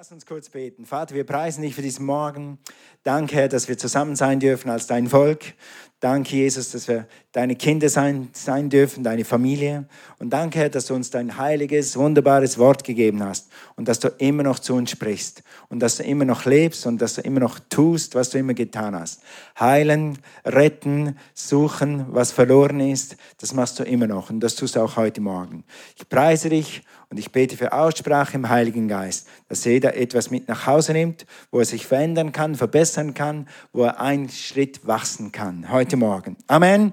Lass 0.00 0.12
uns 0.12 0.24
kurz 0.24 0.48
beten. 0.48 0.86
Vater, 0.86 1.14
wir 1.14 1.26
preisen 1.26 1.60
dich 1.60 1.74
für 1.74 1.82
diesen 1.82 2.06
Morgen. 2.06 2.58
Danke, 3.02 3.36
Herr, 3.36 3.48
dass 3.48 3.68
wir 3.68 3.76
zusammen 3.76 4.16
sein 4.16 4.40
dürfen 4.40 4.70
als 4.70 4.86
dein 4.86 5.08
Volk. 5.08 5.52
Danke, 6.00 6.34
Jesus, 6.36 6.70
dass 6.70 6.88
wir 6.88 7.06
deine 7.32 7.56
Kinder 7.56 7.90
sein, 7.90 8.30
sein 8.32 8.70
dürfen, 8.70 9.04
deine 9.04 9.26
Familie. 9.26 9.84
Und 10.18 10.30
danke, 10.30 10.58
Herr, 10.58 10.70
dass 10.70 10.86
du 10.86 10.94
uns 10.94 11.10
dein 11.10 11.36
heiliges, 11.36 11.94
wunderbares 11.94 12.56
Wort 12.56 12.84
gegeben 12.84 13.22
hast 13.22 13.50
und 13.76 13.86
dass 13.86 14.00
du 14.00 14.08
immer 14.16 14.42
noch 14.42 14.60
zu 14.60 14.74
uns 14.74 14.90
sprichst 14.90 15.42
und 15.68 15.80
dass 15.80 15.98
du 15.98 16.02
immer 16.02 16.24
noch 16.24 16.46
lebst 16.46 16.86
und 16.86 17.02
dass 17.02 17.16
du 17.16 17.20
immer 17.20 17.40
noch 17.40 17.58
tust, 17.68 18.14
was 18.14 18.30
du 18.30 18.38
immer 18.38 18.54
getan 18.54 18.94
hast. 18.94 19.20
Heilen, 19.58 20.18
retten, 20.46 21.18
suchen, 21.34 22.06
was 22.08 22.32
verloren 22.32 22.80
ist, 22.80 23.16
das 23.38 23.52
machst 23.52 23.78
du 23.78 23.84
immer 23.84 24.06
noch 24.06 24.30
und 24.30 24.40
das 24.40 24.56
tust 24.56 24.76
du 24.76 24.80
auch 24.80 24.96
heute 24.96 25.20
Morgen. 25.20 25.64
Ich 25.96 26.08
preise 26.08 26.48
dich 26.48 26.82
und 27.10 27.18
ich 27.18 27.32
bete 27.32 27.56
für 27.56 27.72
Aussprache 27.72 28.36
im 28.36 28.48
Heiligen 28.48 28.86
Geist, 28.86 29.26
dass 29.48 29.64
jeder 29.64 29.96
etwas 29.96 30.30
mit 30.30 30.46
nach 30.48 30.66
Hause 30.66 30.92
nimmt, 30.92 31.26
wo 31.50 31.58
er 31.58 31.64
sich 31.64 31.84
verändern 31.84 32.30
kann, 32.30 32.54
verbessern 32.54 33.14
kann, 33.14 33.48
wo 33.72 33.82
er 33.82 34.00
einen 34.00 34.28
Schritt 34.28 34.86
wachsen 34.86 35.32
kann. 35.32 35.70
Heute 35.72 35.89
Morgen. 35.96 36.36
Amen. 36.46 36.92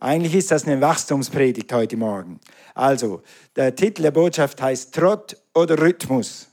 Eigentlich 0.00 0.34
ist 0.34 0.50
das 0.50 0.66
eine 0.66 0.80
Wachstumspredigt 0.80 1.72
heute 1.72 1.96
Morgen. 1.96 2.38
Also, 2.74 3.22
der 3.56 3.74
Titel 3.74 4.02
der 4.02 4.12
Botschaft 4.12 4.62
heißt 4.62 4.94
Trott 4.94 5.36
oder 5.54 5.80
Rhythmus. 5.80 6.48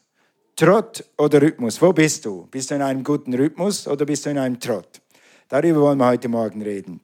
Trott 0.56 1.06
oder 1.18 1.42
Rhythmus. 1.42 1.82
Wo 1.82 1.94
bist 1.94 2.26
du? 2.26 2.48
Bist 2.50 2.72
du 2.72 2.76
in 2.76 2.82
einem 2.82 3.04
guten 3.04 3.34
Rhythmus 3.34 3.88
oder 3.88 4.06
bist 4.06 4.26
du 4.26 4.30
in 4.30 4.38
einem 4.38 4.60
Trott? 4.60 5.02
Darüber 5.50 5.82
wollen 5.82 6.00
wir 6.00 6.08
heute 6.08 6.30
Morgen 6.30 6.62
reden. 6.62 7.02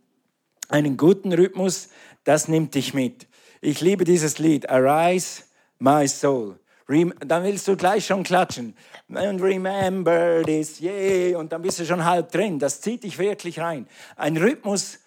Einen 0.70 0.98
guten 0.98 1.34
Rhythmus, 1.34 1.90
das 2.24 2.48
nimmt 2.48 2.74
dich 2.76 2.94
mit. 2.94 3.28
Ich 3.60 3.82
liebe 3.82 4.06
dieses 4.06 4.40
Lied, 4.40 4.70
Arise, 4.70 5.44
my 5.80 6.08
soul. 6.08 6.61
Dann 7.20 7.44
willst 7.44 7.68
du 7.68 7.78
gleich 7.78 8.06
schon 8.06 8.24
klatschen. 8.24 8.76
And 9.14 9.42
remember 9.42 10.44
this, 10.44 10.82
yeah. 10.82 11.38
Und 11.38 11.52
dann 11.52 11.62
bist 11.62 11.80
du 11.80 11.86
schon 11.86 12.04
halb 12.04 12.32
drin. 12.32 12.60
Das 12.60 12.82
zieht 12.82 13.04
dich 13.04 13.18
wirklich 13.18 13.60
rein. 13.60 13.88
Ein 14.16 14.38
Rhythmus, 14.38 15.00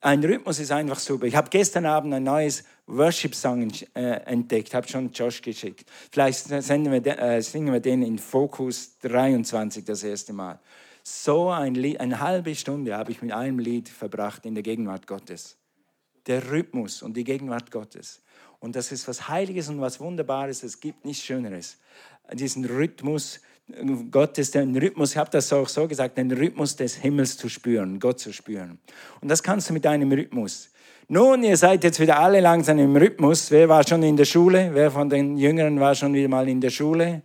ein 0.00 0.22
Rhythmus 0.22 0.58
ist 0.60 0.72
einfach 0.72 0.98
super. 0.98 1.26
Ich 1.26 1.36
habe 1.36 1.50
gestern 1.50 1.86
Abend 1.86 2.14
ein 2.14 2.22
neues 2.22 2.64
Worship-Song 2.86 3.70
äh, 3.94 4.00
entdeckt, 4.24 4.72
habe 4.74 4.86
schon 4.88 5.10
Josh 5.12 5.42
geschickt. 5.42 5.90
Vielleicht 6.10 6.48
wir 6.48 7.18
äh, 7.18 7.42
singen 7.42 7.72
wir 7.72 7.80
den 7.80 8.02
in 8.02 8.18
Fokus 8.18 8.98
23 9.00 9.84
das 9.84 10.04
erste 10.04 10.32
Mal. 10.32 10.60
So 11.02 11.50
ein 11.50 11.74
Lied, 11.74 12.00
eine 12.00 12.20
halbe 12.20 12.54
Stunde 12.54 12.96
habe 12.96 13.12
ich 13.12 13.22
mit 13.22 13.32
einem 13.32 13.58
Lied 13.58 13.88
verbracht 13.88 14.44
in 14.44 14.54
der 14.54 14.62
Gegenwart 14.62 15.06
Gottes. 15.06 15.56
Der 16.26 16.50
Rhythmus 16.50 17.02
und 17.02 17.16
die 17.16 17.24
Gegenwart 17.24 17.70
Gottes. 17.70 18.22
Und 18.66 18.74
das 18.74 18.90
ist 18.90 19.06
was 19.06 19.28
Heiliges 19.28 19.68
und 19.68 19.80
was 19.80 20.00
Wunderbares. 20.00 20.64
Es 20.64 20.80
gibt 20.80 21.04
nichts 21.04 21.22
Schöneres. 21.22 21.78
Diesen 22.32 22.64
Rhythmus 22.64 23.38
Gottes, 24.10 24.50
den 24.50 24.76
Rhythmus, 24.76 25.12
ich 25.12 25.16
habe 25.16 25.30
das 25.30 25.52
auch 25.52 25.68
so 25.68 25.86
gesagt, 25.86 26.18
den 26.18 26.32
Rhythmus 26.32 26.74
des 26.74 26.96
Himmels 26.96 27.36
zu 27.36 27.48
spüren, 27.48 28.00
Gott 28.00 28.18
zu 28.18 28.32
spüren. 28.32 28.80
Und 29.20 29.28
das 29.28 29.44
kannst 29.44 29.70
du 29.70 29.72
mit 29.72 29.84
deinem 29.84 30.10
Rhythmus. 30.10 30.70
Nun, 31.06 31.44
ihr 31.44 31.56
seid 31.56 31.84
jetzt 31.84 32.00
wieder 32.00 32.18
alle 32.18 32.40
langsam 32.40 32.80
im 32.80 32.96
Rhythmus. 32.96 33.52
Wer 33.52 33.68
war 33.68 33.86
schon 33.86 34.02
in 34.02 34.16
der 34.16 34.24
Schule? 34.24 34.70
Wer 34.72 34.90
von 34.90 35.08
den 35.08 35.36
Jüngeren 35.36 35.78
war 35.78 35.94
schon 35.94 36.12
wieder 36.12 36.28
mal 36.28 36.48
in 36.48 36.60
der 36.60 36.70
Schule? 36.70 37.22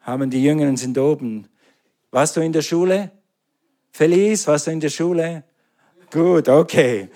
Haben 0.00 0.30
die 0.30 0.42
Jüngeren 0.42 0.76
sind 0.76 0.98
oben. 0.98 1.46
Warst 2.10 2.36
du 2.36 2.40
in 2.40 2.52
der 2.52 2.62
Schule? 2.62 3.12
Felice, 3.92 4.48
warst 4.48 4.66
du 4.66 4.72
in 4.72 4.80
der 4.80 4.88
Schule? 4.88 5.44
Gut, 6.12 6.46
okay. 6.50 7.08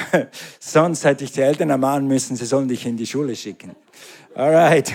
Sonst 0.60 1.04
hätte 1.04 1.24
ich 1.24 1.32
die 1.32 1.40
Eltern 1.40 1.70
ermahnen 1.70 2.06
müssen, 2.06 2.36
sie 2.36 2.46
sollen 2.46 2.68
dich 2.68 2.86
in 2.86 2.96
die 2.96 3.06
Schule 3.06 3.34
schicken. 3.34 3.74
Alright. 4.32 4.94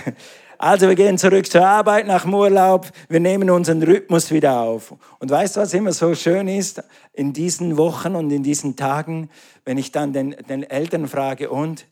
Also 0.56 0.88
wir 0.88 0.94
gehen 0.94 1.18
zurück 1.18 1.46
zur 1.46 1.66
Arbeit 1.66 2.06
nach 2.06 2.22
dem 2.22 2.32
Urlaub. 2.34 2.86
Wir 3.08 3.20
nehmen 3.20 3.50
unseren 3.50 3.82
Rhythmus 3.82 4.30
wieder 4.30 4.60
auf. 4.60 4.94
Und 5.18 5.30
weißt 5.30 5.56
du, 5.56 5.60
was 5.60 5.74
immer 5.74 5.92
so 5.92 6.14
schön 6.14 6.48
ist 6.48 6.82
in 7.12 7.34
diesen 7.34 7.76
Wochen 7.76 8.14
und 8.14 8.30
in 8.30 8.42
diesen 8.42 8.76
Tagen, 8.76 9.28
wenn 9.66 9.76
ich 9.76 9.92
dann 9.92 10.14
den, 10.14 10.36
den 10.48 10.62
Eltern 10.62 11.06
frage, 11.06 11.50
und 11.50 11.86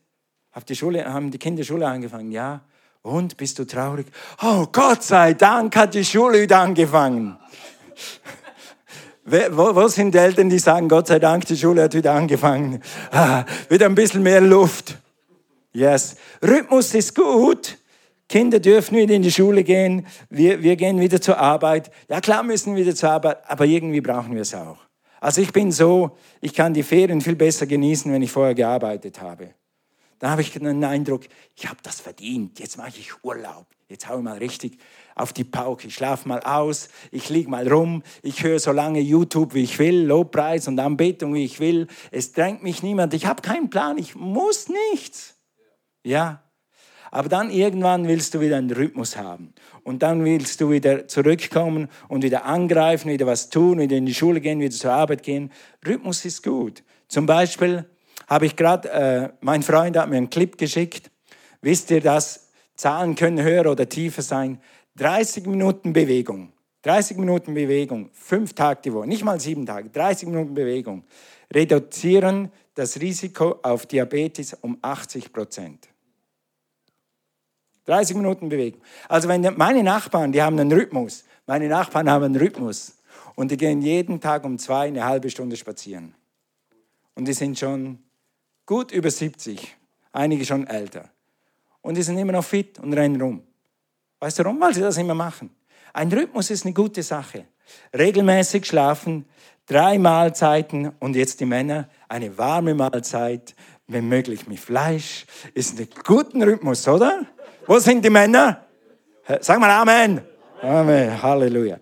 die 0.67 0.75
Schule, 0.75 1.05
haben 1.11 1.29
die 1.29 1.37
Kinder 1.37 1.63
Schule 1.63 1.87
angefangen? 1.87 2.31
Ja. 2.31 2.61
Und 3.01 3.37
bist 3.37 3.59
du 3.59 3.65
traurig? 3.65 4.07
Oh, 4.41 4.67
Gott 4.71 5.03
sei 5.03 5.33
Dank 5.33 5.75
hat 5.75 5.93
die 5.93 6.03
Schule 6.03 6.41
wieder 6.41 6.59
angefangen. 6.59 7.37
Wo, 9.31 9.87
sind 9.87 10.13
die 10.13 10.17
Eltern, 10.17 10.49
die 10.49 10.59
sagen, 10.59 10.87
Gott 10.87 11.07
sei 11.07 11.19
Dank, 11.19 11.45
die 11.45 11.57
Schule 11.57 11.83
hat 11.83 11.93
wieder 11.93 12.13
angefangen. 12.13 12.81
Ah, 13.11 13.45
wieder 13.69 13.85
ein 13.85 13.95
bisschen 13.95 14.23
mehr 14.23 14.41
Luft. 14.41 14.97
Yes. 15.71 16.15
Rhythmus 16.41 16.93
ist 16.95 17.13
gut. 17.13 17.77
Kinder 18.27 18.59
dürfen 18.59 18.97
wieder 18.97 19.13
in 19.13 19.21
die 19.21 19.31
Schule 19.31 19.63
gehen. 19.63 20.07
Wir, 20.29 20.63
wir 20.63 20.75
gehen 20.75 20.99
wieder 20.99 21.21
zur 21.21 21.37
Arbeit. 21.37 21.91
Ja, 22.07 22.21
klar 22.21 22.43
müssen 22.43 22.75
wieder 22.75 22.95
zur 22.95 23.11
Arbeit, 23.11 23.39
aber 23.47 23.65
irgendwie 23.65 24.01
brauchen 24.01 24.33
wir 24.33 24.41
es 24.41 24.53
auch. 24.53 24.77
Also 25.19 25.41
ich 25.41 25.51
bin 25.51 25.71
so, 25.71 26.17
ich 26.41 26.53
kann 26.53 26.73
die 26.73 26.83
Ferien 26.83 27.21
viel 27.21 27.35
besser 27.35 27.65
genießen, 27.65 28.11
wenn 28.11 28.21
ich 28.21 28.31
vorher 28.31 28.55
gearbeitet 28.55 29.21
habe. 29.21 29.53
Da 30.19 30.31
habe 30.31 30.41
ich 30.41 30.51
den 30.51 30.83
Eindruck, 30.83 31.23
ich 31.55 31.67
habe 31.67 31.79
das 31.83 31.99
verdient. 32.01 32.59
Jetzt 32.59 32.77
mache 32.77 32.99
ich 32.99 33.23
Urlaub. 33.23 33.67
Jetzt 33.87 34.07
haue 34.07 34.17
ich 34.17 34.23
mal 34.23 34.37
richtig 34.37 34.77
auf 35.19 35.33
die 35.33 35.43
Pauke. 35.43 35.87
Ich 35.87 35.95
schlafe 35.95 36.27
mal 36.27 36.39
aus, 36.41 36.89
ich 37.11 37.29
liege 37.29 37.49
mal 37.49 37.67
rum, 37.67 38.03
ich 38.23 38.43
höre 38.43 38.59
so 38.59 38.71
lange 38.71 39.01
YouTube, 39.01 39.53
wie 39.53 39.63
ich 39.63 39.77
will, 39.77 40.05
Lobpreis 40.05 40.67
und 40.67 40.79
Anbetung, 40.79 41.33
wie 41.33 41.43
ich 41.43 41.59
will. 41.59 41.87
Es 42.11 42.31
drängt 42.31 42.63
mich 42.63 42.83
niemand. 42.83 43.13
Ich 43.13 43.25
habe 43.25 43.41
keinen 43.41 43.69
Plan, 43.69 43.97
ich 43.97 44.15
muss 44.15 44.69
nichts. 44.91 45.35
Ja. 46.03 46.43
Aber 47.11 47.27
dann 47.27 47.49
irgendwann 47.49 48.07
willst 48.07 48.33
du 48.35 48.39
wieder 48.39 48.57
einen 48.57 48.71
Rhythmus 48.71 49.17
haben. 49.17 49.53
Und 49.83 50.03
dann 50.03 50.23
willst 50.23 50.61
du 50.61 50.69
wieder 50.69 51.07
zurückkommen 51.07 51.89
und 52.07 52.23
wieder 52.23 52.45
angreifen, 52.45 53.09
wieder 53.09 53.25
was 53.25 53.49
tun, 53.49 53.79
wieder 53.79 53.97
in 53.97 54.05
die 54.05 54.13
Schule 54.13 54.39
gehen, 54.39 54.59
wieder 54.59 54.75
zur 54.75 54.91
Arbeit 54.91 55.23
gehen. 55.23 55.51
Rhythmus 55.85 56.23
ist 56.23 56.43
gut. 56.43 56.83
Zum 57.07 57.25
Beispiel 57.25 57.89
habe 58.27 58.45
ich 58.45 58.55
gerade, 58.55 58.89
äh, 58.91 59.29
mein 59.41 59.63
Freund 59.63 59.97
hat 59.97 60.07
mir 60.07 60.17
einen 60.17 60.29
Clip 60.29 60.57
geschickt. 60.57 61.09
Wisst 61.61 61.89
ihr 61.91 62.01
das? 62.01 62.49
Zahlen 62.75 63.15
können 63.15 63.41
höher 63.43 63.69
oder 63.69 63.89
tiefer 63.89 64.21
sein. 64.21 64.61
30 64.99 65.45
Minuten 65.47 65.93
Bewegung. 65.93 66.51
30 66.83 67.17
Minuten 67.17 67.53
Bewegung, 67.53 68.09
fünf 68.13 68.53
Tage 68.53 68.81
die 68.83 68.93
Woche, 68.93 69.07
nicht 69.07 69.23
mal 69.23 69.39
sieben 69.39 69.65
Tage, 69.65 69.89
30 69.89 70.29
Minuten 70.29 70.53
Bewegung, 70.53 71.03
reduzieren 71.53 72.51
das 72.73 72.99
Risiko 73.01 73.59
auf 73.63 73.85
Diabetes 73.85 74.53
um 74.61 74.77
80 74.81 75.33
Prozent. 75.33 75.89
30 77.85 78.15
Minuten 78.15 78.47
Bewegung. 78.47 78.81
Also 79.09 79.27
wenn 79.27 79.41
meine 79.57 79.83
Nachbarn, 79.83 80.31
die 80.31 80.41
haben 80.41 80.57
einen 80.57 80.71
Rhythmus, 80.71 81.25
meine 81.47 81.67
Nachbarn 81.67 82.09
haben 82.09 82.23
einen 82.23 82.35
Rhythmus 82.37 82.97
und 83.35 83.51
die 83.51 83.57
gehen 83.57 83.81
jeden 83.81 84.21
Tag 84.21 84.45
um 84.45 84.57
zwei 84.57 84.87
eine 84.87 85.05
halbe 85.05 85.29
Stunde 85.29 85.57
spazieren. 85.57 86.13
Und 87.15 87.27
die 87.27 87.33
sind 87.33 87.59
schon 87.59 87.99
gut 88.65 88.91
über 88.91 89.11
70, 89.11 89.75
einige 90.13 90.45
schon 90.45 90.67
älter. 90.67 91.09
Und 91.81 91.97
die 91.97 92.03
sind 92.03 92.17
immer 92.17 92.33
noch 92.33 92.45
fit 92.45 92.79
und 92.79 92.93
rennen 92.93 93.19
rum. 93.19 93.43
Weißt 94.19 94.39
du 94.39 94.43
warum? 94.43 94.59
Weil 94.59 94.73
sie 94.73 94.81
das 94.81 94.97
immer 94.97 95.15
machen. 95.15 95.49
Ein 95.93 96.11
Rhythmus 96.11 96.49
ist 96.49 96.65
eine 96.65 96.73
gute 96.73 97.03
Sache. 97.03 97.45
Regelmäßig 97.97 98.65
schlafen, 98.65 99.25
drei 99.65 99.97
Mahlzeiten 99.97 100.91
und 100.99 101.15
jetzt 101.15 101.39
die 101.39 101.45
Männer, 101.45 101.89
eine 102.07 102.37
warme 102.37 102.73
Mahlzeit, 102.73 103.55
wenn 103.87 104.07
möglich 104.07 104.47
mit 104.47 104.59
Fleisch, 104.59 105.25
ist 105.53 105.79
ein 105.79 105.87
guter 106.03 106.45
Rhythmus, 106.45 106.87
oder? 106.87 107.25
Wo 107.65 107.79
sind 107.79 108.03
die 108.03 108.09
Männer? 108.09 108.65
Sag 109.41 109.59
mal 109.59 109.69
Amen. 109.69 110.21
Amen, 110.61 111.21
Halleluja. 111.21 111.77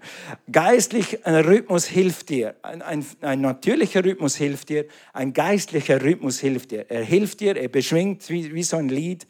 Geistlicher 0.51 1.17
Rhythmus 1.25 1.85
hilft 1.85 2.29
dir. 2.29 2.55
Ein, 2.61 2.83
ein, 2.83 3.05
ein, 3.21 3.41
natürlicher 3.41 4.05
Rhythmus 4.05 4.35
hilft 4.35 4.69
dir. 4.69 4.85
Ein 5.13 5.33
geistlicher 5.33 5.99
Rhythmus 5.99 6.39
hilft 6.39 6.71
dir. 6.71 6.85
Er 6.89 7.03
hilft 7.03 7.39
dir, 7.39 7.57
er 7.57 7.69
beschwingt 7.69 8.29
wie, 8.29 8.53
wie 8.53 8.61
so 8.61 8.77
ein 8.77 8.89
Lied. 8.89 9.25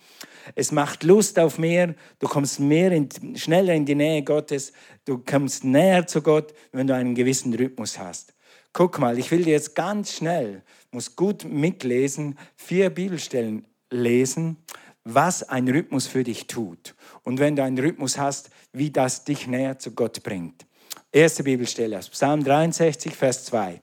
Es 0.56 0.72
macht 0.72 1.04
Lust 1.04 1.40
auf 1.40 1.58
mehr. 1.58 1.96
Du 2.20 2.28
kommst 2.28 2.60
mehr 2.60 2.92
in, 2.92 3.10
schneller 3.36 3.74
in 3.74 3.86
die 3.86 3.96
Nähe 3.96 4.24
Gottes. 4.24 4.74
Du 5.06 5.20
kommst 5.20 5.64
näher 5.64 6.08
zu 6.08 6.22
Gott, 6.22 6.54
wenn 6.72 6.88
du 6.88 6.96
einen 6.96 7.16
gewissen 7.16 7.54
Rhythmus 7.54 8.00
hast. 8.00 8.34
Guck 8.74 9.00
mal, 9.00 9.18
ich 9.18 9.32
will 9.32 9.44
dir 9.44 9.54
jetzt 9.54 9.76
ganz 9.76 10.14
schnell, 10.14 10.62
muss 10.92 11.16
gut 11.16 11.44
mitlesen, 11.44 12.38
vier 12.56 12.90
Bibelstellen 12.90 13.66
lesen, 13.90 14.58
was 15.04 15.42
ein 15.42 15.68
Rhythmus 15.68 16.06
für 16.06 16.24
dich 16.24 16.48
tut. 16.48 16.94
Und 17.24 17.40
wenn 17.40 17.56
du 17.56 17.64
einen 17.64 17.80
Rhythmus 17.80 18.18
hast, 18.18 18.50
wie 18.74 18.92
das 18.92 19.24
dich 19.24 19.48
näher 19.48 19.80
zu 19.80 19.92
Gott 19.92 20.22
bringt. 20.22 20.66
Erste 21.12 21.44
Bibelstelle 21.44 21.98
aus 21.98 22.10
Psalm 22.10 22.44
63, 22.44 23.16
Vers 23.16 23.46
2. 23.46 23.82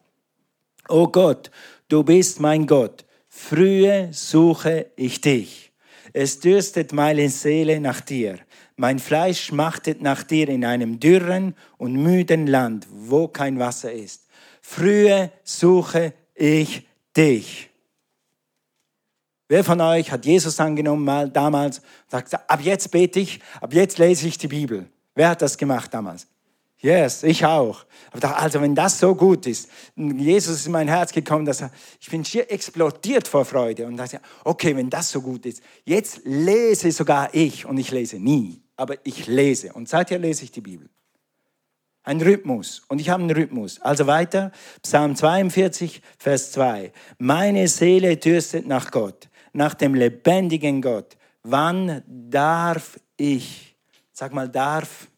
O 0.88 1.08
Gott, 1.08 1.50
du 1.88 2.05
bist 2.05 2.40
mein 2.40 2.66
Gott. 2.66 3.05
Frühe 3.28 4.11
suche 4.12 4.87
ich 4.96 5.20
dich. 5.20 5.63
Es 6.16 6.38
dürstet 6.38 6.93
meine 6.93 7.28
Seele 7.28 7.81
nach 7.81 8.00
dir. 8.00 8.38
Mein 8.76 9.00
Fleisch 9.00 9.46
schmachtet 9.46 10.00
nach 10.00 10.22
dir 10.22 10.49
in 10.49 10.64
einem 10.64 11.00
dürren 11.00 11.56
und 11.76 11.94
müden 11.94 12.46
Land, 12.46 12.87
wo 12.88 13.26
kein 13.26 13.58
Wasser 13.58 13.93
ist. 13.93 14.22
Frühe 14.62 15.32
suche 15.43 16.14
ich 16.37 16.87
dich. 17.16 17.69
Wer 19.49 19.64
von 19.64 19.81
euch 19.81 20.12
hat 20.12 20.25
Jesus 20.25 20.58
angenommen 20.61 21.05
mal 21.05 21.28
damals 21.28 21.82
sagt, 22.06 22.32
ab 22.49 22.61
jetzt 22.62 22.93
bete 22.93 23.19
ich, 23.19 23.40
ab 23.61 23.75
jetzt 23.75 23.99
lese 23.99 24.28
ich 24.28 24.38
die 24.38 24.49
Bibel? 24.49 24.87
Wer 25.16 25.31
hat 25.31 25.43
das 25.43 25.58
gemacht 25.58 25.93
damals? 25.93 26.28
Yes, 26.84 27.22
ich 27.22 27.46
auch. 27.46 27.86
Aber 28.10 28.20
dachte, 28.20 28.36
also 28.36 28.60
wenn 28.60 28.75
das 28.75 28.98
so 29.00 29.14
gut 29.14 29.46
ist, 29.46 29.70
Jesus 29.96 30.56
ist 30.56 30.66
in 30.66 30.72
mein 30.72 30.86
Herz 30.86 31.12
gekommen, 31.12 31.46
dass 31.46 31.62
er, 31.62 31.70
ich 31.98 32.10
bin 32.10 32.22
schier 32.22 32.52
explodiert 32.52 33.26
vor 33.26 33.46
Freude 33.46 33.86
und 33.86 33.96
dachte, 33.96 34.20
okay, 34.44 34.76
wenn 34.76 34.90
das 34.90 35.10
so 35.10 35.22
gut 35.22 35.46
ist, 35.46 35.62
jetzt 35.86 36.20
lese 36.25 36.92
sogar 36.92 37.31
ich 37.32 37.64
und 37.64 37.78
ich 37.78 37.90
lese 37.90 38.19
nie, 38.19 38.60
aber 38.76 38.96
ich 39.02 39.26
lese 39.26 39.72
und 39.72 39.88
seither 39.88 40.19
lese 40.19 40.44
ich 40.44 40.50
die 40.50 40.60
Bibel. 40.60 40.90
Ein 42.02 42.20
Rhythmus 42.20 42.82
und 42.88 43.00
ich 43.00 43.08
habe 43.08 43.22
einen 43.22 43.30
Rhythmus. 43.30 43.80
Also 43.80 44.06
weiter, 44.06 44.52
Psalm 44.82 45.16
42, 45.16 46.02
Vers 46.19 46.52
2. 46.52 46.92
Meine 47.16 47.66
Seele 47.66 48.19
dürstet 48.19 48.66
nach 48.66 48.90
Gott, 48.90 49.30
nach 49.54 49.72
dem 49.72 49.94
lebendigen 49.94 50.82
Gott. 50.82 51.16
Wann 51.44 52.02
darf 52.06 53.00
ich, 53.16 53.75
sag 54.12 54.34
mal, 54.34 54.50
darf 54.50 55.08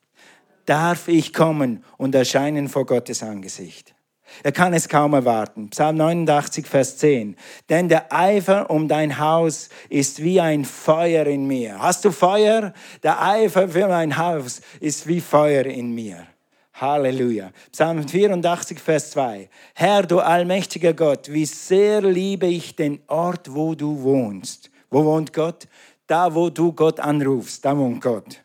darf 0.67 1.09
ich 1.09 1.33
kommen 1.33 1.83
und 1.97 2.15
erscheinen 2.15 2.69
vor 2.69 2.87
Gottes 2.87 3.23
Angesicht. 3.23 3.95
Er 4.43 4.53
kann 4.53 4.75
es 4.75 4.89
kaum 4.89 5.15
erwarten. 5.15 5.71
Psalm 5.71 5.97
89, 5.97 6.67
Vers 6.67 6.99
10. 6.99 7.37
Denn 7.69 7.89
der 7.89 8.13
Eifer 8.13 8.71
um 8.71 8.89
dein 8.89 9.19
Haus 9.19 9.69
ist 9.89 10.23
wie 10.23 10.41
ein 10.41 10.65
Feuer 10.65 11.27
in 11.27 11.47
mir. 11.47 11.81
Hast 11.81 12.05
du 12.05 12.11
Feuer? 12.11 12.73
Der 13.03 13.23
Eifer 13.23 13.69
für 13.69 13.89
mein 13.89 14.17
Haus 14.17 14.61
ist 14.81 15.07
wie 15.07 15.21
Feuer 15.21 15.65
in 15.65 15.95
mir. 15.95 16.27
Halleluja. 16.75 17.53
Psalm 17.73 18.07
84, 18.07 18.79
Vers 18.79 19.13
2. 19.13 19.49
Herr, 19.75 20.03
du 20.03 20.19
allmächtiger 20.19 20.93
Gott, 20.93 21.33
wie 21.33 21.47
sehr 21.47 22.03
liebe 22.03 22.47
ich 22.47 22.77
den 22.77 23.01
Ort, 23.07 23.55
wo 23.55 23.75
du 23.75 24.03
wohnst. 24.03 24.71
Wo 24.91 25.05
wohnt 25.05 25.33
Gott? 25.33 25.67
Da, 26.07 26.35
wo 26.35 26.51
du 26.51 26.73
Gott 26.73 27.01
anrufst, 27.01 27.65
da 27.65 27.77
wohnt 27.77 28.03
Gott. 28.03 28.45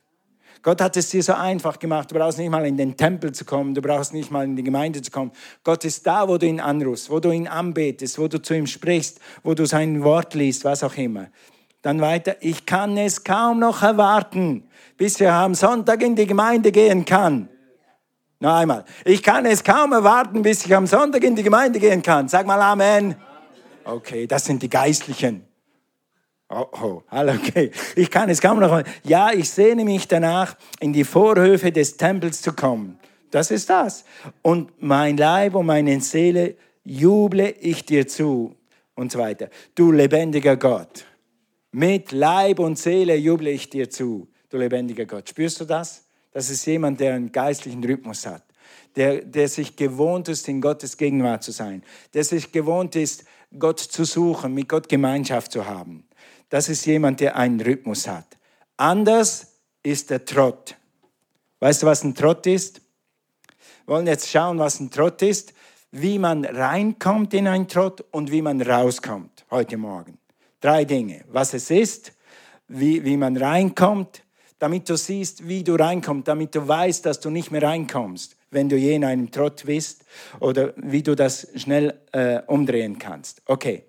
Gott 0.63 0.79
hat 0.79 0.95
es 0.95 1.09
dir 1.09 1.23
so 1.23 1.33
einfach 1.33 1.79
gemacht. 1.79 2.11
Du 2.11 2.15
brauchst 2.15 2.37
nicht 2.37 2.49
mal 2.49 2.65
in 2.65 2.77
den 2.77 2.95
Tempel 2.95 3.31
zu 3.31 3.45
kommen, 3.45 3.73
du 3.73 3.81
brauchst 3.81 4.13
nicht 4.13 4.29
mal 4.29 4.45
in 4.45 4.55
die 4.55 4.63
Gemeinde 4.63 5.01
zu 5.01 5.09
kommen. 5.09 5.31
Gott 5.63 5.83
ist 5.85 6.05
da, 6.05 6.27
wo 6.27 6.37
du 6.37 6.45
ihn 6.45 6.59
anrufst, 6.59 7.09
wo 7.09 7.19
du 7.19 7.31
ihn 7.31 7.47
anbetest, 7.47 8.19
wo 8.19 8.27
du 8.27 8.41
zu 8.41 8.53
ihm 8.53 8.67
sprichst, 8.67 9.19
wo 9.43 9.53
du 9.53 9.65
sein 9.65 10.03
Wort 10.03 10.35
liest, 10.35 10.63
was 10.63 10.83
auch 10.83 10.95
immer. 10.95 11.27
Dann 11.81 11.99
weiter, 11.99 12.35
ich 12.41 12.65
kann 12.65 12.95
es 12.97 13.23
kaum 13.23 13.59
noch 13.59 13.81
erwarten, 13.81 14.67
bis 14.97 15.19
wir 15.19 15.33
am 15.33 15.55
Sonntag 15.55 16.03
in 16.03 16.15
die 16.15 16.27
Gemeinde 16.27 16.71
gehen 16.71 17.05
kann. 17.05 17.49
Noch 18.39 18.55
einmal, 18.55 18.85
ich 19.03 19.23
kann 19.23 19.45
es 19.45 19.63
kaum 19.63 19.91
erwarten, 19.91 20.43
bis 20.43 20.65
ich 20.65 20.75
am 20.75 20.85
Sonntag 20.85 21.23
in 21.23 21.35
die 21.35 21.43
Gemeinde 21.43 21.79
gehen 21.79 22.03
kann. 22.03 22.27
Sag 22.27 22.45
mal 22.45 22.61
Amen. 22.61 23.15
Okay, 23.83 24.27
das 24.27 24.45
sind 24.45 24.61
die 24.61 24.69
Geistlichen. 24.69 25.50
Oh, 26.53 26.67
oh, 26.81 27.01
okay. 27.11 27.71
Ich 27.95 28.11
kann 28.11 28.29
es 28.29 28.41
kaum 28.41 28.59
noch. 28.59 28.83
Ja, 29.05 29.31
ich 29.31 29.49
sehne 29.49 29.85
mich 29.85 30.05
danach, 30.07 30.57
in 30.81 30.91
die 30.91 31.05
Vorhöfe 31.05 31.71
des 31.71 31.95
Tempels 31.95 32.41
zu 32.41 32.51
kommen. 32.51 32.99
Das 33.29 33.51
ist 33.51 33.69
das. 33.69 34.03
Und 34.41 34.69
mein 34.81 35.15
Leib 35.15 35.55
und 35.55 35.65
meine 35.65 36.01
Seele 36.01 36.55
juble 36.83 37.51
ich 37.61 37.85
dir 37.85 38.05
zu 38.05 38.53
und 38.95 39.13
so 39.13 39.19
weiter. 39.19 39.49
Du 39.75 39.93
lebendiger 39.93 40.57
Gott. 40.57 41.05
Mit 41.71 42.11
Leib 42.11 42.59
und 42.59 42.77
Seele 42.77 43.15
juble 43.15 43.51
ich 43.51 43.69
dir 43.69 43.89
zu, 43.89 44.27
du 44.49 44.57
lebendiger 44.57 45.05
Gott. 45.05 45.29
Spürst 45.29 45.61
du 45.61 45.65
das? 45.65 46.03
Das 46.33 46.49
ist 46.49 46.65
jemand, 46.65 46.99
der 46.99 47.13
einen 47.13 47.31
geistlichen 47.31 47.81
Rhythmus 47.81 48.25
hat. 48.25 48.43
Der, 48.97 49.21
der 49.21 49.47
sich 49.47 49.77
gewohnt 49.77 50.27
ist, 50.27 50.49
in 50.49 50.59
Gottes 50.59 50.97
Gegenwart 50.97 51.43
zu 51.43 51.53
sein. 51.53 51.81
Der 52.13 52.25
sich 52.25 52.51
gewohnt 52.51 52.97
ist, 52.97 53.23
Gott 53.57 53.79
zu 53.79 54.03
suchen, 54.03 54.53
mit 54.53 54.67
Gott 54.67 54.89
Gemeinschaft 54.89 55.53
zu 55.53 55.65
haben 55.65 56.03
das 56.51 56.67
ist 56.67 56.85
jemand, 56.85 57.21
der 57.21 57.37
einen 57.37 57.61
Rhythmus 57.61 58.07
hat. 58.07 58.37
Anders 58.75 59.55
ist 59.83 60.09
der 60.09 60.25
Trott. 60.25 60.75
Weißt 61.61 61.81
du, 61.81 61.87
was 61.87 62.03
ein 62.03 62.13
Trott 62.13 62.45
ist? 62.45 62.81
Wir 63.85 63.95
wollen 63.95 64.05
jetzt 64.05 64.29
schauen, 64.29 64.59
was 64.59 64.79
ein 64.79 64.91
Trott 64.91 65.21
ist, 65.21 65.53
wie 65.91 66.19
man 66.19 66.43
reinkommt 66.43 67.33
in 67.33 67.47
einen 67.47 67.67
Trott 67.67 68.03
und 68.11 68.31
wie 68.31 68.41
man 68.41 68.61
rauskommt 68.61 69.45
heute 69.49 69.77
Morgen. 69.77 70.17
Drei 70.59 70.83
Dinge. 70.83 71.23
Was 71.31 71.53
es 71.53 71.71
ist, 71.71 72.13
wie, 72.67 73.03
wie 73.05 73.17
man 73.17 73.37
reinkommt, 73.37 74.23
damit 74.59 74.89
du 74.89 74.97
siehst, 74.97 75.47
wie 75.47 75.63
du 75.63 75.75
reinkommst, 75.75 76.27
damit 76.27 76.53
du 76.53 76.67
weißt, 76.67 77.05
dass 77.05 77.21
du 77.21 77.29
nicht 77.29 77.51
mehr 77.51 77.63
reinkommst, 77.63 78.35
wenn 78.49 78.67
du 78.67 78.75
je 78.75 78.95
in 78.95 79.05
einem 79.05 79.31
Trott 79.31 79.63
bist 79.65 80.03
oder 80.41 80.73
wie 80.75 81.01
du 81.01 81.15
das 81.15 81.47
schnell 81.55 81.97
äh, 82.11 82.41
umdrehen 82.45 82.99
kannst. 82.99 83.41
Okay. 83.45 83.85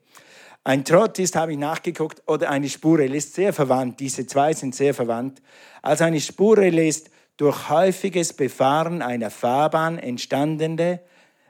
Ein 0.64 0.84
Trott 0.84 1.18
ist, 1.18 1.34
habe 1.34 1.52
ich 1.52 1.58
nachgeguckt, 1.58 2.22
oder 2.26 2.50
eine 2.50 2.68
Spurrelle 2.68 3.16
ist 3.16 3.34
sehr 3.34 3.52
verwandt. 3.52 3.98
Diese 3.98 4.26
zwei 4.26 4.52
sind 4.52 4.74
sehr 4.74 4.94
verwandt. 4.94 5.42
Also 5.82 6.04
eine 6.04 6.20
Spurrelle 6.20 6.86
ist 6.86 7.10
durch 7.36 7.68
häufiges 7.68 8.32
Befahren 8.32 9.02
einer 9.02 9.30
Fahrbahn 9.30 9.98
entstandene, 9.98 11.00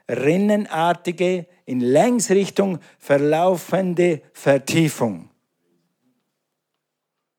rinnenartige, 0.09 1.45
in 1.65 1.79
Längsrichtung 1.79 2.79
verlaufende 2.99 4.21
Vertiefung. 4.33 5.29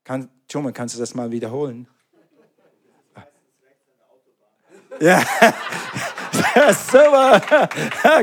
Kann, 0.03 0.29
Schumann, 0.51 0.73
kannst 0.73 0.95
du 0.95 0.99
das 0.99 1.13
mal 1.13 1.29
wiederholen? 1.31 1.87
Ja, 5.01 5.21
super, 6.91 7.39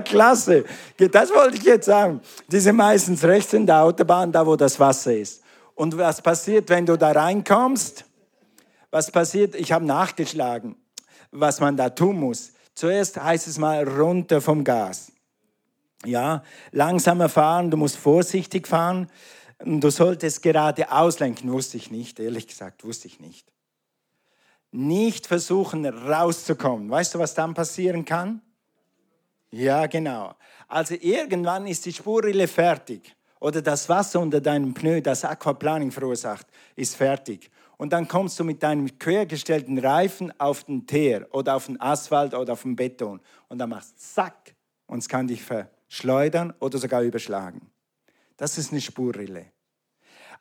klasse. 0.04 0.64
Das 1.10 1.30
wollte 1.30 1.56
ich 1.56 1.64
jetzt 1.64 1.86
sagen. 1.86 2.20
Die 2.48 2.60
sind 2.60 2.76
meistens 2.76 3.24
rechts 3.24 3.52
in 3.52 3.66
der 3.66 3.82
Autobahn, 3.82 4.32
da 4.32 4.46
wo 4.46 4.56
das 4.56 4.78
Wasser 4.78 5.14
ist. 5.14 5.42
Und 5.74 5.96
was 5.96 6.20
passiert, 6.20 6.68
wenn 6.68 6.86
du 6.86 6.96
da 6.96 7.12
reinkommst? 7.12 8.04
Was 8.90 9.10
passiert? 9.10 9.54
Ich 9.54 9.72
habe 9.72 9.84
nachgeschlagen, 9.84 10.76
was 11.30 11.60
man 11.60 11.76
da 11.76 11.88
tun 11.88 12.18
muss. 12.20 12.52
Zuerst 12.74 13.22
heißt 13.22 13.48
es 13.48 13.58
mal 13.58 13.88
runter 13.88 14.40
vom 14.40 14.64
Gas. 14.64 15.12
Ja, 16.04 16.42
langsamer 16.72 17.28
fahren, 17.28 17.70
du 17.70 17.76
musst 17.76 17.96
vorsichtig 17.96 18.66
fahren. 18.66 19.08
Du 19.64 19.90
solltest 19.90 20.42
gerade 20.42 20.90
auslenken, 20.90 21.52
wusste 21.52 21.76
ich 21.76 21.90
nicht, 21.90 22.18
ehrlich 22.18 22.48
gesagt, 22.48 22.84
wusste 22.84 23.06
ich 23.06 23.20
nicht 23.20 23.51
nicht 24.72 25.26
versuchen 25.26 25.86
rauszukommen. 25.86 26.90
Weißt 26.90 27.14
du, 27.14 27.18
was 27.18 27.34
dann 27.34 27.54
passieren 27.54 28.04
kann? 28.04 28.40
Ja, 29.50 29.86
genau. 29.86 30.34
Also 30.66 30.94
irgendwann 30.98 31.66
ist 31.66 31.84
die 31.84 31.92
Spurrille 31.92 32.48
fertig 32.48 33.14
oder 33.38 33.60
das 33.60 33.88
Wasser 33.88 34.20
unter 34.20 34.40
deinem 34.40 34.72
Pneu, 34.72 35.02
das 35.02 35.24
Aquaplaning 35.24 35.90
verursacht, 35.90 36.46
ist 36.74 36.96
fertig. 36.96 37.50
Und 37.76 37.92
dann 37.92 38.08
kommst 38.08 38.40
du 38.40 38.44
mit 38.44 38.62
deinem 38.62 38.98
quergestellten 38.98 39.78
Reifen 39.78 40.32
auf 40.40 40.64
den 40.64 40.86
Teer 40.86 41.26
oder 41.32 41.56
auf 41.56 41.66
den 41.66 41.80
Asphalt 41.80 42.32
oder 42.32 42.54
auf 42.54 42.62
den 42.62 42.76
Beton 42.76 43.20
und 43.48 43.58
dann 43.58 43.70
machst 43.70 43.94
du 43.96 43.98
zack 43.98 44.54
und 44.86 45.00
es 45.00 45.08
kann 45.08 45.26
dich 45.26 45.42
verschleudern 45.42 46.54
oder 46.60 46.78
sogar 46.78 47.02
überschlagen. 47.02 47.70
Das 48.36 48.56
ist 48.56 48.72
eine 48.72 48.80
Spurrille. 48.80 49.46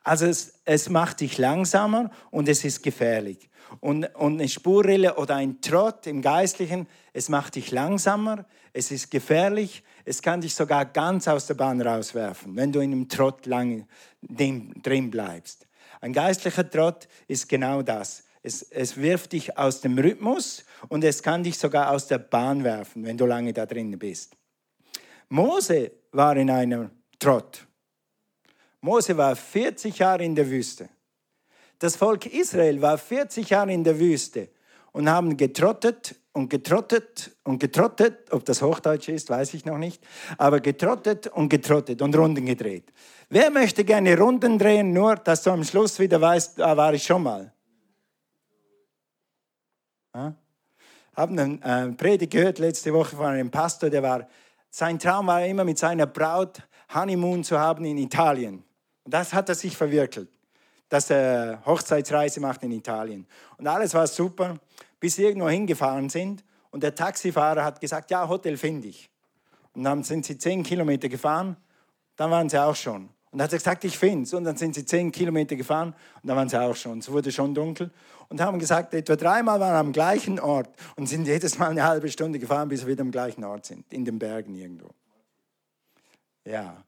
Also 0.04 0.26
es, 0.26 0.60
es 0.64 0.88
macht 0.88 1.20
dich 1.20 1.38
langsamer 1.38 2.10
und 2.30 2.48
es 2.48 2.64
ist 2.64 2.82
gefährlich. 2.82 3.48
Und, 3.80 4.04
und 4.16 4.34
eine 4.34 4.48
Spurrille 4.48 5.14
oder 5.16 5.36
ein 5.36 5.60
Trott 5.60 6.06
im 6.06 6.20
Geistlichen, 6.20 6.86
es 7.12 7.28
macht 7.28 7.54
dich 7.54 7.70
langsamer, 7.70 8.44
es 8.72 8.90
ist 8.90 9.10
gefährlich, 9.10 9.82
es 10.04 10.20
kann 10.20 10.40
dich 10.40 10.54
sogar 10.54 10.84
ganz 10.84 11.28
aus 11.28 11.46
der 11.46 11.54
Bahn 11.54 11.80
rauswerfen, 11.80 12.56
wenn 12.56 12.72
du 12.72 12.80
in 12.80 12.92
einem 12.92 13.08
Trott 13.08 13.46
lange 13.46 13.86
drin 14.20 15.10
bleibst. 15.10 15.66
Ein 16.00 16.12
geistlicher 16.12 16.68
Trott 16.68 17.08
ist 17.28 17.48
genau 17.48 17.82
das. 17.82 18.24
Es, 18.42 18.62
es 18.62 18.96
wirft 18.96 19.32
dich 19.32 19.56
aus 19.56 19.80
dem 19.80 19.96
Rhythmus 19.98 20.64
und 20.88 21.04
es 21.04 21.22
kann 21.22 21.44
dich 21.44 21.56
sogar 21.56 21.92
aus 21.92 22.08
der 22.08 22.18
Bahn 22.18 22.64
werfen, 22.64 23.04
wenn 23.04 23.16
du 23.16 23.24
lange 23.24 23.52
da 23.52 23.66
drin 23.66 23.96
bist. 23.98 24.36
Mose 25.28 25.92
war 26.10 26.36
in 26.36 26.50
einem 26.50 26.90
Trott. 27.18 27.66
Mose 28.82 29.16
war 29.16 29.36
40 29.36 29.96
Jahre 29.98 30.24
in 30.24 30.34
der 30.34 30.50
Wüste. 30.50 30.88
Das 31.78 31.96
Volk 31.96 32.26
Israel 32.26 32.82
war 32.82 32.98
40 32.98 33.48
Jahre 33.48 33.72
in 33.72 33.84
der 33.84 33.98
Wüste 33.98 34.48
und 34.90 35.08
haben 35.08 35.36
getrottet 35.36 36.16
und 36.32 36.48
getrottet 36.48 37.30
und 37.44 37.60
getrottet. 37.60 38.32
Ob 38.32 38.44
das 38.44 38.60
Hochdeutsch 38.60 39.08
ist, 39.08 39.30
weiß 39.30 39.54
ich 39.54 39.64
noch 39.64 39.78
nicht. 39.78 40.02
Aber 40.36 40.60
getrottet 40.60 41.28
und 41.28 41.48
getrottet 41.48 42.02
und 42.02 42.16
Runden 42.16 42.44
gedreht. 42.44 42.92
Wer 43.28 43.50
möchte 43.50 43.84
gerne 43.84 44.18
Runden 44.18 44.58
drehen, 44.58 44.92
nur 44.92 45.14
dass 45.14 45.44
du 45.44 45.50
am 45.50 45.62
Schluss 45.62 46.00
wieder 46.00 46.20
weißt, 46.20 46.58
da 46.58 46.76
war 46.76 46.92
ich 46.92 47.04
schon 47.04 47.22
mal? 47.22 47.52
Ja? 50.12 50.34
Haben 51.14 51.38
einen 51.38 51.62
äh, 51.62 51.92
Predigt 51.92 52.32
gehört 52.32 52.58
letzte 52.58 52.92
Woche 52.92 53.14
von 53.14 53.26
einem 53.26 53.50
Pastor, 53.50 53.90
der 53.90 54.02
war, 54.02 54.28
sein 54.70 54.98
Traum 54.98 55.28
war 55.28 55.44
immer 55.46 55.64
mit 55.64 55.78
seiner 55.78 56.06
Braut 56.06 56.62
Honeymoon 56.92 57.44
zu 57.44 57.58
haben 57.58 57.84
in 57.84 57.98
Italien. 57.98 58.64
Und 59.04 59.14
das 59.14 59.32
hat 59.32 59.48
er 59.48 59.54
sich 59.54 59.76
verwirkelt 59.76 60.28
dass 60.92 61.08
er 61.08 61.62
Hochzeitsreise 61.64 62.38
macht 62.38 62.62
in 62.64 62.70
Italien. 62.70 63.26
Und 63.56 63.66
alles 63.66 63.94
war 63.94 64.06
super, 64.06 64.58
bis 65.00 65.16
sie 65.16 65.22
irgendwo 65.22 65.48
hingefahren 65.48 66.10
sind 66.10 66.44
und 66.70 66.82
der 66.82 66.94
Taxifahrer 66.94 67.64
hat 67.64 67.80
gesagt, 67.80 68.10
ja, 68.10 68.28
Hotel 68.28 68.58
finde 68.58 68.88
ich. 68.88 69.08
Und 69.72 69.84
dann 69.84 70.02
sind 70.02 70.26
sie 70.26 70.36
zehn 70.36 70.62
Kilometer 70.62 71.08
gefahren, 71.08 71.56
dann 72.16 72.30
waren 72.30 72.46
sie 72.50 72.62
auch 72.62 72.76
schon. 72.76 73.04
Und 73.30 73.38
dann 73.38 73.44
hat 73.44 73.52
er 73.52 73.58
gesagt, 73.58 73.84
ich 73.84 73.96
finde 73.96 74.24
es. 74.24 74.34
Und 74.34 74.44
dann 74.44 74.58
sind 74.58 74.74
sie 74.74 74.84
zehn 74.84 75.10
Kilometer 75.10 75.56
gefahren 75.56 75.94
und 76.22 76.28
dann 76.28 76.36
waren 76.36 76.50
sie 76.50 76.60
auch 76.60 76.76
schon. 76.76 76.98
Es 76.98 77.10
wurde 77.10 77.32
schon 77.32 77.54
dunkel 77.54 77.90
und 78.28 78.38
haben 78.42 78.58
gesagt, 78.58 78.92
etwa 78.92 79.16
dreimal 79.16 79.58
waren 79.60 79.76
am 79.76 79.92
gleichen 79.94 80.38
Ort 80.40 80.68
und 80.96 81.06
sind 81.06 81.26
jedes 81.26 81.58
Mal 81.58 81.70
eine 81.70 81.84
halbe 81.84 82.10
Stunde 82.10 82.38
gefahren, 82.38 82.68
bis 82.68 82.82
wir 82.82 82.88
wieder 82.88 83.00
am 83.00 83.10
gleichen 83.10 83.44
Ort 83.44 83.64
sind, 83.64 83.90
in 83.90 84.04
den 84.04 84.18
Bergen 84.18 84.54
irgendwo. 84.54 84.90
Ja. 86.44 86.84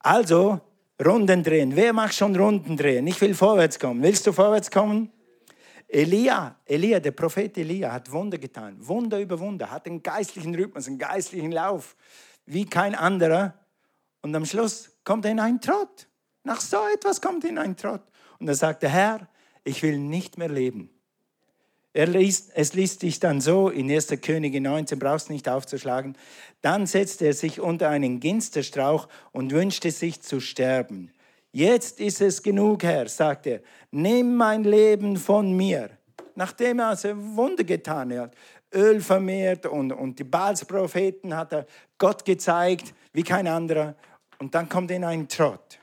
Also, 0.00 0.60
Runden 1.04 1.42
drehen. 1.42 1.76
Wer 1.76 1.92
macht 1.92 2.14
schon 2.14 2.34
Runden 2.34 2.76
drehen? 2.76 3.06
Ich 3.06 3.20
will 3.20 3.34
vorwärts 3.34 3.78
kommen. 3.78 4.02
Willst 4.02 4.26
du 4.26 4.32
vorwärts 4.32 4.70
kommen? 4.70 5.12
Elia, 5.88 6.56
Elia, 6.64 6.98
der 6.98 7.12
Prophet 7.12 7.56
Elia 7.58 7.92
hat 7.92 8.10
Wunder 8.10 8.38
getan. 8.38 8.76
Wunder 8.80 9.20
über 9.20 9.38
Wunder, 9.38 9.70
hat 9.70 9.86
einen 9.86 10.02
geistlichen 10.02 10.54
Rhythmus, 10.54 10.88
einen 10.88 10.98
geistlichen 10.98 11.52
Lauf, 11.52 11.94
wie 12.46 12.64
kein 12.64 12.94
anderer. 12.94 13.54
Und 14.22 14.34
am 14.34 14.44
Schluss 14.44 14.90
kommt 15.04 15.24
er 15.26 15.30
in 15.32 15.40
einen 15.40 15.60
Trott. 15.60 16.08
Nach 16.42 16.60
so 16.60 16.78
etwas 16.92 17.20
kommt 17.20 17.44
er 17.44 17.50
in 17.50 17.58
einen 17.58 17.76
Trott. 17.76 18.02
Und 18.38 18.48
er 18.48 18.54
sagt, 18.54 18.82
der 18.82 18.90
Herr, 18.90 19.28
ich 19.64 19.82
will 19.82 19.98
nicht 19.98 20.38
mehr 20.38 20.48
leben. 20.48 20.90
Er 21.96 22.06
liest, 22.06 22.50
es 22.54 22.74
liest 22.74 23.00
sich 23.00 23.20
dann 23.20 23.40
so 23.40 23.70
in 23.70 23.90
1. 23.90 24.08
Könige 24.20 24.60
19, 24.60 24.98
brauchst 24.98 25.30
nicht 25.30 25.48
aufzuschlagen. 25.48 26.14
Dann 26.60 26.86
setzte 26.86 27.24
er 27.24 27.32
sich 27.32 27.58
unter 27.58 27.88
einen 27.88 28.20
Ginsterstrauch 28.20 29.08
und 29.32 29.50
wünschte 29.50 29.90
sich 29.90 30.20
zu 30.20 30.40
sterben. 30.40 31.10
Jetzt 31.52 31.98
ist 32.00 32.20
es 32.20 32.42
genug, 32.42 32.82
Herr, 32.82 33.08
sagt 33.08 33.46
er. 33.46 33.62
Nimm 33.92 34.36
mein 34.36 34.64
Leben 34.64 35.16
von 35.16 35.56
mir. 35.56 35.88
Nachdem 36.34 36.80
er 36.80 36.88
also 36.88 37.16
Wunder 37.16 37.64
getan 37.64 38.12
hat, 38.18 38.34
Öl 38.74 39.00
vermehrt 39.00 39.64
und, 39.64 39.90
und 39.90 40.18
die 40.18 40.24
Baalspropheten 40.24 41.34
hat 41.34 41.54
er 41.54 41.66
Gott 41.96 42.26
gezeigt, 42.26 42.92
wie 43.14 43.22
kein 43.22 43.46
anderer. 43.46 43.94
Und 44.38 44.54
dann 44.54 44.68
kommt 44.68 44.90
in 44.90 45.02
einen 45.02 45.28
Trott. 45.28 45.78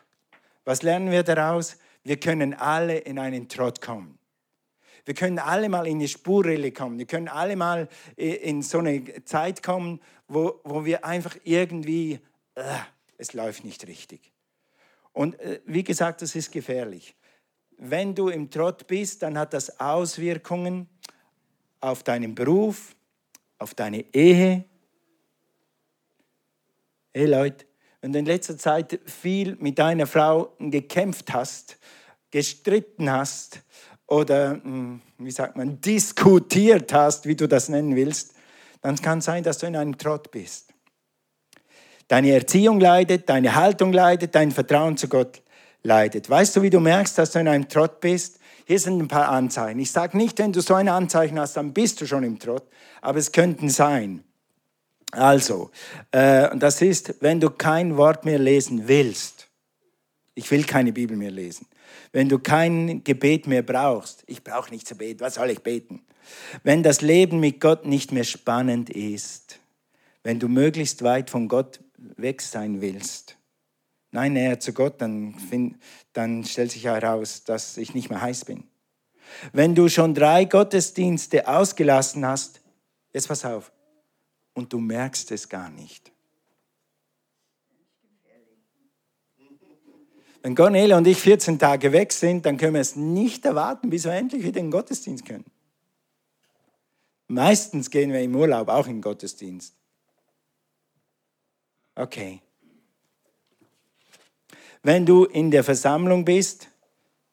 Was 0.63 0.83
lernen 0.83 1.09
wir 1.09 1.23
daraus? 1.23 1.75
Wir 2.03 2.19
können 2.19 2.53
alle 2.53 2.99
in 2.99 3.17
einen 3.17 3.49
Trott 3.49 3.81
kommen. 3.81 4.19
Wir 5.05 5.13
können 5.13 5.39
alle 5.39 5.67
mal 5.67 5.85
in 5.85 5.99
die 5.99 6.07
Spurrille 6.07 6.71
kommen. 6.71 6.97
Wir 6.97 7.05
können 7.05 7.27
alle 7.27 7.55
mal 7.55 7.89
in 8.15 8.61
so 8.61 8.79
eine 8.79 9.25
Zeit 9.25 9.61
kommen, 9.61 9.99
wo, 10.27 10.61
wo 10.63 10.85
wir 10.85 11.03
einfach 11.03 11.35
irgendwie, 11.43 12.19
äh, 12.55 12.63
es 13.17 13.33
läuft 13.33 13.65
nicht 13.65 13.85
richtig. 13.87 14.31
Und 15.11 15.39
äh, 15.39 15.59
wie 15.65 15.83
gesagt, 15.83 16.21
das 16.21 16.35
ist 16.35 16.51
gefährlich. 16.51 17.15
Wenn 17.77 18.15
du 18.15 18.29
im 18.29 18.49
Trott 18.49 18.87
bist, 18.87 19.23
dann 19.23 19.37
hat 19.37 19.53
das 19.53 19.79
Auswirkungen 19.79 20.87
auf 21.81 22.03
deinen 22.03 22.33
Beruf, 22.33 22.95
auf 23.57 23.73
deine 23.73 24.05
Ehe. 24.13 24.63
Hey 27.13 27.25
Leute, 27.25 27.65
wenn 27.99 28.13
du 28.13 28.19
in 28.19 28.25
letzter 28.25 28.57
Zeit 28.57 28.99
viel 29.05 29.57
mit 29.57 29.77
deiner 29.79 30.07
Frau 30.07 30.55
gekämpft 30.59 31.33
hast, 31.33 31.77
gestritten 32.31 33.11
hast 33.11 33.61
oder, 34.07 34.61
hm, 34.63 35.01
wie 35.17 35.31
sagt 35.31 35.55
man, 35.55 35.79
diskutiert 35.81 36.93
hast, 36.93 37.25
wie 37.25 37.35
du 37.35 37.47
das 37.47 37.69
nennen 37.69 37.95
willst, 37.95 38.33
dann 38.81 38.95
kann 38.97 39.19
es 39.19 39.25
sein, 39.25 39.43
dass 39.43 39.59
du 39.59 39.67
in 39.67 39.75
einem 39.75 39.97
Trott 39.97 40.31
bist. 40.31 40.73
Deine 42.07 42.31
Erziehung 42.33 42.79
leidet, 42.79 43.29
deine 43.29 43.55
Haltung 43.55 43.93
leidet, 43.93 44.35
dein 44.35 44.51
Vertrauen 44.51 44.97
zu 44.97 45.07
Gott 45.07 45.41
leidet. 45.83 46.29
Weißt 46.29 46.55
du, 46.55 46.61
wie 46.61 46.69
du 46.69 46.79
merkst, 46.79 47.17
dass 47.17 47.31
du 47.31 47.39
in 47.39 47.47
einem 47.47 47.69
Trott 47.69 48.01
bist? 48.01 48.39
Hier 48.65 48.79
sind 48.79 48.99
ein 49.01 49.07
paar 49.07 49.29
Anzeichen. 49.29 49.79
Ich 49.79 49.91
sage 49.91 50.17
nicht, 50.17 50.39
wenn 50.39 50.53
du 50.53 50.61
so 50.61 50.73
ein 50.73 50.89
Anzeichen 50.89 51.39
hast, 51.39 51.57
dann 51.57 51.73
bist 51.73 51.99
du 52.01 52.05
schon 52.05 52.23
im 52.23 52.39
Trott, 52.39 52.63
aber 53.01 53.19
es 53.19 53.31
könnten 53.31 53.69
sein. 53.69 54.23
Also, 55.11 55.69
äh, 56.11 56.55
das 56.57 56.81
ist, 56.81 57.15
wenn 57.21 57.39
du 57.39 57.49
kein 57.49 57.97
Wort 57.97 58.25
mehr 58.25 58.39
lesen 58.39 58.87
willst. 58.87 59.47
Ich 60.33 60.49
will 60.49 60.63
keine 60.63 60.91
Bibel 60.91 61.15
mehr 61.15 61.29
lesen. 61.31 61.67
Wenn 62.11 62.29
du 62.29 62.39
kein 62.39 63.03
Gebet 63.03 63.47
mehr 63.47 63.63
brauchst. 63.63 64.23
Ich 64.27 64.43
brauche 64.43 64.71
nicht 64.71 64.87
zu 64.87 64.95
beten. 64.95 65.21
Was 65.21 65.35
soll 65.35 65.49
ich 65.49 65.59
beten? 65.59 66.03
Wenn 66.63 66.83
das 66.83 67.01
Leben 67.01 67.39
mit 67.39 67.59
Gott 67.59 67.85
nicht 67.85 68.11
mehr 68.11 68.23
spannend 68.23 68.89
ist. 68.89 69.59
Wenn 70.23 70.39
du 70.39 70.47
möglichst 70.47 71.03
weit 71.03 71.29
von 71.29 71.47
Gott 71.47 71.79
weg 71.97 72.41
sein 72.41 72.81
willst. 72.81 73.37
Nein, 74.11 74.33
näher 74.33 74.59
zu 74.59 74.73
Gott, 74.73 75.01
dann, 75.01 75.35
find, 75.49 75.77
dann 76.13 76.43
stellt 76.43 76.71
sich 76.71 76.85
heraus, 76.85 77.43
dass 77.43 77.77
ich 77.77 77.95
nicht 77.95 78.09
mehr 78.09 78.21
heiß 78.21 78.45
bin. 78.45 78.63
Wenn 79.51 79.73
du 79.73 79.89
schon 79.89 80.13
drei 80.13 80.45
Gottesdienste 80.45 81.47
ausgelassen 81.47 82.25
hast, 82.25 82.61
jetzt 83.11 83.27
pass 83.27 83.43
auf, 83.43 83.71
und 84.53 84.71
du 84.71 84.79
merkst 84.79 85.31
es 85.31 85.49
gar 85.49 85.69
nicht. 85.69 86.12
Wenn 90.43 90.55
Cornelia 90.55 90.97
und 90.97 91.07
ich 91.07 91.19
14 91.19 91.57
Tage 91.57 91.93
weg 91.93 92.11
sind, 92.11 92.45
dann 92.45 92.57
können 92.57 92.73
wir 92.73 92.81
es 92.81 92.97
nicht 92.97 93.45
erwarten, 93.45 93.89
bis 93.89 94.03
wir 94.03 94.11
endlich 94.11 94.43
wieder 94.43 94.59
in 94.59 94.65
den 94.65 94.71
Gottesdienst 94.71 95.25
können. 95.25 95.45
Meistens 97.29 97.89
gehen 97.89 98.11
wir 98.11 98.19
im 98.19 98.35
Urlaub 98.35 98.67
auch 98.67 98.85
in 98.85 98.97
den 98.97 99.01
Gottesdienst. 99.01 99.73
Okay. 101.95 102.41
Wenn 104.83 105.05
du 105.05 105.23
in 105.23 105.49
der 105.49 105.63
Versammlung 105.63 106.25
bist, 106.25 106.67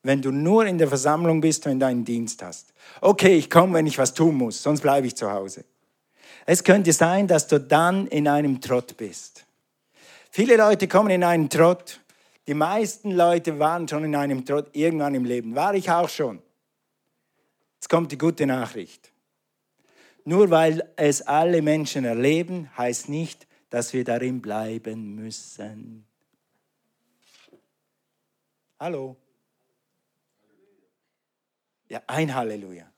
wenn 0.05 0.23
du 0.23 0.31
nur 0.31 0.65
in 0.67 0.79
der 0.79 0.87
Versammlung 0.87 1.41
bist, 1.41 1.67
wenn 1.67 1.81
du 1.81 1.87
einen 1.87 2.05
Dienst 2.05 2.43
hast. 2.45 2.73
Okay, 3.01 3.37
ich 3.37 3.51
komme, 3.51 3.75
wenn 3.75 3.87
ich 3.87 3.99
was 3.99 4.15
tun 4.15 4.37
muss, 4.37 4.63
sonst 4.63 4.83
bleibe 4.83 5.09
ich 5.09 5.17
zu 5.17 5.31
Hause. 5.31 5.65
Es 6.47 6.63
könnte 6.63 6.93
sein, 6.93 7.27
dass 7.27 7.49
du 7.49 7.59
dann 7.59 8.07
in 8.07 8.29
einem 8.29 8.61
Trott 8.61 8.97
bist. 8.97 9.45
Viele 10.31 10.57
Leute 10.57 10.87
kommen 10.87 11.11
in 11.11 11.25
einen 11.25 11.51
Trott. 11.51 12.01
Die 12.51 12.55
meisten 12.55 13.13
Leute 13.13 13.61
waren 13.61 13.87
schon 13.87 14.03
in 14.03 14.17
einem 14.17 14.45
Trott 14.45 14.71
irgendwann 14.73 15.15
im 15.15 15.25
Leben. 15.25 15.55
War 15.55 15.73
ich 15.73 15.89
auch 15.89 16.09
schon. 16.09 16.43
Jetzt 17.77 17.89
kommt 17.89 18.11
die 18.11 18.19
gute 18.19 18.45
Nachricht. 18.45 19.13
Nur 20.25 20.51
weil 20.51 20.83
es 20.97 21.23
alle 21.23 21.63
Menschen 21.63 22.05
erleben, 22.05 22.69
heißt 22.77 23.09
nicht, 23.09 23.47
dass 23.69 23.93
wir 23.93 24.03
darin 24.03 24.43
bleiben 24.43 25.15
müssen. 25.15 26.05
Hallo? 28.81 29.15
Ja, 31.89 32.03
ein 32.09 32.35
Halleluja. 32.35 32.91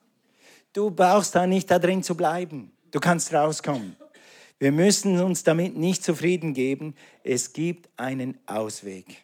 Du 0.73 0.90
brauchst 0.90 1.35
da 1.35 1.47
nicht 1.47 1.71
da 1.71 1.78
drin 1.78 2.02
zu 2.02 2.16
bleiben. 2.16 2.73
Du 2.90 3.00
kannst 3.00 3.35
rauskommen. 3.35 3.97
Wir 4.59 4.73
müssen 4.73 5.21
uns 5.21 5.44
damit 5.44 5.76
nicht 5.76 6.02
zufrieden 6.02 6.54
geben. 6.54 6.94
Es 7.23 7.52
gibt 7.52 7.90
einen 7.99 8.38
Ausweg. 8.47 9.23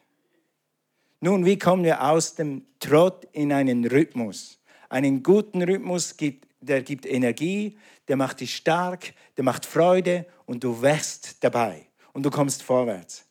Nun, 1.21 1.45
wie 1.45 1.59
kommen 1.59 1.83
wir 1.83 2.05
aus 2.05 2.37
dem 2.37 2.65
Trott 2.79 3.27
in 3.33 3.53
einen 3.53 3.85
Rhythmus? 3.85 4.61
Einen 4.89 5.23
guten 5.23 5.63
Rhythmus 5.63 6.17
gibt, 6.17 6.47
der 6.61 6.83
gibt 6.83 7.07
Energie, 7.07 7.77
der 8.07 8.17
macht 8.17 8.41
dich 8.41 8.55
stark, 8.55 9.13
der 9.37 9.45
macht 9.45 9.67
Freude 9.67 10.27
und 10.47 10.63
du 10.63 10.81
wächst 10.81 11.43
dabei 11.43 11.87
und 12.13 12.23
du 12.23 12.31
kommst 12.31 12.63
vorwärts. 12.63 13.27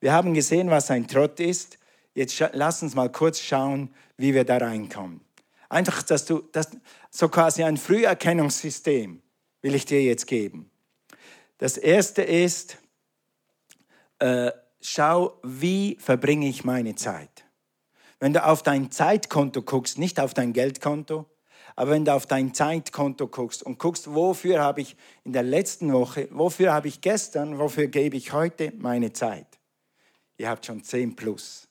Wir 0.00 0.14
haben 0.14 0.32
gesehen, 0.32 0.70
was 0.70 0.90
ein 0.90 1.06
Trott 1.06 1.40
ist. 1.40 1.78
Jetzt 2.14 2.42
lass 2.52 2.82
uns 2.82 2.94
mal 2.94 3.12
kurz 3.12 3.38
schauen, 3.38 3.94
wie 4.16 4.34
wir 4.34 4.44
da 4.44 4.56
reinkommen. 4.56 5.20
Einfach, 5.68 6.02
dass 6.02 6.24
du, 6.24 6.42
das, 6.52 6.70
so 7.10 7.28
quasi 7.28 7.62
ein 7.62 7.76
Früherkennungssystem 7.76 9.22
will 9.60 9.74
ich 9.74 9.84
dir 9.84 10.02
jetzt 10.02 10.26
geben. 10.26 10.70
Das 11.58 11.76
erste 11.76 12.22
ist, 12.22 12.78
äh, 14.18 14.50
schau, 14.80 15.38
wie 15.42 15.96
verbringe 16.00 16.48
ich 16.48 16.64
meine 16.64 16.94
Zeit. 16.94 17.44
Wenn 18.18 18.32
du 18.32 18.44
auf 18.44 18.62
dein 18.62 18.90
Zeitkonto 18.90 19.62
guckst, 19.62 19.98
nicht 19.98 20.20
auf 20.20 20.34
dein 20.34 20.52
Geldkonto, 20.52 21.26
aber 21.76 21.92
wenn 21.92 22.04
du 22.04 22.12
auf 22.12 22.26
dein 22.26 22.52
Zeitkonto 22.52 23.28
guckst 23.28 23.62
und 23.62 23.78
guckst, 23.78 24.14
wofür 24.14 24.60
habe 24.60 24.82
ich 24.82 24.96
in 25.24 25.32
der 25.32 25.42
letzten 25.42 25.92
Woche, 25.92 26.28
wofür 26.30 26.72
habe 26.72 26.88
ich 26.88 27.00
gestern, 27.00 27.58
wofür 27.58 27.86
gebe 27.86 28.16
ich 28.16 28.32
heute 28.32 28.72
meine 28.76 29.12
Zeit? 29.12 29.46
Ihr 30.36 30.48
habt 30.48 30.66
schon 30.66 30.82
10 30.82 31.16
plus. 31.16 31.68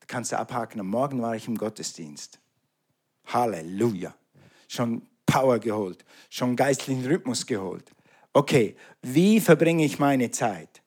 Da 0.00 0.06
kannst 0.06 0.32
du 0.32 0.38
abhaken, 0.38 0.80
am 0.80 0.88
Morgen 0.88 1.20
war 1.20 1.36
ich 1.36 1.48
im 1.48 1.58
Gottesdienst. 1.58 2.38
Halleluja. 3.26 4.14
Schon 4.68 5.06
Power 5.26 5.58
geholt, 5.58 6.04
schon 6.28 6.56
geistlichen 6.56 7.06
Rhythmus 7.06 7.46
geholt. 7.46 7.90
Okay, 8.32 8.76
wie 9.02 9.40
verbringe 9.40 9.84
ich 9.84 9.98
meine 9.98 10.30
Zeit? 10.30 10.81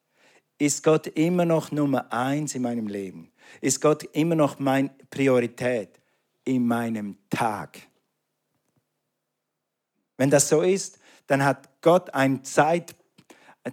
Ist 0.57 0.83
Gott 0.83 1.07
immer 1.07 1.45
noch 1.45 1.71
Nummer 1.71 2.11
eins 2.11 2.55
in 2.55 2.61
meinem 2.61 2.87
Leben? 2.87 3.31
Ist 3.61 3.81
Gott 3.81 4.03
immer 4.13 4.35
noch 4.35 4.59
meine 4.59 4.89
Priorität 5.09 5.99
in 6.43 6.65
meinem 6.65 7.17
Tag? 7.29 7.79
Wenn 10.17 10.29
das 10.29 10.47
so 10.47 10.61
ist, 10.61 10.99
dann 11.27 11.43
hat 11.43 11.81
Gott 11.81 12.13
ein 12.13 12.43
Zeit, 12.43 12.95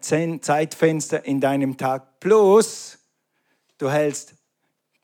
Zeitfenster 0.00 1.24
in 1.24 1.40
deinem 1.40 1.76
Tag 1.76 2.18
plus 2.18 2.98
du 3.78 3.90
hältst, 3.90 4.34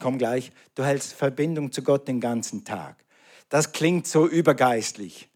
komm 0.00 0.18
gleich, 0.18 0.50
du 0.74 0.84
hältst 0.84 1.12
Verbindung 1.12 1.70
zu 1.70 1.82
Gott 1.82 2.08
den 2.08 2.20
ganzen 2.20 2.64
Tag. 2.64 3.04
Das 3.48 3.72
klingt 3.72 4.06
so 4.06 4.26
übergeistlich 4.26 5.28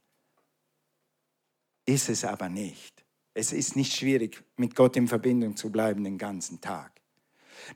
ist 1.86 2.08
es 2.08 2.24
aber 2.24 2.48
nicht. 2.48 3.01
Es 3.34 3.52
ist 3.52 3.76
nicht 3.76 3.94
schwierig, 3.94 4.42
mit 4.56 4.74
Gott 4.74 4.96
in 4.96 5.08
Verbindung 5.08 5.56
zu 5.56 5.70
bleiben 5.70 6.04
den 6.04 6.18
ganzen 6.18 6.60
Tag. 6.60 6.92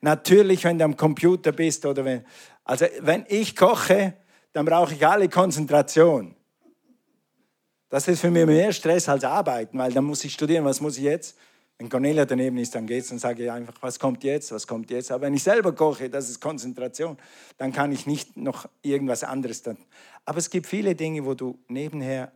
Natürlich, 0.01 0.65
wenn 0.65 0.79
du 0.79 0.85
am 0.85 0.97
Computer 0.97 1.53
bist 1.53 1.87
oder 1.87 2.05
wenn, 2.05 2.25
also 2.65 2.87
wenn 3.01 3.25
ich 3.29 3.57
koche, 3.57 4.15
dann 4.53 4.67
brauche 4.67 4.95
ich 4.95 5.07
alle 5.07 5.29
Konzentration. 5.29 6.35
Das 7.89 8.09
ist 8.09 8.21
für 8.21 8.31
mich 8.31 8.47
mehr 8.47 8.73
Stress 8.73 9.09
als 9.09 9.25
Arbeiten, 9.25 9.79
weil 9.79 9.93
dann 9.93 10.05
muss 10.05 10.25
ich 10.25 10.33
studieren, 10.33 10.65
was 10.65 10.81
muss 10.81 10.97
ich 10.97 11.05
jetzt? 11.05 11.39
Wenn 11.79 11.91
Cornelia 11.91 12.25
daneben 12.25 12.57
ist, 12.59 12.75
dann 12.75 12.87
geht's, 12.87 13.09
dann 13.09 13.19
sage 13.19 13.45
ich 13.45 13.51
einfach, 13.51 13.75
was 13.81 13.99
kommt 13.99 14.25
jetzt, 14.25 14.51
was 14.51 14.67
kommt 14.67 14.91
jetzt. 14.91 15.13
Aber 15.13 15.27
wenn 15.27 15.35
ich 15.35 15.43
selber 15.43 15.73
koche, 15.75 16.09
das 16.09 16.31
ist 16.31 16.41
Konzentration, 16.41 17.19
dann 17.59 17.73
kann 17.73 17.93
ich 17.93 18.07
nicht 18.07 18.37
noch 18.37 18.67
irgendwas 18.83 19.23
anderes 19.25 19.63
dann. 19.63 19.77
Aber 20.25 20.39
es 20.39 20.49
gibt 20.49 20.67
viele 20.67 20.95
Dinge, 20.95 21.25
wo 21.25 21.35
du 21.35 21.59
nebenher 21.69 22.33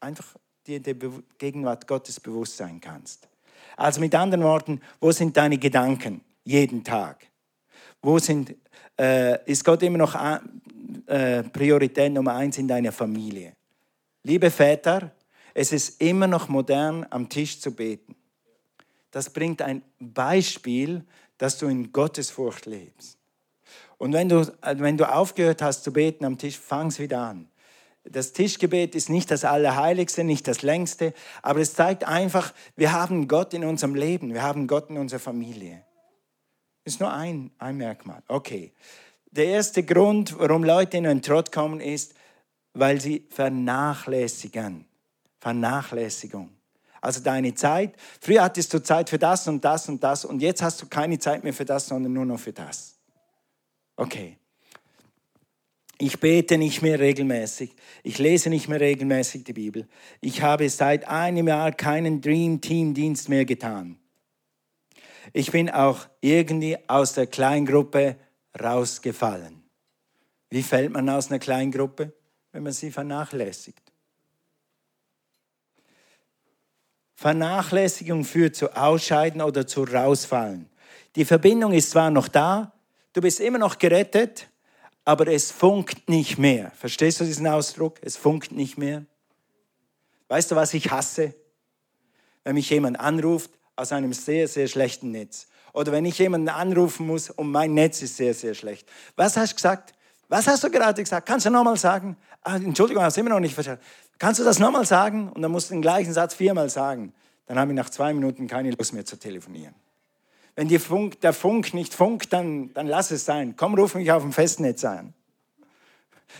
einfach 0.00 0.34
dir 0.66 0.80
der 0.80 0.94
Gegenwart 1.38 1.86
Gottes 1.86 2.20
bewusst 2.20 2.56
sein 2.56 2.80
kannst. 2.80 3.28
Also 3.76 4.00
mit 4.00 4.14
anderen 4.14 4.44
Worten, 4.44 4.80
wo 5.00 5.10
sind 5.12 5.36
deine 5.36 5.58
Gedanken 5.58 6.20
jeden 6.44 6.84
Tag? 6.84 7.26
Wo 8.02 8.18
sind, 8.18 8.54
äh, 8.98 9.38
ist 9.50 9.64
Gott 9.64 9.82
immer 9.82 9.98
noch 9.98 10.14
äh, 11.06 11.42
Priorität 11.42 12.12
Nummer 12.12 12.34
eins 12.34 12.58
in 12.58 12.68
deiner 12.68 12.92
Familie? 12.92 13.54
Liebe 14.22 14.50
Väter, 14.50 15.12
es 15.54 15.72
ist 15.72 16.00
immer 16.00 16.26
noch 16.26 16.48
modern, 16.48 17.06
am 17.10 17.28
Tisch 17.28 17.60
zu 17.60 17.74
beten 17.74 18.14
das 19.14 19.30
bringt 19.30 19.62
ein 19.62 19.82
Beispiel, 20.00 21.04
dass 21.38 21.56
du 21.58 21.68
in 21.68 21.92
Gottesfurcht 21.92 22.66
lebst. 22.66 23.16
Und 23.96 24.12
wenn 24.12 24.28
du, 24.28 24.52
wenn 24.60 24.96
du 24.96 25.08
aufgehört 25.08 25.62
hast 25.62 25.84
zu 25.84 25.92
beten 25.92 26.24
am 26.24 26.36
Tisch, 26.36 26.58
fang 26.58 26.88
es 26.88 26.98
wieder 26.98 27.20
an. 27.20 27.48
Das 28.04 28.32
Tischgebet 28.32 28.94
ist 28.94 29.08
nicht 29.08 29.30
das 29.30 29.44
Allerheiligste, 29.44 30.24
nicht 30.24 30.46
das 30.46 30.62
längste, 30.62 31.14
aber 31.42 31.60
es 31.60 31.74
zeigt 31.74 32.04
einfach, 32.04 32.52
wir 32.76 32.92
haben 32.92 33.28
Gott 33.28 33.54
in 33.54 33.64
unserem 33.64 33.94
Leben, 33.94 34.34
wir 34.34 34.42
haben 34.42 34.66
Gott 34.66 34.90
in 34.90 34.98
unserer 34.98 35.20
Familie. 35.20 35.84
Ist 36.84 37.00
nur 37.00 37.12
ein, 37.12 37.50
ein 37.58 37.78
Merkmal. 37.78 38.22
Okay. 38.28 38.72
Der 39.30 39.46
erste 39.46 39.82
Grund, 39.82 40.38
warum 40.38 40.64
Leute 40.64 40.98
in 40.98 41.06
einen 41.06 41.22
Trott 41.22 41.50
kommen, 41.50 41.80
ist, 41.80 42.14
weil 42.74 43.00
sie 43.00 43.26
vernachlässigen. 43.30 44.84
Vernachlässigung 45.40 46.50
also 47.04 47.20
deine 47.20 47.54
Zeit. 47.54 47.94
Früher 48.20 48.42
hattest 48.42 48.72
du 48.72 48.82
Zeit 48.82 49.10
für 49.10 49.18
das 49.18 49.46
und 49.46 49.64
das 49.64 49.88
und 49.88 50.02
das 50.02 50.24
und 50.24 50.40
jetzt 50.40 50.62
hast 50.62 50.80
du 50.82 50.86
keine 50.86 51.18
Zeit 51.18 51.44
mehr 51.44 51.52
für 51.52 51.64
das, 51.64 51.86
sondern 51.86 52.12
nur 52.12 52.24
noch 52.24 52.40
für 52.40 52.52
das. 52.52 52.96
Okay. 53.96 54.38
Ich 55.98 56.18
bete 56.18 56.58
nicht 56.58 56.82
mehr 56.82 56.98
regelmäßig. 56.98 57.74
Ich 58.02 58.18
lese 58.18 58.50
nicht 58.50 58.68
mehr 58.68 58.80
regelmäßig 58.80 59.44
die 59.44 59.52
Bibel. 59.52 59.88
Ich 60.20 60.42
habe 60.42 60.68
seit 60.68 61.06
einem 61.06 61.46
Jahr 61.46 61.72
keinen 61.72 62.20
Dream 62.20 62.60
Team 62.60 62.94
Dienst 62.94 63.28
mehr 63.28 63.44
getan. 63.44 63.98
Ich 65.32 65.52
bin 65.52 65.70
auch 65.70 66.06
irgendwie 66.20 66.76
aus 66.88 67.14
der 67.14 67.26
Kleingruppe 67.26 68.16
rausgefallen. 68.60 69.62
Wie 70.50 70.62
fällt 70.62 70.92
man 70.92 71.08
aus 71.08 71.30
einer 71.30 71.38
Kleingruppe? 71.38 72.12
Wenn 72.52 72.62
man 72.64 72.72
sie 72.72 72.90
vernachlässigt. 72.90 73.82
Vernachlässigung 77.16 78.24
führt 78.24 78.54
zu 78.54 78.76
Ausscheiden 78.76 79.40
oder 79.40 79.66
zu 79.66 79.84
Rausfallen. 79.84 80.68
Die 81.16 81.24
Verbindung 81.24 81.72
ist 81.72 81.90
zwar 81.90 82.10
noch 82.10 82.28
da, 82.28 82.72
du 83.12 83.20
bist 83.20 83.40
immer 83.40 83.58
noch 83.58 83.78
gerettet, 83.78 84.50
aber 85.04 85.28
es 85.28 85.50
funkt 85.50 86.08
nicht 86.08 86.38
mehr. 86.38 86.72
Verstehst 86.76 87.20
du 87.20 87.24
diesen 87.24 87.46
Ausdruck? 87.46 87.98
Es 88.02 88.16
funkt 88.16 88.52
nicht 88.52 88.78
mehr. 88.78 89.04
Weißt 90.28 90.50
du, 90.50 90.56
was 90.56 90.72
ich 90.74 90.90
hasse? 90.90 91.34
Wenn 92.42 92.54
mich 92.54 92.70
jemand 92.70 92.98
anruft 92.98 93.50
aus 93.76 93.92
einem 93.92 94.12
sehr, 94.12 94.48
sehr 94.48 94.68
schlechten 94.68 95.10
Netz. 95.10 95.46
Oder 95.72 95.92
wenn 95.92 96.04
ich 96.04 96.18
jemanden 96.18 96.48
anrufen 96.48 97.06
muss 97.06 97.30
und 97.30 97.50
mein 97.50 97.74
Netz 97.74 98.00
ist 98.00 98.16
sehr, 98.16 98.32
sehr 98.32 98.54
schlecht. 98.54 98.88
Was 99.16 99.36
hast 99.36 99.52
du 99.52 99.56
gesagt? 99.56 99.94
Was 100.28 100.46
hast 100.46 100.64
du 100.64 100.70
gerade 100.70 101.02
gesagt? 101.02 101.26
Kannst 101.26 101.46
du 101.46 101.50
nochmal 101.50 101.76
sagen? 101.76 102.16
Ah, 102.42 102.56
Entschuldigung, 102.56 103.02
hast 103.02 103.16
du 103.16 103.20
immer 103.20 103.30
noch 103.30 103.40
nicht 103.40 103.54
verstanden. 103.54 103.82
Kannst 104.18 104.40
du 104.40 104.44
das 104.44 104.58
nochmal 104.58 104.86
sagen? 104.86 105.28
Und 105.30 105.42
dann 105.42 105.50
musst 105.50 105.70
du 105.70 105.74
den 105.74 105.82
gleichen 105.82 106.12
Satz 106.12 106.34
viermal 106.34 106.70
sagen. 106.70 107.12
Dann 107.46 107.58
habe 107.58 107.72
ich 107.72 107.76
nach 107.76 107.90
zwei 107.90 108.14
Minuten 108.14 108.46
keine 108.46 108.70
Lust 108.70 108.94
mehr 108.94 109.04
zu 109.04 109.18
telefonieren. 109.18 109.74
Wenn 110.56 110.68
Funk, 110.78 111.20
der 111.20 111.32
Funk 111.32 111.74
nicht 111.74 111.94
funkt, 111.94 112.32
dann, 112.32 112.72
dann 112.74 112.86
lass 112.86 113.10
es 113.10 113.24
sein. 113.24 113.54
Komm, 113.56 113.74
ruf 113.74 113.94
mich 113.94 114.10
auf 114.12 114.22
dem 114.22 114.32
Festnetz 114.32 114.84
an. 114.84 115.14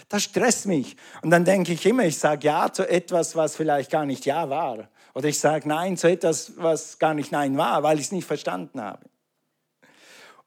Das 0.09 0.23
stresst 0.23 0.67
mich. 0.67 0.97
Und 1.23 1.31
dann 1.31 1.45
denke 1.45 1.73
ich 1.73 1.85
immer, 1.87 2.05
ich 2.05 2.19
sage 2.19 2.47
Ja 2.47 2.73
zu 2.73 2.89
etwas, 2.89 3.37
was 3.37 3.57
vielleicht 3.57 3.91
gar 3.91 4.07
nicht 4.07 4.25
Ja 4.25 4.49
war. 4.51 4.89
Oder 5.15 5.29
ich 5.29 5.39
sage 5.39 5.69
Nein 5.69 5.97
zu 5.97 6.09
etwas, 6.09 6.53
was 6.57 6.99
gar 6.99 7.15
nicht 7.15 7.33
Nein 7.33 7.57
war, 7.57 7.83
weil 7.83 7.99
ich 7.99 8.07
es 8.07 8.13
nicht 8.13 8.27
verstanden 8.27 8.81
habe. 8.81 9.09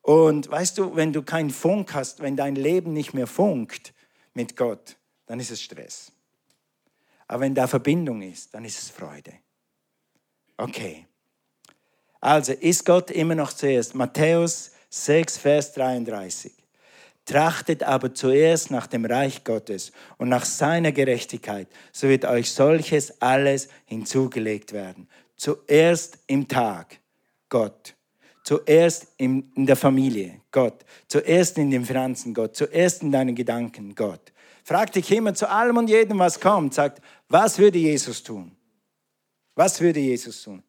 Und 0.01 0.49
weißt 0.49 0.77
du, 0.77 0.95
wenn 0.95 1.11
du 1.11 1.21
keinen 1.21 1.49
Funk 1.49 1.93
hast, 1.93 2.21
wenn 2.21 2.37
dein 2.37 2.55
Leben 2.55 2.93
nicht 2.93 3.13
mehr 3.13 3.27
funkt 3.27 3.93
mit 4.33 4.55
Gott, 4.55 4.95
dann 5.25 5.39
ist 5.39 5.51
es 5.51 5.61
Stress. 5.61 6.11
Aber 7.27 7.41
wenn 7.41 7.55
da 7.55 7.67
Verbindung 7.67 8.21
ist, 8.21 8.53
dann 8.53 8.63
ist 8.63 8.79
es 8.79 8.89
Freude. 8.89 9.33
Okay. 10.55 11.06
Also 12.19 12.53
ist 12.53 12.85
Gott 12.85 13.11
immer 13.11 13.35
noch 13.35 13.53
zuerst. 13.53 13.95
Matthäus 13.95 14.71
6, 14.89 15.37
Vers 15.37 15.73
33. 15.73 16.51
Trachtet 17.25 17.83
aber 17.83 18.13
zuerst 18.13 18.71
nach 18.71 18.87
dem 18.87 19.03
Reich 19.03 19.43
Gottes 19.43 19.91
und 20.17 20.29
nach 20.29 20.45
seiner 20.45 20.93
Gerechtigkeit, 20.93 21.67
so 21.91 22.07
wird 22.07 22.23
euch 22.23 22.51
solches 22.51 23.21
alles 23.21 23.67
hinzugelegt 23.85 24.71
werden. 24.71 25.09
Zuerst 25.35 26.19
im 26.27 26.47
Tag 26.47 26.99
Gott, 27.49 27.95
zuerst 28.43 29.07
in 29.17 29.51
der 29.55 29.75
Familie 29.75 30.39
Gott, 30.51 30.85
zuerst 31.09 31.57
in 31.57 31.69
den 31.69 31.83
Finanzen 31.83 32.33
Gott, 32.33 32.55
zuerst 32.55 33.03
in 33.03 33.11
deinen 33.11 33.35
Gedanken 33.35 33.93
Gott. 33.93 34.31
Frag 34.63 34.93
dich 34.93 35.11
immer 35.11 35.33
zu 35.33 35.49
allem 35.49 35.77
und 35.77 35.89
jedem, 35.89 36.19
was 36.19 36.39
kommt, 36.39 36.73
sagt, 36.73 37.01
was 37.27 37.59
würde 37.59 37.77
Jesus 37.77 38.23
tun? 38.23 38.55
Was 39.53 39.81
würde 39.81 39.99
Jesus 39.99 40.43
tun? 40.43 40.63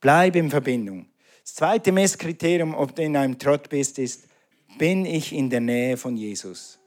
Bleib 0.00 0.36
in 0.36 0.50
Verbindung. 0.50 1.06
Das 1.42 1.54
zweite 1.54 1.92
Messkriterium, 1.92 2.74
ob 2.74 2.94
du 2.94 3.02
in 3.02 3.16
einem 3.16 3.38
Trott 3.38 3.68
bist, 3.68 3.98
ist, 3.98 4.24
bin 4.78 5.04
ich 5.04 5.32
in 5.32 5.50
der 5.50 5.60
Nähe 5.60 5.96
von 5.96 6.16
Jesus? 6.16 6.78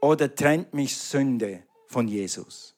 Oder 0.00 0.34
trennt 0.34 0.72
mich 0.72 0.96
Sünde 0.96 1.62
von 1.86 2.08
Jesus? 2.08 2.74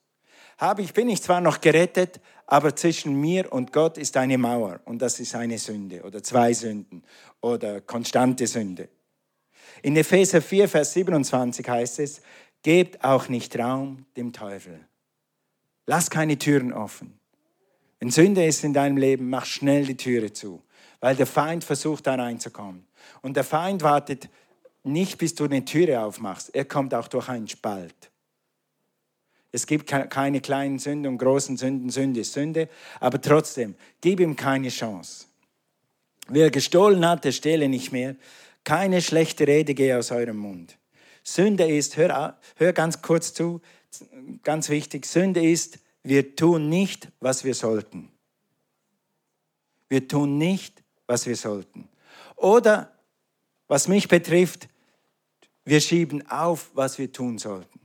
Habe 0.58 0.82
ich, 0.82 0.92
bin 0.92 1.08
ich 1.08 1.22
zwar 1.22 1.40
noch 1.40 1.60
gerettet, 1.60 2.20
aber 2.46 2.74
zwischen 2.74 3.20
mir 3.20 3.52
und 3.52 3.72
Gott 3.72 3.98
ist 3.98 4.16
eine 4.16 4.38
Mauer 4.38 4.80
und 4.84 5.00
das 5.00 5.20
ist 5.20 5.34
eine 5.34 5.58
Sünde 5.58 6.02
oder 6.02 6.22
zwei 6.22 6.52
Sünden 6.52 7.02
oder 7.40 7.80
konstante 7.80 8.46
Sünde. 8.46 8.88
In 9.82 9.96
Epheser 9.96 10.42
4, 10.42 10.68
Vers 10.68 10.92
27 10.92 11.68
heißt 11.68 11.98
es, 12.00 12.20
gebt 12.62 13.02
auch 13.04 13.28
nicht 13.28 13.58
Raum 13.58 14.06
dem 14.16 14.32
Teufel. 14.32 14.80
Lass 15.86 16.10
keine 16.10 16.38
Türen 16.38 16.72
offen. 16.72 17.18
Wenn 18.02 18.10
Sünde 18.10 18.44
ist 18.44 18.64
in 18.64 18.72
deinem 18.72 18.96
Leben, 18.96 19.30
mach 19.30 19.46
schnell 19.46 19.86
die 19.86 19.96
Türe 19.96 20.32
zu, 20.32 20.60
weil 20.98 21.14
der 21.14 21.24
Feind 21.24 21.62
versucht, 21.62 22.08
da 22.08 22.16
reinzukommen. 22.16 22.84
Und 23.20 23.36
der 23.36 23.44
Feind 23.44 23.82
wartet 23.82 24.28
nicht, 24.82 25.18
bis 25.18 25.36
du 25.36 25.44
eine 25.44 25.64
Türe 25.64 26.00
aufmachst. 26.00 26.52
Er 26.52 26.64
kommt 26.64 26.94
auch 26.94 27.06
durch 27.06 27.28
einen 27.28 27.46
Spalt. 27.46 28.10
Es 29.52 29.68
gibt 29.68 29.86
keine 29.86 30.40
kleinen 30.40 30.80
Sünden 30.80 31.12
und 31.12 31.18
großen 31.18 31.56
Sünden. 31.56 31.90
Sünde 31.90 32.22
ist 32.22 32.32
Sünde. 32.32 32.68
Aber 32.98 33.20
trotzdem, 33.20 33.76
gib 34.00 34.18
ihm 34.18 34.34
keine 34.34 34.70
Chance. 34.70 35.26
Wer 36.26 36.50
gestohlen 36.50 37.06
hat, 37.06 37.24
der 37.24 37.30
stehle 37.30 37.68
nicht 37.68 37.92
mehr. 37.92 38.16
Keine 38.64 39.00
schlechte 39.00 39.46
Rede 39.46 39.74
gehe 39.74 39.96
aus 39.96 40.10
eurem 40.10 40.38
Mund. 40.38 40.76
Sünde 41.22 41.68
ist, 41.68 41.96
hör, 41.96 42.36
hör 42.56 42.72
ganz 42.72 43.00
kurz 43.00 43.32
zu, 43.32 43.60
ganz 44.42 44.70
wichtig, 44.70 45.06
Sünde 45.06 45.48
ist, 45.48 45.78
wir 46.02 46.36
tun 46.36 46.68
nicht, 46.68 47.08
was 47.20 47.44
wir 47.44 47.54
sollten. 47.54 48.10
Wir 49.88 50.06
tun 50.08 50.38
nicht, 50.38 50.82
was 51.06 51.26
wir 51.26 51.36
sollten. 51.36 51.88
Oder, 52.36 52.92
was 53.68 53.88
mich 53.88 54.08
betrifft, 54.08 54.68
wir 55.64 55.80
schieben 55.80 56.28
auf, 56.28 56.70
was 56.74 56.98
wir 56.98 57.12
tun 57.12 57.38
sollten. 57.38 57.80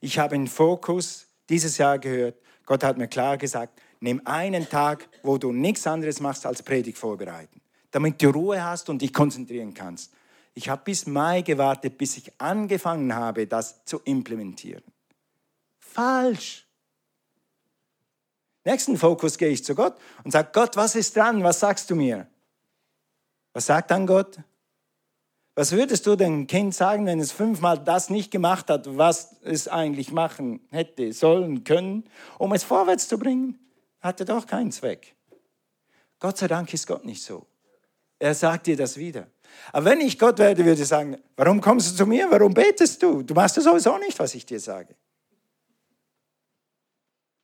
Ich 0.00 0.18
habe 0.18 0.36
in 0.36 0.46
Fokus 0.46 1.26
dieses 1.48 1.78
Jahr 1.78 1.98
gehört, 1.98 2.40
Gott 2.64 2.84
hat 2.84 2.98
mir 2.98 3.08
klar 3.08 3.36
gesagt, 3.36 3.80
nimm 3.98 4.22
einen 4.24 4.68
Tag, 4.68 5.08
wo 5.22 5.38
du 5.38 5.52
nichts 5.52 5.86
anderes 5.86 6.20
machst 6.20 6.46
als 6.46 6.62
Predigt 6.62 6.98
vorbereiten 6.98 7.60
damit 7.90 8.22
du 8.22 8.30
Ruhe 8.30 8.62
hast 8.62 8.88
und 8.88 9.02
dich 9.02 9.12
konzentrieren 9.12 9.74
kannst. 9.74 10.12
Ich 10.54 10.68
habe 10.68 10.82
bis 10.84 11.06
Mai 11.06 11.42
gewartet, 11.42 11.96
bis 11.98 12.16
ich 12.16 12.32
angefangen 12.40 13.14
habe, 13.14 13.46
das 13.46 13.84
zu 13.84 14.00
implementieren. 14.04 14.82
Falsch. 15.78 16.66
Nächsten 18.64 18.96
Fokus 18.96 19.38
gehe 19.38 19.48
ich 19.48 19.64
zu 19.64 19.74
Gott 19.74 19.96
und 20.24 20.30
sage, 20.30 20.50
Gott, 20.52 20.76
was 20.76 20.94
ist 20.94 21.16
dran? 21.16 21.42
Was 21.42 21.60
sagst 21.60 21.88
du 21.90 21.94
mir? 21.94 22.26
Was 23.52 23.66
sagt 23.66 23.90
dann 23.90 24.06
Gott? 24.06 24.38
Was 25.54 25.72
würdest 25.72 26.06
du 26.06 26.16
dem 26.16 26.46
Kind 26.46 26.74
sagen, 26.74 27.06
wenn 27.06 27.20
es 27.20 27.32
fünfmal 27.32 27.78
das 27.78 28.08
nicht 28.08 28.30
gemacht 28.30 28.70
hat, 28.70 28.96
was 28.96 29.36
es 29.42 29.66
eigentlich 29.66 30.12
machen 30.12 30.60
hätte 30.70 31.12
sollen 31.12 31.64
können, 31.64 32.04
um 32.38 32.52
es 32.52 32.62
vorwärts 32.62 33.08
zu 33.08 33.18
bringen? 33.18 33.58
Hatte 34.00 34.24
doch 34.24 34.46
keinen 34.46 34.72
Zweck. 34.72 35.14
Gott 36.18 36.38
sei 36.38 36.48
Dank 36.48 36.72
ist 36.72 36.86
Gott 36.86 37.04
nicht 37.04 37.22
so. 37.22 37.46
Er 38.18 38.34
sagt 38.34 38.66
dir 38.66 38.76
das 38.76 38.96
wieder. 38.96 39.26
Aber 39.72 39.86
wenn 39.86 40.00
ich 40.00 40.18
Gott 40.18 40.38
werde, 40.38 40.64
würde 40.64 40.82
ich 40.82 40.88
sagen, 40.88 41.18
warum 41.36 41.60
kommst 41.60 41.92
du 41.92 41.96
zu 41.96 42.06
mir? 42.06 42.30
Warum 42.30 42.54
betest 42.54 43.02
du? 43.02 43.22
Du 43.22 43.34
machst 43.34 43.56
das 43.56 43.64
sowieso 43.64 43.98
nicht, 43.98 44.18
was 44.18 44.34
ich 44.34 44.46
dir 44.46 44.60
sage. 44.60 44.94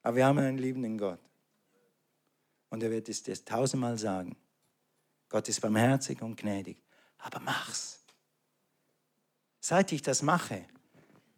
Aber 0.07 0.15
wir 0.15 0.27
haben 0.27 0.39
einen 0.39 0.59
liebenden 0.59 0.97
Gott. 0.99 1.19
Und 2.71 2.81
er 2.81 2.93
wird 2.93 3.09
es 3.09 3.25
dir 3.25 3.45
tausendmal 3.45 3.99
sagen. 3.99 4.37
Gott 5.29 5.49
ist 5.49 5.61
barmherzig 5.61 6.23
und 6.23 6.37
gnädig. 6.37 6.77
Aber 7.19 7.41
mach's. 7.41 8.05
Seit 9.59 9.91
ich 9.91 10.03
das 10.03 10.23
mache, 10.23 10.65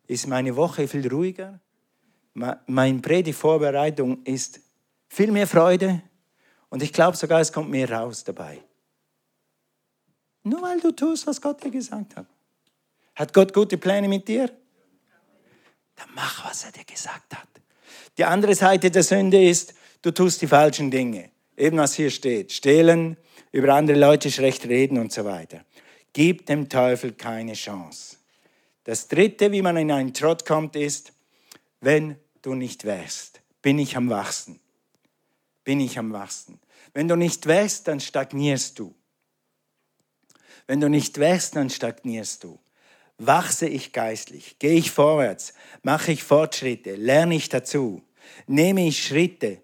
ist 0.07 0.26
meine 0.26 0.54
Woche 0.54 0.87
viel 0.87 1.09
ruhiger. 1.09 1.59
Meine 2.35 2.98
Predigtvorbereitung 3.00 4.22
ist 4.24 4.61
viel 5.09 5.33
mehr 5.33 5.46
Freude. 5.46 6.02
Und 6.68 6.83
ich 6.83 6.92
glaube 6.92 7.16
sogar, 7.16 7.40
es 7.40 7.50
kommt 7.50 7.70
mehr 7.70 7.90
raus 7.90 8.22
dabei. 8.22 8.62
Nur 10.42 10.61
weil 10.61 10.78
du 10.78 10.92
tust, 10.92 11.26
was 11.26 11.40
Gott 11.40 11.64
dir 11.64 11.70
gesagt 11.70 12.16
hat. 12.16 12.26
Hat 13.14 13.33
Gott 13.33 13.54
gute 13.54 13.78
Pläne 13.78 14.09
mit 14.09 14.28
dir? 14.28 14.54
Dann 15.96 16.09
mach, 16.14 16.44
was 16.44 16.64
er 16.64 16.72
dir 16.72 16.85
gesagt 16.85 17.35
hat. 17.35 17.48
Die 18.18 18.24
andere 18.24 18.57
Seite 18.57 18.90
der 18.90 19.04
Sünde 19.04 19.42
ist, 19.42 19.74
du 20.02 20.11
tust 20.11 20.42
die 20.42 20.48
falschen 20.48 20.90
Dinge. 20.90 21.31
Eben 21.57 21.78
was 21.78 21.94
hier 21.94 22.11
steht. 22.11 22.52
Stehlen, 22.52 23.16
über 23.52 23.72
andere 23.74 23.96
Leute 23.96 24.31
schlecht 24.31 24.66
reden 24.66 24.98
und 24.98 25.12
so 25.12 25.24
weiter. 25.24 25.64
Gib 26.12 26.46
dem 26.46 26.68
Teufel 26.68 27.12
keine 27.12 27.52
Chance. 27.52 28.16
Das 28.83 29.07
dritte, 29.07 29.52
wie 29.52 29.62
man 29.62 29.76
in 29.76 29.92
einen 29.92 30.14
Trott 30.14 30.44
kommt, 30.44 30.74
ist, 30.74 31.12
wenn 31.81 32.16
du 32.42 32.54
nicht 32.54 32.85
wächst, 32.85 33.40
bin 33.62 33.78
ich 33.78 33.96
am 33.96 34.11
Wachsen. 34.11 34.59
Bin 35.62 35.78
ich 35.78 35.96
am 35.98 36.12
Wachsen. 36.12 36.59
Wenn 36.94 37.07
du 37.07 37.14
nicht 37.14 37.46
wächst, 37.46 37.87
dann 37.87 38.00
stagnierst 38.00 38.78
du. 38.78 38.94
Wenn 40.66 40.81
du 40.81 40.88
nicht 40.88 41.18
wächst, 41.18 41.54
dann 41.54 41.70
stagnierst 41.70 42.42
du. 42.42 42.59
Wachse 43.18 43.68
ich 43.68 43.92
geistlich, 43.92 44.59
gehe 44.59 44.74
ich 44.74 44.90
vorwärts, 44.90 45.52
mache 45.83 46.12
ich 46.12 46.22
Fortschritte, 46.22 46.94
lerne 46.94 47.35
ich 47.35 47.48
dazu, 47.48 48.02
nehme 48.47 48.87
ich 48.87 49.03
Schritte. 49.03 49.62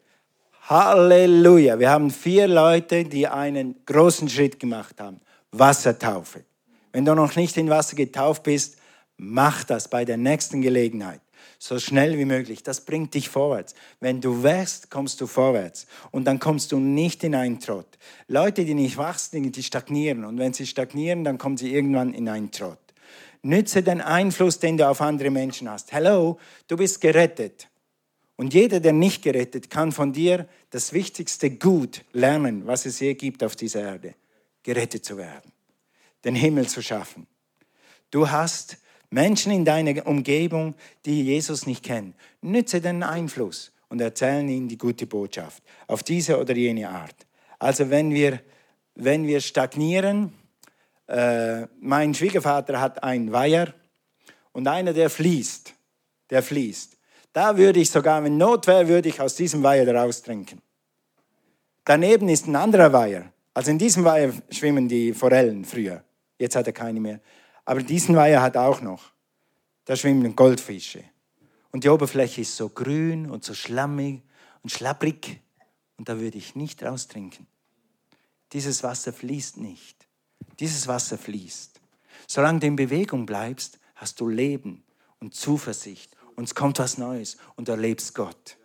Halleluja. 0.68 1.79
Wir 1.79 1.90
haben 1.90 2.11
vier 2.11 2.48
Leute, 2.48 3.05
die 3.05 3.27
einen 3.27 3.77
großen 3.87 4.29
Schritt 4.29 4.59
gemacht 4.59 5.00
haben. 5.00 5.20
Wassertaufe. 5.53 6.44
Wenn 6.92 7.05
du 7.05 7.14
noch 7.14 7.37
nicht 7.37 7.57
in 7.57 7.68
Wasser 7.68 7.96
getauft 7.96 8.44
bist, 8.44 8.79
mach 9.16 9.64
das 9.64 9.88
bei 9.88 10.05
der 10.05 10.16
nächsten 10.16 10.62
Gelegenheit 10.62 11.20
so 11.59 11.79
schnell 11.79 12.18
wie 12.18 12.24
möglich. 12.24 12.62
Das 12.62 12.83
bringt 12.83 13.14
dich 13.14 13.29
vorwärts. 13.29 13.74
Wenn 14.00 14.20
du 14.20 14.42
wächst, 14.42 14.90
kommst 14.90 15.20
du 15.20 15.27
vorwärts. 15.27 15.87
Und 16.11 16.24
dann 16.24 16.38
kommst 16.38 16.72
du 16.72 16.79
nicht 16.79 17.24
in 17.24 17.35
einen 17.35 17.59
Trott. 17.59 17.87
Leute, 18.29 18.64
die 18.64 18.74
nicht 18.74 18.96
wachsen, 18.96 19.50
die 19.50 19.62
stagnieren. 19.62 20.24
Und 20.24 20.38
wenn 20.38 20.53
sie 20.53 20.66
stagnieren, 20.66 21.24
dann 21.24 21.38
kommen 21.38 21.57
sie 21.57 21.72
irgendwann 21.72 22.12
in 22.12 22.29
einen 22.29 22.50
Trott. 22.50 22.79
Nütze 23.42 23.83
den 23.83 24.00
Einfluss, 24.00 24.59
den 24.59 24.77
du 24.77 24.88
auf 24.88 25.00
andere 25.00 25.31
Menschen 25.31 25.70
hast. 25.70 25.92
Hello, 25.92 26.38
du 26.68 26.77
bist 26.77 27.00
gerettet. 27.00 27.68
Und 28.36 28.52
jeder, 28.52 28.80
der 28.80 28.92
nicht 28.92 29.22
gerettet, 29.22 29.70
kann 29.70 29.92
von 29.92 30.12
dir 30.12 30.48
das 30.70 30.92
wichtigste 30.92 31.50
Gut 31.50 32.04
lernen, 32.12 32.66
was 32.66 32.84
es 32.86 32.98
je 33.00 33.14
gibt 33.14 33.44
auf 33.44 33.54
dieser 33.54 33.82
Erde. 33.82 34.14
Gerettet 34.62 35.04
zu 35.04 35.16
werden. 35.16 35.52
Den 36.24 36.34
Himmel 36.34 36.66
zu 36.66 36.82
schaffen. 36.82 37.26
Du 38.10 38.30
hast 38.30 38.78
Menschen 39.10 39.52
in 39.52 39.64
deiner 39.64 40.06
Umgebung, 40.06 40.74
die 41.04 41.22
Jesus 41.22 41.66
nicht 41.66 41.84
kennen. 41.84 42.14
Nütze 42.40 42.80
den 42.80 43.02
Einfluss 43.02 43.72
und 43.88 44.00
erzählen 44.00 44.48
ihnen 44.48 44.68
die 44.68 44.78
gute 44.78 45.06
Botschaft 45.06 45.62
auf 45.86 46.02
diese 46.02 46.40
oder 46.40 46.54
jene 46.56 46.88
Art. 46.88 47.14
Also 47.60 47.90
wenn 47.90 48.12
wir, 48.12 48.40
wenn 48.96 49.26
wir 49.26 49.40
stagnieren, 49.40 50.32
äh, 51.06 51.66
mein 51.80 52.14
Schwiegervater 52.14 52.80
hat 52.80 53.02
einen 53.04 53.32
Weiher 53.32 53.72
und 54.52 54.66
einer, 54.66 54.92
der 54.92 55.10
fließt, 55.10 55.74
der 56.30 56.42
fließt. 56.42 56.93
Da 57.34 57.56
würde 57.56 57.80
ich 57.80 57.90
sogar, 57.90 58.22
wenn 58.22 58.38
Not 58.38 58.68
wäre, 58.68 58.86
würde 58.86 59.08
ich 59.08 59.20
aus 59.20 59.34
diesem 59.34 59.64
Weiher 59.64 59.84
daraus 59.84 60.22
trinken. 60.22 60.62
Daneben 61.84 62.28
ist 62.28 62.46
ein 62.46 62.54
anderer 62.54 62.92
Weiher. 62.92 63.32
Also 63.52 63.72
in 63.72 63.78
diesem 63.78 64.04
Weiher 64.04 64.32
schwimmen 64.50 64.88
die 64.88 65.12
Forellen 65.12 65.64
früher. 65.64 66.04
Jetzt 66.38 66.54
hat 66.54 66.68
er 66.68 66.72
keine 66.72 67.00
mehr. 67.00 67.20
Aber 67.64 67.82
diesen 67.82 68.14
Weiher 68.14 68.40
hat 68.40 68.56
auch 68.56 68.80
noch. 68.80 69.12
Da 69.84 69.96
schwimmen 69.96 70.36
Goldfische. 70.36 71.02
Und 71.72 71.82
die 71.82 71.88
Oberfläche 71.88 72.40
ist 72.42 72.56
so 72.56 72.68
grün 72.68 73.28
und 73.28 73.42
so 73.42 73.52
schlammig 73.52 74.22
und 74.62 74.70
schlapprig. 74.70 75.40
Und 75.96 76.08
da 76.08 76.20
würde 76.20 76.38
ich 76.38 76.54
nicht 76.54 76.84
raustrinken. 76.84 77.48
Dieses 78.52 78.84
Wasser 78.84 79.12
fließt 79.12 79.56
nicht. 79.56 80.06
Dieses 80.60 80.86
Wasser 80.86 81.18
fließt. 81.18 81.80
Solange 82.28 82.60
du 82.60 82.68
in 82.68 82.76
Bewegung 82.76 83.26
bleibst, 83.26 83.80
hast 83.96 84.20
du 84.20 84.28
Leben 84.28 84.84
und 85.18 85.34
Zuversicht. 85.34 86.14
Und 86.36 86.44
es 86.44 86.54
kommt 86.54 86.78
was 86.78 86.98
Neues 86.98 87.36
und 87.56 87.68
du 87.68 87.72
erlebst 87.72 88.14
Gott. 88.14 88.56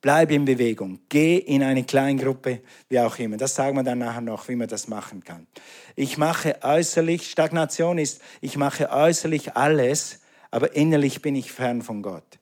Bleib 0.00 0.30
in 0.30 0.46
Bewegung. 0.46 1.00
Geh 1.10 1.36
in 1.36 1.62
eine 1.62 1.84
Kleingruppe, 1.84 2.62
wie 2.88 3.00
auch 3.00 3.18
immer. 3.18 3.36
Das 3.36 3.54
sagen 3.54 3.76
wir 3.76 3.82
dann 3.82 3.98
nachher 3.98 4.22
noch, 4.22 4.48
wie 4.48 4.56
man 4.56 4.68
das 4.68 4.88
machen 4.88 5.22
kann. 5.24 5.46
Ich 5.94 6.16
mache 6.16 6.56
äußerlich, 6.62 7.30
Stagnation 7.30 7.98
ist, 7.98 8.22
ich 8.40 8.56
mache 8.56 8.90
äußerlich 8.90 9.56
alles, 9.56 10.20
aber 10.50 10.74
innerlich 10.74 11.20
bin 11.20 11.36
ich 11.36 11.52
fern 11.52 11.82
von 11.82 12.02
Gott. 12.02 12.38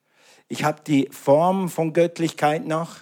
Ich 0.46 0.62
habe 0.62 0.82
die 0.86 1.08
Form 1.10 1.68
von 1.68 1.92
Göttlichkeit 1.92 2.66
noch, 2.66 2.98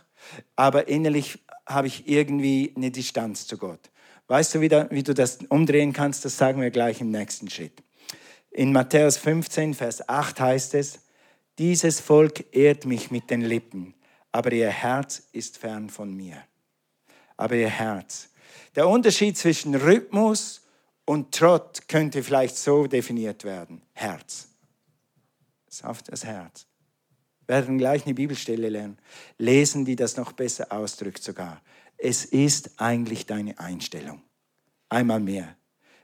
aber 0.56 0.88
innerlich 0.88 1.38
habe 1.66 1.88
ich 1.88 2.08
irgendwie 2.08 2.72
eine 2.76 2.90
Distanz 2.90 3.46
zu 3.46 3.58
Gott. 3.58 3.90
Weißt 4.28 4.54
du, 4.54 4.60
wie, 4.60 4.68
du 5.02 5.14
das 5.14 5.38
umdrehen 5.48 5.92
kannst? 5.92 6.24
Das 6.24 6.36
sagen 6.36 6.60
wir 6.60 6.70
gleich 6.70 7.00
im 7.00 7.10
nächsten 7.10 7.50
Schritt. 7.50 7.82
In 8.50 8.72
Matthäus 8.72 9.18
15, 9.18 9.74
Vers 9.74 10.08
8 10.08 10.40
heißt 10.40 10.74
es, 10.74 11.00
dieses 11.58 12.00
Volk 12.00 12.54
ehrt 12.54 12.84
mich 12.84 13.10
mit 13.10 13.30
den 13.30 13.40
Lippen, 13.40 13.94
aber 14.32 14.52
ihr 14.52 14.68
Herz 14.68 15.28
ist 15.32 15.58
fern 15.58 15.88
von 15.88 16.14
mir. 16.14 16.42
Aber 17.36 17.54
ihr 17.54 17.70
Herz. 17.70 18.28
Der 18.74 18.88
Unterschied 18.88 19.36
zwischen 19.36 19.74
Rhythmus 19.74 20.62
und 21.06 21.34
Trott 21.34 21.88
könnte 21.88 22.22
vielleicht 22.22 22.56
so 22.56 22.86
definiert 22.86 23.44
werden. 23.44 23.82
Herz. 23.94 24.48
Auf 25.82 26.02
das 26.02 26.24
Herz. 26.24 26.66
Wir 27.46 27.56
werden 27.56 27.78
gleich 27.78 28.06
eine 28.06 28.14
Bibelstelle 28.14 28.68
lernen, 28.68 28.98
lesen, 29.38 29.84
die 29.84 29.94
das 29.94 30.16
noch 30.16 30.32
besser 30.32 30.72
ausdrückt 30.72 31.22
sogar. 31.22 31.62
Es 31.98 32.24
ist 32.24 32.80
eigentlich 32.80 33.26
deine 33.26 33.58
Einstellung. 33.58 34.22
Einmal 34.88 35.20
mehr. 35.20 35.56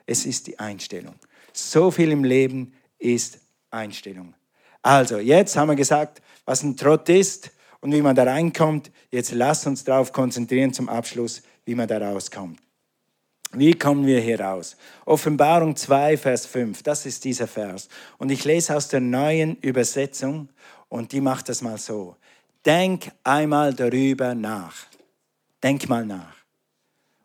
Es 0.07 0.27
ist 0.27 0.47
die 0.47 0.59
Einstellung. 0.59 1.15
So 1.53 1.91
viel 1.91 2.11
im 2.11 2.25
Leben 2.25 2.75
ist 2.99 3.41
Einstellung. 3.71 4.35
Also, 4.83 5.19
jetzt 5.19 5.57
haben 5.57 5.69
wir 5.69 5.77
gesagt, 5.77 6.21
was 6.45 6.63
ein 6.63 6.77
Trott 6.77 7.09
ist 7.09 7.51
und 7.81 7.93
wie 7.93 8.03
man 8.03 8.17
da 8.17 8.25
reinkommt. 8.25 8.91
Jetzt 9.11 9.33
lasst 9.33 9.67
uns 9.67 9.85
darauf 9.85 10.13
konzentrieren 10.13 10.73
zum 10.73 10.89
Abschluss, 10.89 11.43
wie 11.65 11.75
man 11.75 11.89
da 11.89 11.99
rauskommt. 11.99 12.59
Wie 13.55 13.75
kommen 13.75 14.07
wir 14.07 14.21
hier 14.21 14.41
raus? 14.41 14.77
Offenbarung 15.05 15.77
2, 15.77 16.17
Vers 16.17 16.47
5, 16.47 16.83
das 16.83 17.05
ist 17.05 17.25
dieser 17.25 17.47
Vers. 17.47 17.89
Und 18.17 18.31
ich 18.31 18.45
lese 18.45 18.75
aus 18.75 18.89
der 18.89 19.01
neuen 19.01 19.57
Übersetzung 19.57 20.49
und 20.89 21.13
die 21.13 21.21
macht 21.21 21.51
das 21.51 21.61
mal 21.61 21.77
so. 21.77 22.17
Denk 22.65 23.11
einmal 23.25 23.75
darüber 23.75 24.35
nach. 24.35 24.75
Denk 25.63 25.89
mal 25.89 26.07
nach. 26.07 26.35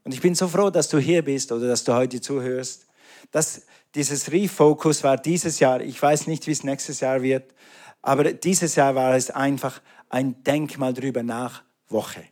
Und 0.03 0.13
ich 0.13 0.21
bin 0.21 0.35
so 0.35 0.47
froh, 0.47 0.69
dass 0.69 0.89
du 0.89 0.99
hier 0.99 1.21
bist 1.21 1.51
oder 1.51 1.67
dass 1.67 1.83
du 1.83 1.93
heute 1.93 2.19
zuhörst. 2.19 2.87
Das, 3.31 3.61
dieses 3.97 4.31
Refocus 4.31 5.03
war 5.03 5.17
dieses 5.17 5.59
Jahr, 5.59 5.81
ich 5.81 5.99
weiß 5.99 6.27
nicht, 6.27 6.45
wie 6.45 6.51
es 6.51 6.63
nächstes 6.63 6.99
Jahr 6.99 7.23
wird, 7.23 7.53
aber 8.03 8.31
dieses 8.31 8.75
Jahr 8.75 8.93
war 8.93 9.15
es 9.15 9.31
einfach 9.31 9.81
ein 10.07 10.43
Denkmal 10.43 10.93
drüber 10.93 11.23
nach 11.23 11.63
Woche. 11.89 12.23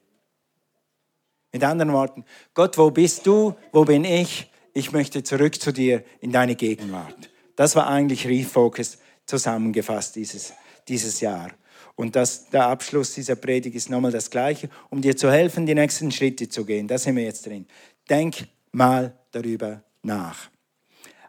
Mit 1.52 1.64
anderen 1.64 1.92
Worten, 1.92 2.24
Gott, 2.54 2.78
wo 2.78 2.92
bist 2.92 3.26
du? 3.26 3.56
Wo 3.72 3.84
bin 3.84 4.06
ich? 4.06 4.52
Ich 4.74 4.92
möchte 4.92 5.24
zurück 5.24 5.60
zu 5.60 5.72
dir 5.72 6.04
in 6.20 6.32
deine 6.32 6.56
Gegenwart. 6.56 7.32
Das 7.56 7.76
war 7.76 7.88
eigentlich 7.88 8.28
Refocus 8.28 9.00
zusammengefasst 9.26 10.16
dieses, 10.18 10.54
dieses 10.88 11.20
Jahr. 11.20 11.50
Und 11.96 12.16
das, 12.16 12.50
der 12.50 12.68
Abschluss 12.68 13.14
dieser 13.14 13.38
Predigt 13.38 13.76
ist 13.76 13.90
nochmal 13.90 14.12
das 14.12 14.30
Gleiche, 14.30 14.70
um 14.90 15.02
dir 15.02 15.18
zu 15.18 15.32
helfen, 15.32 15.66
die 15.66 15.74
nächsten 15.74 16.12
Schritte 16.12 16.48
zu 16.48 16.64
gehen. 16.64 16.88
Da 16.88 16.98
sind 16.98 17.16
wir 17.16 17.24
jetzt 17.24 17.46
drin. 17.48 17.66
Denk 18.08 18.48
mal 18.72 19.18
darüber 19.32 19.82
nach. 20.04 20.50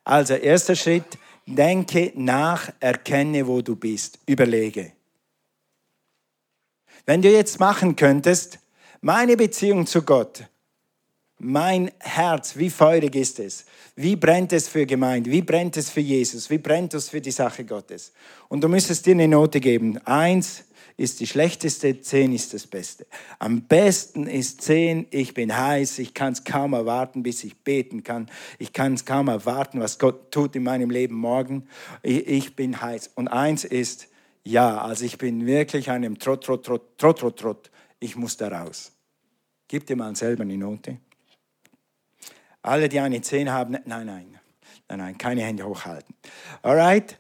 Also, 0.07 0.35
erster 0.35 0.77
Schritt, 0.77 1.19
denke 1.47 2.12
nach, 2.14 2.71
erkenne, 2.79 3.45
wo 3.45 3.61
du 3.61 3.75
bist, 3.75 4.21
überlege. 4.25 4.92
Wenn 7.05 7.23
du 7.23 7.29
jetzt 7.29 7.59
machen 7.59 7.97
könntest, 7.97 8.61
meine 9.01 9.37
Beziehung 9.37 9.85
zu 9.85 10.03
Gott, 10.03 10.45
mein 11.38 11.90
Herz, 11.99 12.57
wie 12.57 12.71
feurig 12.71 13.16
ist 13.16 13.40
es? 13.40 13.66
Wie 13.97 14.14
brennt 14.14 14.53
es 14.53 14.69
für 14.69 14.87
Gemeinde? 14.87 15.29
Wie 15.33 15.42
brennt 15.42 15.77
es 15.77 15.90
für 15.90 16.01
Jesus? 16.01 16.49
Wie 16.51 16.59
brennt 16.59 16.95
es 16.95 17.09
für 17.09 17.21
die 17.21 17.33
Sache 17.33 17.64
Gottes? 17.64 18.12
Und 18.47 18.62
du 18.62 18.69
müsstest 18.69 19.07
dir 19.07 19.11
eine 19.11 19.27
Note 19.27 19.59
geben. 19.59 19.99
Eins 20.07 20.62
ist 20.97 21.21
die 21.21 21.27
schlechteste, 21.27 22.01
10 22.01 22.33
ist 22.33 22.55
das 22.55 22.67
Beste. 22.67 23.07
Am 23.39 23.63
besten 23.63 24.27
ist 24.27 24.63
10, 24.63 25.07
ich 25.11 25.35
bin 25.35 25.57
heiß, 25.57 25.99
ich 25.99 26.15
kann 26.15 26.33
es 26.33 26.45
kaum 26.45 26.73
erwarten, 26.73 27.23
bis 27.23 27.45
ich 27.45 27.59
beten 27.63 28.03
kann. 28.03 28.31
Ich 28.59 28.73
kann 28.73 28.95
es 28.95 29.05
kaum 29.05 29.29
erwarten, 29.29 29.81
was 29.81 29.99
Gott 29.99 30.31
tut 30.31 30.57
in 30.57 30.63
meinem 30.63 30.89
Leben 30.89 31.15
morgen. 31.15 31.69
Ich 32.03 32.57
bin 32.57 32.81
heiß. 32.81 33.11
Und 33.15 33.29
eins 33.29 33.65
ist, 33.65 34.09
ja, 34.43 34.81
also 34.81 35.05
ich 35.05 35.19
bin 35.19 35.45
wirklich 35.45 35.91
einem 35.91 36.19
Trott, 36.19 36.45
Trott, 36.45 36.65
Trott, 36.65 36.99
Trott, 36.99 37.19
Trott, 37.19 37.39
Trott. 37.39 37.71
Ich 37.99 38.17
muss 38.17 38.37
da 38.39 38.49
raus. 38.49 38.93
Gib 39.69 39.87
dir 39.87 39.97
mal 39.97 40.15
selber 40.17 40.45
eine 40.45 40.57
Note. 40.57 40.99
Alle, 42.63 42.89
die 42.89 43.01
eine 43.01 43.21
10 43.21 43.51
haben, 43.51 43.73
nein, 43.73 44.07
nein, 44.07 44.39
nein, 44.89 44.99
nein, 44.99 45.19
keine 45.19 45.43
Hände 45.43 45.65
hochhalten. 45.65 46.15
Alright? 46.63 47.19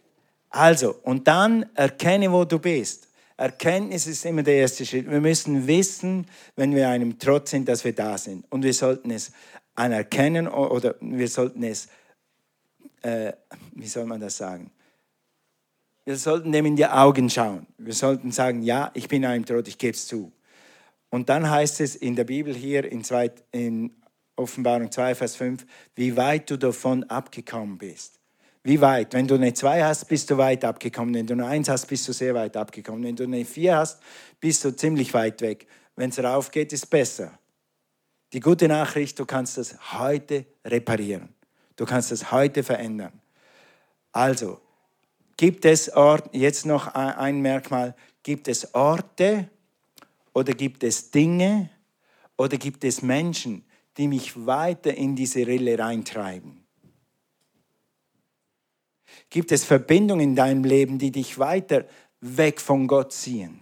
Also, 0.48 0.94
und 1.02 1.28
dann 1.28 1.66
erkenne, 1.74 2.32
wo 2.32 2.44
du 2.44 2.58
bist. 2.58 3.05
Erkenntnis 3.36 4.06
ist 4.06 4.24
immer 4.24 4.42
der 4.42 4.56
erste 4.56 4.86
Schritt. 4.86 5.10
Wir 5.10 5.20
müssen 5.20 5.66
wissen, 5.66 6.26
wenn 6.56 6.74
wir 6.74 6.88
einem 6.88 7.18
Trotz 7.18 7.50
sind, 7.50 7.68
dass 7.68 7.84
wir 7.84 7.94
da 7.94 8.16
sind. 8.16 8.46
Und 8.50 8.62
wir 8.62 8.72
sollten 8.72 9.10
es 9.10 9.32
anerkennen 9.74 10.48
oder 10.48 10.94
wir 11.00 11.28
sollten 11.28 11.62
es, 11.62 11.88
äh, 13.02 13.32
wie 13.72 13.86
soll 13.86 14.06
man 14.06 14.20
das 14.20 14.38
sagen? 14.38 14.70
Wir 16.06 16.16
sollten 16.16 16.52
dem 16.52 16.66
in 16.66 16.76
die 16.76 16.86
Augen 16.86 17.28
schauen. 17.28 17.66
Wir 17.76 17.92
sollten 17.92 18.30
sagen, 18.30 18.62
ja, 18.62 18.90
ich 18.94 19.08
bin 19.08 19.24
einem 19.24 19.44
Trotz, 19.44 19.68
ich 19.68 19.76
gebe 19.76 19.94
es 19.94 20.06
zu. 20.06 20.32
Und 21.10 21.28
dann 21.28 21.50
heißt 21.50 21.80
es 21.80 21.94
in 21.96 22.16
der 22.16 22.24
Bibel 22.24 22.54
hier 22.54 22.90
in, 22.90 23.04
zwei, 23.04 23.30
in 23.52 23.90
Offenbarung 24.36 24.90
2, 24.90 25.14
Vers 25.14 25.36
5, 25.36 25.66
wie 25.94 26.16
weit 26.16 26.50
du 26.50 26.56
davon 26.56 27.04
abgekommen 27.04 27.76
bist. 27.76 28.15
Wie 28.66 28.80
weit? 28.80 29.14
Wenn 29.14 29.28
du 29.28 29.36
eine 29.36 29.54
2 29.54 29.84
hast, 29.84 30.08
bist 30.08 30.28
du 30.28 30.38
weit 30.38 30.64
abgekommen. 30.64 31.14
Wenn 31.14 31.24
du 31.24 31.34
eine 31.34 31.46
1 31.46 31.68
hast, 31.68 31.86
bist 31.86 32.08
du 32.08 32.12
sehr 32.12 32.34
weit 32.34 32.56
abgekommen. 32.56 33.04
Wenn 33.04 33.14
du 33.14 33.22
eine 33.22 33.44
4 33.44 33.76
hast, 33.76 34.02
bist 34.40 34.64
du 34.64 34.74
ziemlich 34.74 35.14
weit 35.14 35.40
weg. 35.40 35.68
Wenn 35.94 36.10
es 36.10 36.18
raufgeht, 36.18 36.72
ist 36.72 36.90
besser. 36.90 37.38
Die 38.32 38.40
gute 38.40 38.66
Nachricht, 38.66 39.20
du 39.20 39.24
kannst 39.24 39.56
das 39.56 39.76
heute 39.92 40.46
reparieren. 40.64 41.28
Du 41.76 41.84
kannst 41.84 42.10
das 42.10 42.32
heute 42.32 42.64
verändern. 42.64 43.12
Also, 44.10 44.60
gibt 45.36 45.64
es 45.64 45.88
Orte, 45.94 46.36
jetzt 46.36 46.66
noch 46.66 46.88
ein 46.88 47.40
Merkmal, 47.40 47.94
gibt 48.24 48.48
es 48.48 48.74
Orte 48.74 49.48
oder 50.32 50.52
gibt 50.54 50.82
es 50.82 51.12
Dinge 51.12 51.70
oder 52.36 52.56
gibt 52.56 52.82
es 52.82 53.00
Menschen, 53.00 53.64
die 53.96 54.08
mich 54.08 54.44
weiter 54.44 54.92
in 54.92 55.14
diese 55.14 55.46
Rille 55.46 55.78
reintreiben? 55.78 56.65
Gibt 59.30 59.52
es 59.52 59.64
Verbindungen 59.64 60.30
in 60.30 60.36
deinem 60.36 60.64
Leben, 60.64 60.98
die 60.98 61.10
dich 61.10 61.38
weiter 61.38 61.84
weg 62.20 62.60
von 62.60 62.86
Gott 62.86 63.12
ziehen? 63.12 63.60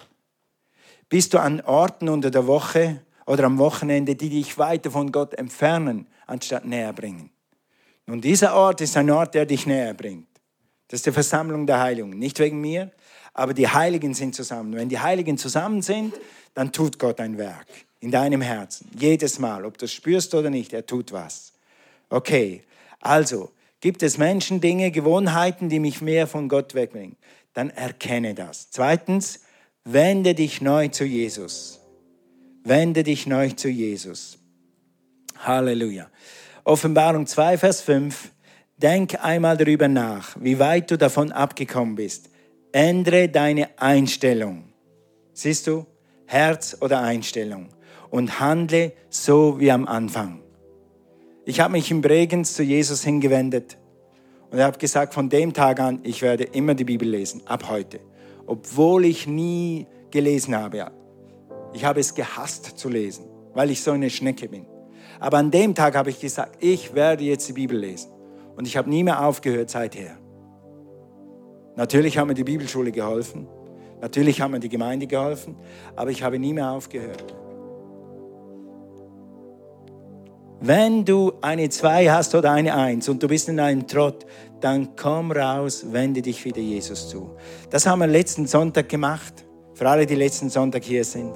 Bist 1.08 1.34
du 1.34 1.38
an 1.38 1.60
Orten 1.62 2.08
unter 2.08 2.30
der 2.30 2.46
Woche 2.46 3.02
oder 3.26 3.44
am 3.44 3.58
Wochenende, 3.58 4.14
die 4.14 4.30
dich 4.30 4.58
weiter 4.58 4.90
von 4.90 5.12
Gott 5.12 5.34
entfernen, 5.34 6.06
anstatt 6.26 6.64
näher 6.64 6.92
bringen? 6.92 7.30
Nun, 8.06 8.20
dieser 8.20 8.54
Ort 8.54 8.80
ist 8.80 8.96
ein 8.96 9.10
Ort, 9.10 9.34
der 9.34 9.46
dich 9.46 9.66
näher 9.66 9.94
bringt. 9.94 10.28
Das 10.88 10.98
ist 10.98 11.06
die 11.06 11.12
Versammlung 11.12 11.66
der 11.66 11.80
Heiligen. 11.80 12.10
Nicht 12.10 12.38
wegen 12.38 12.60
mir, 12.60 12.92
aber 13.32 13.54
die 13.54 13.68
Heiligen 13.68 14.14
sind 14.14 14.34
zusammen. 14.34 14.74
Wenn 14.74 14.88
die 14.88 14.98
Heiligen 14.98 15.38
zusammen 15.38 15.82
sind, 15.82 16.14
dann 16.52 16.72
tut 16.72 16.98
Gott 16.98 17.20
ein 17.20 17.38
Werk 17.38 17.66
in 18.00 18.10
deinem 18.10 18.42
Herzen. 18.42 18.90
Jedes 18.98 19.38
Mal, 19.38 19.64
ob 19.64 19.78
du 19.78 19.86
es 19.86 19.92
spürst 19.92 20.34
oder 20.34 20.50
nicht, 20.50 20.72
er 20.72 20.84
tut 20.84 21.12
was. 21.12 21.52
Okay, 22.10 22.62
also 23.00 23.50
gibt 23.84 24.02
es 24.02 24.16
Menschen, 24.16 24.62
Dinge, 24.62 24.90
Gewohnheiten, 24.90 25.68
die 25.68 25.78
mich 25.78 26.00
mehr 26.00 26.26
von 26.26 26.48
Gott 26.48 26.74
wegbringen. 26.74 27.18
Dann 27.52 27.68
erkenne 27.68 28.32
das. 28.32 28.70
Zweitens, 28.70 29.40
wende 29.84 30.34
dich 30.34 30.62
neu 30.62 30.88
zu 30.88 31.04
Jesus. 31.04 31.80
Wende 32.62 33.02
dich 33.02 33.26
neu 33.26 33.50
zu 33.50 33.68
Jesus. 33.68 34.38
Halleluja. 35.36 36.08
Offenbarung 36.64 37.26
2, 37.26 37.58
Vers 37.58 37.82
5. 37.82 38.30
Denk 38.78 39.22
einmal 39.22 39.58
darüber 39.58 39.88
nach, 39.88 40.34
wie 40.40 40.58
weit 40.58 40.90
du 40.90 40.96
davon 40.96 41.30
abgekommen 41.30 41.94
bist. 41.94 42.30
Ändere 42.72 43.28
deine 43.28 43.78
Einstellung. 43.78 44.64
Siehst 45.34 45.66
du? 45.66 45.84
Herz 46.24 46.74
oder 46.80 47.02
Einstellung 47.02 47.68
und 48.08 48.40
handle 48.40 48.94
so 49.10 49.60
wie 49.60 49.70
am 49.70 49.86
Anfang. 49.86 50.43
Ich 51.46 51.60
habe 51.60 51.72
mich 51.72 51.90
in 51.90 52.00
Bregenz 52.00 52.54
zu 52.54 52.62
Jesus 52.62 53.04
hingewendet 53.04 53.76
und 54.50 54.60
habe 54.60 54.78
gesagt, 54.78 55.12
von 55.12 55.28
dem 55.28 55.52
Tag 55.52 55.78
an, 55.78 56.00
ich 56.02 56.22
werde 56.22 56.44
immer 56.44 56.74
die 56.74 56.84
Bibel 56.84 57.06
lesen, 57.06 57.42
ab 57.46 57.68
heute. 57.68 58.00
Obwohl 58.46 59.04
ich 59.04 59.26
nie 59.26 59.86
gelesen 60.10 60.56
habe. 60.56 60.90
Ich 61.74 61.84
habe 61.84 62.00
es 62.00 62.14
gehasst 62.14 62.78
zu 62.78 62.88
lesen, 62.88 63.26
weil 63.52 63.70
ich 63.70 63.82
so 63.82 63.90
eine 63.90 64.08
Schnecke 64.08 64.48
bin. 64.48 64.64
Aber 65.20 65.36
an 65.36 65.50
dem 65.50 65.74
Tag 65.74 65.96
habe 65.96 66.08
ich 66.08 66.20
gesagt, 66.20 66.56
ich 66.60 66.94
werde 66.94 67.24
jetzt 67.24 67.46
die 67.48 67.52
Bibel 67.52 67.76
lesen. 67.76 68.10
Und 68.56 68.66
ich 68.66 68.76
habe 68.78 68.88
nie 68.88 69.04
mehr 69.04 69.22
aufgehört 69.26 69.68
seither. 69.68 70.16
Natürlich 71.76 72.16
hat 72.16 72.26
mir 72.26 72.34
die 72.34 72.44
Bibelschule 72.44 72.90
geholfen. 72.90 73.48
Natürlich 74.00 74.40
hat 74.40 74.50
mir 74.50 74.60
die 74.60 74.68
Gemeinde 74.68 75.06
geholfen. 75.06 75.56
Aber 75.94 76.10
ich 76.10 76.22
habe 76.22 76.38
nie 76.38 76.54
mehr 76.54 76.70
aufgehört. 76.70 77.34
Wenn 80.66 81.04
du 81.04 81.34
eine 81.42 81.68
2 81.68 82.10
hast 82.10 82.34
oder 82.34 82.52
eine 82.52 82.74
1 82.74 83.10
und 83.10 83.22
du 83.22 83.28
bist 83.28 83.50
in 83.50 83.60
einem 83.60 83.86
Trott, 83.86 84.24
dann 84.62 84.96
komm 84.96 85.30
raus, 85.30 85.84
wende 85.90 86.22
dich 86.22 86.42
wieder 86.42 86.62
Jesus 86.62 87.10
zu. 87.10 87.36
Das 87.68 87.84
haben 87.84 87.98
wir 87.98 88.06
letzten 88.06 88.46
Sonntag 88.46 88.88
gemacht. 88.88 89.44
Für 89.74 89.90
alle, 89.90 90.06
die 90.06 90.14
letzten 90.14 90.48
Sonntag 90.48 90.82
hier 90.82 91.04
sind. 91.04 91.34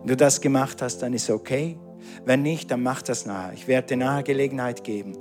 Wenn 0.00 0.08
du 0.08 0.16
das 0.16 0.40
gemacht 0.40 0.82
hast, 0.82 0.98
dann 1.02 1.14
ist 1.14 1.30
okay. 1.30 1.78
Wenn 2.24 2.42
nicht, 2.42 2.68
dann 2.68 2.82
mach 2.82 3.02
das 3.02 3.26
nachher. 3.26 3.52
Ich 3.52 3.68
werde 3.68 3.86
dir 3.86 3.96
nachher 3.98 4.24
Gelegenheit 4.24 4.82
geben, 4.82 5.12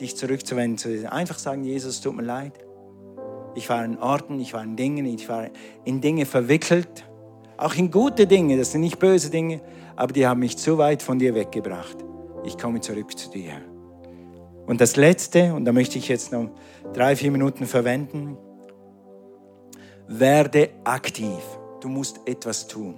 dich 0.00 0.16
zurückzuwenden. 0.16 1.06
Einfach 1.08 1.38
sagen, 1.38 1.64
Jesus, 1.64 2.00
tut 2.00 2.16
mir 2.16 2.22
leid. 2.22 2.54
Ich 3.54 3.68
war 3.68 3.84
in 3.84 3.98
Orten, 3.98 4.40
ich 4.40 4.54
war 4.54 4.64
in 4.64 4.74
Dingen, 4.74 5.04
ich 5.04 5.28
war 5.28 5.48
in 5.84 6.00
Dinge 6.00 6.24
verwickelt. 6.24 7.04
Auch 7.58 7.74
in 7.74 7.90
gute 7.90 8.26
Dinge, 8.26 8.56
das 8.56 8.72
sind 8.72 8.80
nicht 8.80 8.98
böse 8.98 9.28
Dinge, 9.28 9.60
aber 9.96 10.14
die 10.14 10.26
haben 10.26 10.40
mich 10.40 10.56
zu 10.56 10.78
weit 10.78 11.02
von 11.02 11.18
dir 11.18 11.34
weggebracht 11.34 11.98
ich 12.44 12.58
komme 12.58 12.80
zurück 12.80 13.16
zu 13.16 13.30
dir. 13.30 13.52
Und 14.66 14.80
das 14.80 14.96
Letzte, 14.96 15.54
und 15.54 15.64
da 15.64 15.72
möchte 15.72 15.98
ich 15.98 16.08
jetzt 16.08 16.32
noch 16.32 16.50
drei, 16.92 17.16
vier 17.16 17.30
Minuten 17.30 17.66
verwenden, 17.66 18.36
werde 20.08 20.70
aktiv. 20.84 21.40
Du 21.80 21.88
musst 21.88 22.20
etwas 22.26 22.68
tun. 22.68 22.94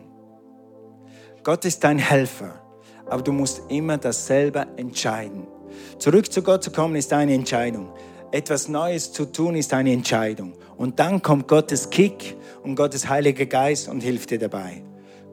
Gott 1.43 1.65
ist 1.65 1.85
dein 1.85 1.99
Helfer, 1.99 2.61
aber 3.07 3.23
du 3.23 3.33
musst 3.33 3.63
immer 3.69 3.99
das 3.99 4.27
selber 4.27 4.67
entscheiden. 4.77 5.47
Zurück 5.99 6.31
zu 6.33 6.43
Gott 6.43 6.63
zu 6.63 6.71
kommen 6.71 6.97
ist 6.97 7.13
eine 7.13 7.35
Entscheidung. 7.35 7.93
Etwas 8.31 8.69
Neues 8.69 9.13
zu 9.13 9.27
tun 9.27 9.55
ist 9.55 9.73
eine 9.73 9.93
Entscheidung. 9.93 10.55
Und 10.77 10.99
dann 10.99 11.23
kommt 11.23 11.49
Gottes 11.49 11.91
Kick 11.91 12.37
und 12.63 12.75
Gottes 12.75 13.09
Heiliger 13.09 13.47
Geist 13.47 13.89
und 13.89 14.03
hilft 14.03 14.31
dir 14.31 14.39
dabei. 14.39 14.83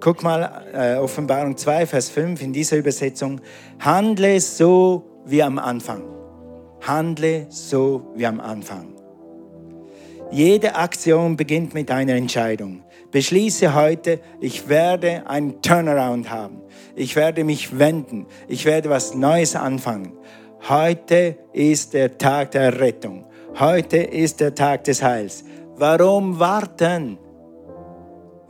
Guck 0.02 0.24
mal, 0.24 0.64
äh, 0.74 0.96
Offenbarung 0.96 1.56
2, 1.56 1.86
Vers 1.86 2.10
5 2.10 2.42
in 2.42 2.52
dieser 2.52 2.78
Übersetzung. 2.78 3.40
Handle 3.80 4.42
so 4.42 5.04
wie 5.26 5.44
am 5.44 5.60
Anfang. 5.60 6.02
Handle 6.82 7.46
so 7.50 8.12
wie 8.16 8.26
am 8.26 8.40
Anfang. 8.40 8.96
Jede 10.32 10.74
Aktion 10.74 11.38
beginnt 11.38 11.76
mit 11.76 11.92
einer 11.92 12.16
Entscheidung. 12.16 12.82
Beschließe 13.12 13.76
heute, 13.76 14.22
ich 14.40 14.68
werde 14.68 15.30
einen 15.30 15.62
Turnaround 15.62 16.32
haben. 16.32 16.64
Ich 16.96 17.16
werde 17.16 17.44
mich 17.44 17.78
wenden. 17.78 18.26
Ich 18.48 18.66
werde 18.66 18.90
was 18.90 19.14
Neues 19.14 19.56
anfangen. 19.56 20.14
Heute 20.68 21.38
ist 21.54 21.94
der 21.94 22.18
Tag 22.18 22.52
der 22.52 22.80
Rettung. 22.80 23.28
Heute 23.60 23.98
ist 23.98 24.40
der 24.40 24.56
Tag 24.56 24.84
des 24.86 25.04
Heils. 25.04 25.44
Warum 25.76 26.40
warten? 26.40 27.20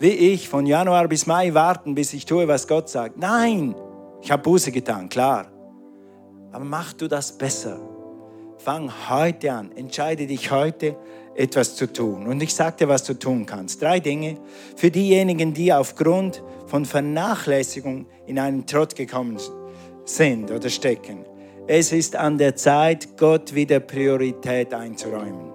Wie 0.02 0.34
ich 0.34 0.50
von 0.50 0.66
Januar 0.66 1.08
bis 1.08 1.28
Mai 1.28 1.54
warten, 1.54 1.94
bis 1.94 2.12
ich 2.14 2.26
tue, 2.26 2.48
was 2.48 2.68
Gott 2.68 2.90
sagt. 2.90 3.20
Nein, 3.20 3.76
ich 4.24 4.32
habe 4.32 4.42
Buße 4.42 4.72
getan, 4.72 5.08
klar. 5.10 5.52
Aber 6.52 6.66
mach 6.66 6.94
du 6.94 7.08
das 7.08 7.38
besser. 7.38 7.80
Fang 8.58 8.92
heute 9.10 9.52
an. 9.52 9.72
Entscheide 9.74 10.26
dich 10.26 10.50
heute, 10.50 10.98
etwas 11.36 11.76
zu 11.76 11.86
tun. 11.86 12.26
Und 12.26 12.42
ich 12.42 12.56
dir, 12.56 12.88
was 12.88 13.04
du 13.04 13.14
tun 13.14 13.46
kannst. 13.46 13.80
Drei 13.84 14.00
Dinge 14.00 14.38
für 14.76 14.90
diejenigen, 14.90 15.54
die 15.54 15.72
aufgrund 15.72 16.42
von 16.66 16.84
Vernachlässigung 16.86 18.08
in 18.26 18.40
einen 18.40 18.66
Trott 18.66 18.96
gekommen 18.96 19.38
sind 20.06 20.50
oder 20.50 20.70
stecken. 20.70 21.26
Es 21.68 21.92
ist 21.92 22.16
an 22.16 22.40
der 22.40 22.56
Zeit, 22.56 23.18
Gott 23.20 23.54
wieder 23.54 23.80
Priorität 23.80 24.74
einzuräumen 24.74 25.51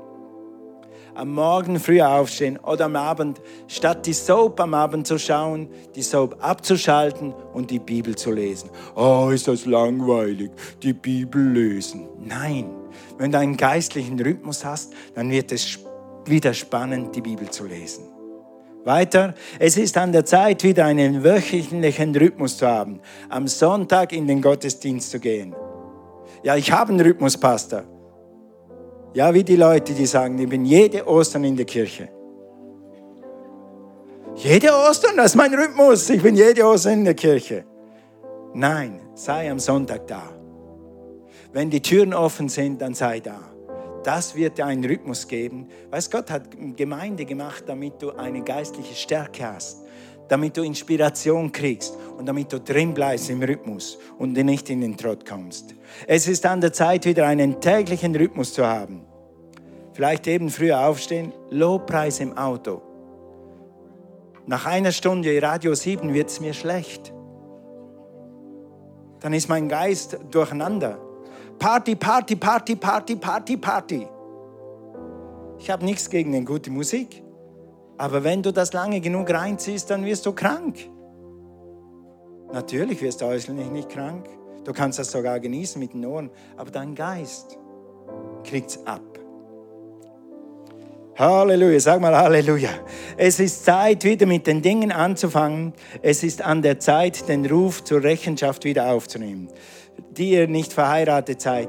am 1.16 1.32
Morgen 1.32 1.80
früh 1.80 2.00
aufstehen 2.00 2.58
oder 2.58 2.84
am 2.84 2.96
Abend, 2.96 3.40
statt 3.68 4.06
die 4.06 4.12
Soap 4.12 4.60
am 4.60 4.74
Abend 4.74 5.06
zu 5.06 5.18
schauen, 5.18 5.68
die 5.94 6.02
Soap 6.02 6.36
abzuschalten 6.40 7.32
und 7.54 7.70
die 7.70 7.78
Bibel 7.78 8.14
zu 8.14 8.30
lesen. 8.30 8.70
Oh, 8.94 9.30
ist 9.32 9.48
das 9.48 9.64
langweilig, 9.64 10.50
die 10.82 10.92
Bibel 10.92 11.52
lesen. 11.52 12.06
Nein, 12.22 12.70
wenn 13.18 13.32
du 13.32 13.38
einen 13.38 13.56
geistlichen 13.56 14.20
Rhythmus 14.20 14.64
hast, 14.64 14.92
dann 15.14 15.30
wird 15.30 15.52
es 15.52 15.78
wieder 16.26 16.52
spannend, 16.52 17.16
die 17.16 17.22
Bibel 17.22 17.48
zu 17.50 17.64
lesen. 17.64 18.04
Weiter, 18.84 19.34
es 19.58 19.76
ist 19.76 19.96
an 19.96 20.12
der 20.12 20.24
Zeit, 20.24 20.62
wieder 20.62 20.84
einen 20.84 21.24
wöchentlichen 21.24 22.14
Rhythmus 22.14 22.58
zu 22.58 22.66
haben, 22.66 23.00
am 23.28 23.48
Sonntag 23.48 24.12
in 24.12 24.26
den 24.26 24.42
Gottesdienst 24.42 25.10
zu 25.10 25.18
gehen. 25.18 25.56
Ja, 26.44 26.54
ich 26.56 26.70
habe 26.70 26.92
einen 26.92 27.00
Rhythmus, 27.00 27.36
Pastor. 27.36 27.82
Ja, 29.16 29.32
wie 29.32 29.44
die 29.44 29.56
Leute, 29.56 29.94
die 29.94 30.04
sagen, 30.04 30.38
ich 30.38 30.46
bin 30.46 30.66
jede 30.66 31.08
Ostern 31.08 31.42
in 31.44 31.56
der 31.56 31.64
Kirche. 31.64 32.10
Jede 34.34 34.74
Ostern, 34.74 35.16
das 35.16 35.28
ist 35.28 35.36
mein 35.36 35.54
Rhythmus. 35.54 36.10
Ich 36.10 36.22
bin 36.22 36.36
jede 36.36 36.62
Ostern 36.66 36.98
in 36.98 37.04
der 37.06 37.14
Kirche. 37.14 37.64
Nein, 38.52 39.00
sei 39.14 39.50
am 39.50 39.58
Sonntag 39.58 40.06
da. 40.06 40.22
Wenn 41.50 41.70
die 41.70 41.80
Türen 41.80 42.12
offen 42.12 42.50
sind, 42.50 42.82
dann 42.82 42.92
sei 42.92 43.20
da. 43.20 43.40
Das 44.04 44.34
wird 44.34 44.58
dir 44.58 44.66
einen 44.66 44.84
Rhythmus 44.84 45.26
geben. 45.26 45.68
Weißt 45.90 46.10
Gott 46.10 46.30
hat 46.30 46.50
Gemeinde 46.76 47.24
gemacht, 47.24 47.64
damit 47.66 48.02
du 48.02 48.10
eine 48.10 48.42
geistliche 48.42 48.94
Stärke 48.94 49.46
hast, 49.46 49.78
damit 50.28 50.58
du 50.58 50.62
Inspiration 50.62 51.50
kriegst 51.50 51.96
und 52.18 52.26
damit 52.26 52.52
du 52.52 52.60
drin 52.60 52.92
bleibst 52.92 53.30
im 53.30 53.42
Rhythmus 53.42 53.98
und 54.18 54.34
nicht 54.34 54.68
in 54.68 54.82
den 54.82 54.94
Trott 54.94 55.24
kommst. 55.24 55.74
Es 56.06 56.28
ist 56.28 56.44
an 56.44 56.60
der 56.60 56.74
Zeit, 56.74 57.06
wieder 57.06 57.26
einen 57.26 57.62
täglichen 57.62 58.14
Rhythmus 58.14 58.52
zu 58.52 58.66
haben. 58.66 59.05
Vielleicht 59.96 60.26
eben 60.26 60.50
früher 60.50 60.86
aufstehen, 60.86 61.32
Lobpreis 61.48 62.20
im 62.20 62.36
Auto. 62.36 62.82
Nach 64.44 64.66
einer 64.66 64.92
Stunde 64.92 65.40
Radio 65.40 65.72
7 65.72 66.12
wird 66.12 66.28
es 66.28 66.38
mir 66.38 66.52
schlecht. 66.52 67.14
Dann 69.20 69.32
ist 69.32 69.48
mein 69.48 69.70
Geist 69.70 70.18
durcheinander. 70.30 70.98
Party, 71.58 71.94
Party, 71.96 72.36
Party, 72.36 72.76
Party, 72.76 73.16
Party, 73.16 73.56
Party. 73.56 74.06
Ich 75.60 75.70
habe 75.70 75.82
nichts 75.82 76.10
gegen 76.10 76.34
eine 76.34 76.44
gute 76.44 76.70
Musik, 76.70 77.22
aber 77.96 78.22
wenn 78.22 78.42
du 78.42 78.52
das 78.52 78.74
lange 78.74 79.00
genug 79.00 79.30
reinziehst, 79.30 79.88
dann 79.88 80.04
wirst 80.04 80.26
du 80.26 80.32
krank. 80.32 80.76
Natürlich 82.52 83.00
wirst 83.00 83.22
du 83.22 83.24
äußerlich 83.24 83.70
nicht 83.70 83.88
krank. 83.88 84.28
Du 84.62 84.74
kannst 84.74 84.98
das 84.98 85.10
sogar 85.10 85.40
genießen 85.40 85.80
mit 85.80 85.94
den 85.94 86.04
Ohren, 86.04 86.28
aber 86.58 86.70
dein 86.70 86.94
Geist 86.94 87.56
kriegt 88.44 88.68
es 88.68 88.86
ab. 88.86 89.15
Halleluja, 91.18 91.80
sag 91.80 92.00
mal 92.00 92.16
Halleluja. 92.16 92.70
Es 93.16 93.40
ist 93.40 93.64
Zeit, 93.64 94.04
wieder 94.04 94.26
mit 94.26 94.46
den 94.46 94.60
Dingen 94.60 94.92
anzufangen. 94.92 95.72
Es 96.02 96.22
ist 96.22 96.42
an 96.42 96.60
der 96.62 96.78
Zeit, 96.78 97.28
den 97.28 97.46
Ruf 97.46 97.82
zur 97.84 98.02
Rechenschaft 98.02 98.64
wieder 98.64 98.90
aufzunehmen 98.90 99.48
die 100.16 100.30
ihr 100.30 100.48
nicht 100.48 100.72
verheiratet 100.72 101.40
seid, 101.40 101.68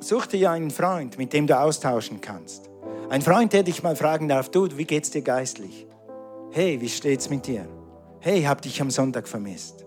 such 0.00 0.26
dir 0.26 0.50
einen 0.50 0.70
Freund, 0.70 1.18
mit 1.18 1.32
dem 1.32 1.46
du 1.46 1.58
austauschen 1.58 2.20
kannst. 2.20 2.70
Ein 3.08 3.22
Freund, 3.22 3.52
der 3.52 3.62
dich 3.62 3.82
mal 3.82 3.96
fragen 3.96 4.28
darf, 4.28 4.50
du, 4.50 4.68
wie 4.76 4.84
geht's 4.84 5.10
dir 5.10 5.22
geistlich? 5.22 5.86
Hey, 6.50 6.80
wie 6.80 6.88
steht's 6.88 7.30
mit 7.30 7.46
dir? 7.46 7.66
Hey, 8.20 8.42
hab 8.42 8.62
dich 8.62 8.80
am 8.80 8.90
Sonntag 8.90 9.28
vermisst. 9.28 9.84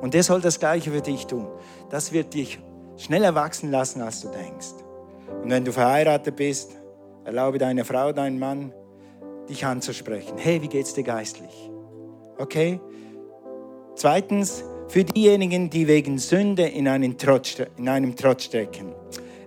Und 0.00 0.14
der 0.14 0.22
soll 0.22 0.40
das 0.40 0.58
Gleiche 0.58 0.90
für 0.90 1.00
dich 1.00 1.26
tun. 1.26 1.46
Das 1.90 2.12
wird 2.12 2.34
dich 2.34 2.58
schneller 2.96 3.34
wachsen 3.34 3.70
lassen, 3.70 4.02
als 4.02 4.20
du 4.20 4.28
denkst. 4.28 4.74
Und 5.42 5.50
wenn 5.50 5.64
du 5.64 5.72
verheiratet 5.72 6.34
bist, 6.34 6.81
erlaube 7.24 7.58
deiner 7.58 7.84
Frau, 7.84 8.12
deinem 8.12 8.38
Mann, 8.38 8.72
dich 9.48 9.64
anzusprechen. 9.64 10.38
Hey, 10.38 10.62
wie 10.62 10.68
geht's 10.68 10.94
dir 10.94 11.04
geistlich? 11.04 11.70
Okay? 12.38 12.80
Zweitens, 13.94 14.64
für 14.88 15.04
diejenigen, 15.04 15.70
die 15.70 15.86
wegen 15.86 16.18
Sünde 16.18 16.66
in, 16.66 16.88
einen 16.88 17.16
Trotz, 17.18 17.56
in 17.76 17.88
einem 17.88 18.16
Trotz 18.16 18.44
stecken. 18.44 18.94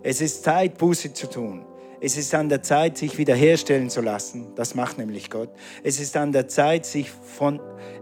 Es 0.03 0.21
ist 0.21 0.43
Zeit, 0.43 0.77
Buße 0.77 1.13
zu 1.13 1.29
tun. 1.29 1.65
Es 2.01 2.17
ist 2.17 2.33
an 2.35 2.49
der 2.49 2.61
Zeit, 2.61 2.97
sich 2.97 3.17
wiederherstellen 3.17 3.89
zu 3.89 4.01
lassen. 4.01 4.53
Das 4.55 4.75
macht 4.75 4.97
nämlich 4.97 5.29
Gott. 5.29 5.49
Es 5.83 5.99
ist 5.99 6.15
an 6.17 6.31
der 6.31 6.47
Zeit, 6.47 6.85
sich 6.85 7.09
von 7.09 7.59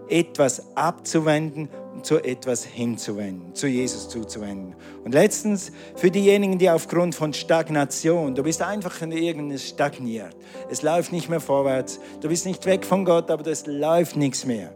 etwas 0.10 0.76
abzuwenden 0.76 1.70
zu 2.02 2.18
etwas 2.24 2.66
hinzuwenden, 2.66 3.54
zu 3.54 3.68
Jesus 3.68 4.10
zuzuwenden. 4.10 4.76
Und 5.04 5.14
letztens 5.14 5.72
für 5.96 6.10
diejenigen, 6.10 6.58
die 6.58 6.70
aufgrund 6.70 7.16
von 7.16 7.34
Stagnation, 7.34 8.36
du 8.36 8.44
bist 8.44 8.62
einfach 8.62 9.02
in 9.02 9.12
irgendwas 9.12 9.68
stagniert. 9.68 10.36
Es 10.70 10.82
läuft 10.82 11.12
nicht 11.12 11.30
mehr 11.30 11.40
vorwärts. 11.40 12.00
Du 12.22 12.30
bist 12.30 12.46
nicht 12.46 12.66
weg 12.66 12.86
von 12.86 13.06
Gott, 13.06 13.30
aber 13.30 13.46
es 13.48 13.66
läuft 13.68 14.16
nichts 14.16 14.46
mehr. 14.46 14.74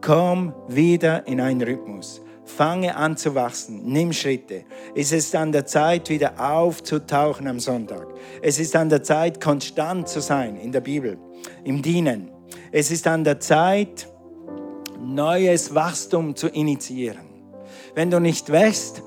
Komm 0.00 0.54
wieder 0.68 1.26
in 1.26 1.40
einen 1.40 1.62
Rhythmus. 1.62 2.20
Fange 2.44 2.94
an 2.94 3.16
zu 3.16 3.34
wachsen. 3.34 3.82
Nimm 3.84 4.12
Schritte. 4.12 4.64
Es 4.94 5.10
ist 5.10 5.34
an 5.34 5.50
der 5.50 5.66
Zeit, 5.66 6.08
wieder 6.08 6.34
aufzutauchen 6.38 7.48
am 7.48 7.58
Sonntag. 7.58 8.06
Es 8.40 8.60
ist 8.60 8.76
an 8.76 8.88
der 8.88 9.02
Zeit, 9.02 9.40
konstant 9.40 10.08
zu 10.08 10.20
sein 10.20 10.56
in 10.56 10.70
der 10.70 10.80
Bibel, 10.80 11.18
im 11.64 11.82
Dienen. 11.82 12.30
Es 12.70 12.90
ist 12.90 13.06
an 13.06 13.24
der 13.24 13.40
Zeit, 13.40 14.08
neues 15.00 15.74
Wachstum 15.74 16.34
zu 16.36 16.48
initiieren. 16.48 17.26
Wenn 17.94 18.10
du 18.10 18.20
nicht 18.20 18.50
wächst, 18.50 19.02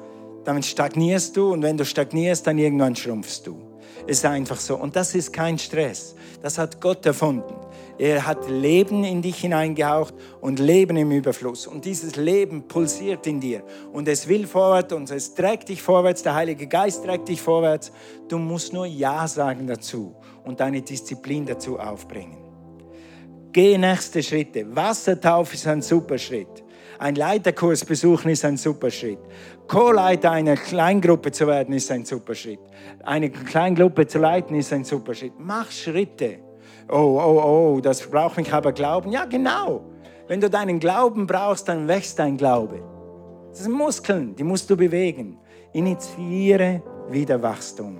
dann 0.46 0.64
stagnierst 0.64 1.38
du 1.38 1.54
und 1.54 1.62
wenn 1.62 1.78
du 1.78 1.86
stagnierst, 1.86 2.48
dann 2.48 2.58
irgendwann 2.58 2.96
schrumpfst 2.96 3.42
du. 3.46 3.62
Ist 4.08 4.26
einfach 4.26 4.60
so. 4.60 4.76
Und 4.76 4.96
das 4.96 5.14
ist 5.14 5.32
kein 5.32 5.60
Stress. 5.60 6.16
Das 6.42 6.58
hat 6.58 6.82
Gott 6.82 7.06
erfunden. 7.06 7.54
Er 8.00 8.26
hat 8.26 8.50
Leben 8.50 9.04
in 9.04 9.22
dich 9.22 9.40
hineingehaucht 9.42 10.14
und 10.40 10.58
Leben 10.58 10.96
im 10.96 11.12
Überfluss. 11.12 11.68
Und 11.68 11.84
dieses 11.86 12.16
Leben 12.16 12.68
pulsiert 12.68 13.28
in 13.28 13.42
dir. 13.42 13.62
Und 13.92 14.08
es 14.08 14.28
will 14.28 14.48
vorwärts 14.48 14.94
und 14.94 15.12
es 15.12 15.36
trägt 15.36 15.70
dich 15.70 15.82
vorwärts. 15.82 16.24
Der 16.24 16.34
Heilige 16.34 16.66
Geist 16.66 17.04
trägt 17.04 17.28
dich 17.28 17.42
vorwärts. 17.42 17.92
Du 18.30 18.38
musst 18.38 18.74
nur 18.74 18.86
Ja 18.86 19.28
sagen 19.28 19.68
dazu 19.68 20.16
und 20.46 20.62
deine 20.62 20.82
Disziplin 20.82 21.46
dazu 21.46 21.78
aufbringen. 21.78 22.39
Geh 23.52 23.78
nächste 23.78 24.22
Schritte. 24.22 24.66
Wassertaufe 24.76 25.56
ist 25.56 25.68
ein 25.68 25.82
super 25.82 26.18
Schritt. 26.18 26.64
Ein 27.00 27.16
Leiterkurs 27.16 27.86
besuchen 27.86 28.30
ist 28.30 28.44
ein 28.46 28.58
super 28.58 28.92
Schritt. 28.92 29.20
Co-Leiter 29.68 30.32
einer 30.32 30.56
Kleingruppe 30.56 31.32
zu 31.32 31.48
werden 31.48 31.74
ist 31.74 31.92
ein 31.92 32.06
super 32.06 32.36
Schritt. 32.36 32.60
Eine 33.04 33.30
Kleingruppe 33.30 34.06
zu 34.06 34.20
leiten 34.20 34.56
ist 34.56 34.74
ein 34.74 34.84
super 34.84 35.14
Schritt. 35.14 35.34
Mach 35.38 35.72
Schritte 35.72 36.50
oh, 36.90 37.20
oh, 37.22 37.76
oh, 37.76 37.80
das 37.80 38.02
braucht 38.02 38.38
mich 38.38 38.52
aber 38.52 38.72
Glauben. 38.72 39.12
Ja, 39.12 39.26
genau. 39.26 39.82
Wenn 40.28 40.42
du 40.42 40.50
deinen 40.50 40.80
Glauben 40.80 41.26
brauchst, 41.26 41.68
dann 41.68 41.88
wächst 41.88 42.20
dein 42.20 42.38
Glaube. 42.38 42.82
Das 43.50 43.60
sind 43.64 43.74
Muskeln, 43.74 44.36
die 44.36 44.44
musst 44.44 44.70
du 44.70 44.78
bewegen. 44.78 45.40
Initiiere 45.74 46.82
wieder 47.10 47.42
Wachstum. 47.42 48.00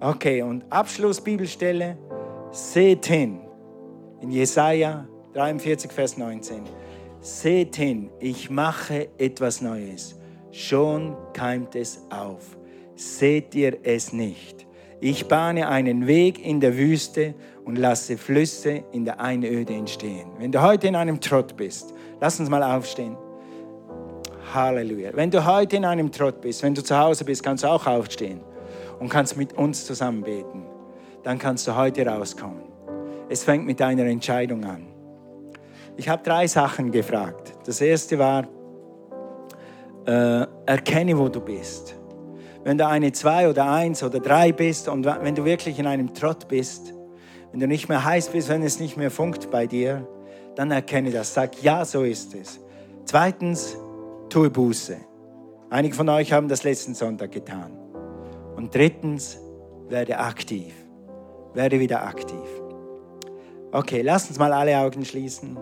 Okay, 0.00 0.42
und 0.42 0.64
Abschlussbibelstelle, 0.70 1.98
seht 2.52 3.06
hin. 3.06 3.40
In 4.20 4.32
Jesaja 4.32 5.06
43, 5.34 5.92
Vers 5.92 6.16
19. 6.16 6.62
Seht 7.20 7.76
hin, 7.76 8.10
ich 8.18 8.50
mache 8.50 9.08
etwas 9.16 9.60
Neues. 9.60 10.16
Schon 10.50 11.16
keimt 11.32 11.76
es 11.76 12.02
auf. 12.10 12.56
Seht 12.96 13.54
ihr 13.54 13.78
es 13.84 14.12
nicht? 14.12 14.66
Ich 15.00 15.28
bahne 15.28 15.68
einen 15.68 16.08
Weg 16.08 16.44
in 16.44 16.58
der 16.58 16.76
Wüste 16.76 17.34
und 17.64 17.76
lasse 17.76 18.18
Flüsse 18.18 18.82
in 18.90 19.04
der 19.04 19.20
Einöde 19.20 19.74
entstehen. 19.74 20.32
Wenn 20.38 20.50
du 20.50 20.60
heute 20.60 20.88
in 20.88 20.96
einem 20.96 21.20
Trott 21.20 21.56
bist, 21.56 21.94
lass 22.20 22.40
uns 22.40 22.48
mal 22.48 22.64
aufstehen. 22.64 23.16
Halleluja. 24.52 25.10
Wenn 25.14 25.30
du 25.30 25.44
heute 25.46 25.76
in 25.76 25.84
einem 25.84 26.10
Trott 26.10 26.40
bist, 26.40 26.64
wenn 26.64 26.74
du 26.74 26.82
zu 26.82 26.98
Hause 26.98 27.24
bist, 27.24 27.44
kannst 27.44 27.62
du 27.62 27.68
auch 27.68 27.86
aufstehen 27.86 28.40
und 28.98 29.08
kannst 29.08 29.36
mit 29.36 29.52
uns 29.52 29.86
zusammen 29.86 30.22
beten. 30.22 30.66
Dann 31.22 31.38
kannst 31.38 31.68
du 31.68 31.76
heute 31.76 32.04
rauskommen. 32.04 32.67
Es 33.28 33.44
fängt 33.44 33.66
mit 33.66 33.80
deiner 33.80 34.04
Entscheidung 34.04 34.64
an. 34.64 34.86
Ich 35.96 36.08
habe 36.08 36.22
drei 36.22 36.46
Sachen 36.46 36.90
gefragt. 36.90 37.52
Das 37.66 37.80
erste 37.80 38.18
war, 38.18 38.46
äh, 40.06 40.46
erkenne, 40.64 41.18
wo 41.18 41.28
du 41.28 41.40
bist. 41.40 41.96
Wenn 42.64 42.78
du 42.78 42.86
eine 42.86 43.12
zwei 43.12 43.48
oder 43.48 43.70
eins 43.70 44.02
oder 44.02 44.20
drei 44.20 44.52
bist 44.52 44.88
und 44.88 45.04
wenn 45.04 45.34
du 45.34 45.44
wirklich 45.44 45.78
in 45.78 45.86
einem 45.86 46.14
Trott 46.14 46.48
bist, 46.48 46.94
wenn 47.50 47.60
du 47.60 47.66
nicht 47.66 47.88
mehr 47.88 48.04
heiß 48.04 48.28
bist, 48.30 48.48
wenn 48.48 48.62
es 48.62 48.80
nicht 48.80 48.96
mehr 48.96 49.10
funkt 49.10 49.50
bei 49.50 49.66
dir, 49.66 50.06
dann 50.54 50.70
erkenne 50.70 51.10
das. 51.10 51.34
Sag, 51.34 51.62
ja, 51.62 51.84
so 51.84 52.02
ist 52.02 52.34
es. 52.34 52.60
Zweitens, 53.04 53.76
tue 54.28 54.50
Buße. 54.50 54.96
Einige 55.70 55.94
von 55.94 56.08
euch 56.08 56.32
haben 56.32 56.48
das 56.48 56.64
letzten 56.64 56.94
Sonntag 56.94 57.32
getan. 57.32 57.72
Und 58.56 58.74
drittens, 58.74 59.38
werde 59.88 60.18
aktiv. 60.18 60.74
Werde 61.54 61.80
wieder 61.80 62.06
aktiv. 62.06 62.67
Okay, 63.70 64.02
lass 64.02 64.28
uns 64.28 64.38
mal 64.38 64.52
alle 64.52 64.78
Augen 64.78 65.04
schließen. 65.04 65.58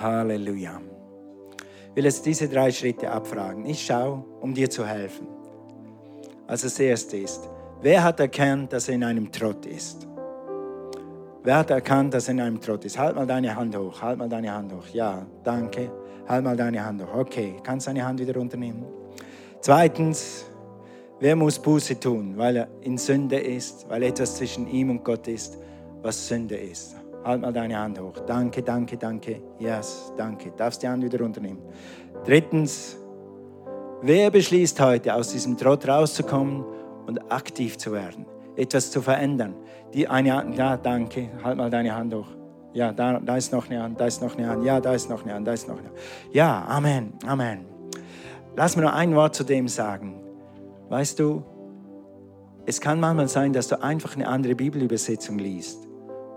Halleluja. 0.00 0.80
Ich 1.90 1.96
will 1.96 2.04
jetzt 2.04 2.24
diese 2.26 2.48
drei 2.48 2.70
Schritte 2.70 3.10
abfragen. 3.10 3.66
Ich 3.66 3.84
schaue, 3.84 4.24
um 4.40 4.54
dir 4.54 4.68
zu 4.68 4.86
helfen. 4.86 5.28
Also 6.46 6.66
das 6.66 6.78
erste 6.78 7.16
ist, 7.16 7.48
Wer 7.80 8.02
hat 8.02 8.18
erkannt, 8.18 8.72
dass 8.72 8.88
er 8.88 8.94
in 8.94 9.04
einem 9.04 9.30
Trott 9.30 9.66
ist? 9.66 10.08
Wer 11.42 11.58
hat 11.58 11.68
erkannt, 11.68 12.14
dass 12.14 12.28
er 12.28 12.32
in 12.32 12.40
einem 12.40 12.58
Trott 12.58 12.82
ist? 12.86 12.98
Halt 12.98 13.14
mal 13.14 13.26
deine 13.26 13.54
Hand 13.54 13.76
hoch, 13.76 14.00
halt 14.00 14.18
mal 14.18 14.28
deine 14.28 14.54
Hand 14.54 14.72
hoch. 14.72 14.86
Ja, 14.94 15.26
danke. 15.42 15.90
Halt 16.26 16.44
mal 16.44 16.56
deine 16.56 16.82
Hand 16.82 17.02
hoch. 17.02 17.14
Okay, 17.14 17.56
kannst 17.62 17.86
deine 17.86 18.02
Hand 18.02 18.20
wieder 18.20 18.34
runternehmen. 18.34 18.86
Zweitens, 19.60 20.46
Wer 21.20 21.36
muss 21.36 21.58
Buße 21.58 21.98
tun, 22.00 22.34
weil 22.36 22.56
er 22.56 22.68
in 22.82 22.98
Sünde 22.98 23.38
ist, 23.38 23.88
weil 23.88 24.02
etwas 24.02 24.36
zwischen 24.36 24.66
ihm 24.66 24.90
und 24.90 25.04
Gott 25.04 25.28
ist, 25.28 25.58
was 26.04 26.28
Sünde 26.28 26.56
ist? 26.56 26.94
Halt 27.24 27.40
mal 27.40 27.52
deine 27.52 27.78
Hand 27.78 27.98
hoch. 27.98 28.18
Danke, 28.26 28.62
danke, 28.62 28.98
danke. 28.98 29.42
Yes, 29.58 30.12
danke. 30.16 30.52
Darfst 30.56 30.82
die 30.82 30.88
Hand 30.88 31.02
wieder 31.02 31.18
runternehmen. 31.18 31.62
Drittens, 32.24 32.98
wer 34.02 34.30
beschließt 34.30 34.78
heute, 34.80 35.14
aus 35.14 35.32
diesem 35.32 35.56
Trott 35.56 35.88
rauszukommen 35.88 36.64
und 37.06 37.32
aktiv 37.32 37.78
zu 37.78 37.92
werden, 37.92 38.26
etwas 38.56 38.90
zu 38.90 39.00
verändern? 39.00 39.54
Die 39.94 40.06
eine 40.06 40.34
Hand, 40.34 40.56
ja, 40.56 40.76
danke. 40.76 41.30
Halt 41.42 41.56
mal 41.56 41.70
deine 41.70 41.94
Hand 41.94 42.14
hoch. 42.14 42.28
Ja, 42.74 42.92
da, 42.92 43.20
da 43.20 43.36
ist 43.36 43.52
noch 43.52 43.70
eine 43.70 43.82
Hand, 43.82 44.00
da 44.00 44.06
ist 44.06 44.20
noch 44.20 44.36
eine 44.36 44.48
Hand. 44.48 44.64
Ja, 44.64 44.80
da 44.80 44.92
ist 44.92 45.08
noch 45.08 45.22
eine 45.22 45.32
Hand, 45.32 45.46
da 45.46 45.52
ist 45.52 45.66
noch 45.66 45.78
eine 45.78 45.88
Hand. 45.88 45.98
Ja, 46.32 46.64
Amen, 46.68 47.14
Amen. 47.26 47.64
Lass 48.56 48.76
mir 48.76 48.82
noch 48.82 48.92
ein 48.92 49.14
Wort 49.14 49.34
zu 49.34 49.44
dem 49.44 49.68
sagen. 49.68 50.20
Weißt 50.90 51.18
du, 51.18 51.42
es 52.66 52.80
kann 52.80 53.00
manchmal 53.00 53.28
sein, 53.28 53.52
dass 53.52 53.68
du 53.68 53.82
einfach 53.82 54.14
eine 54.16 54.26
andere 54.26 54.54
Bibelübersetzung 54.54 55.38
liest. 55.38 55.83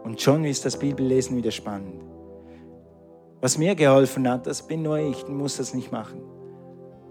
Und 0.07 0.21
schon 0.21 0.45
ist 0.45 0.63
das 0.63 0.79
Bibellesen 0.79 1.35
wieder 1.35 1.51
spannend. 1.51 2.01
Was 3.41 3.57
mir 3.57 3.75
geholfen 3.75 4.29
hat, 4.29 4.47
das 4.47 4.65
bin 4.65 4.81
nur 4.81 4.99
ich, 4.99 5.27
muss 5.27 5.57
das 5.57 5.73
nicht 5.73 5.91
machen. 5.91 6.21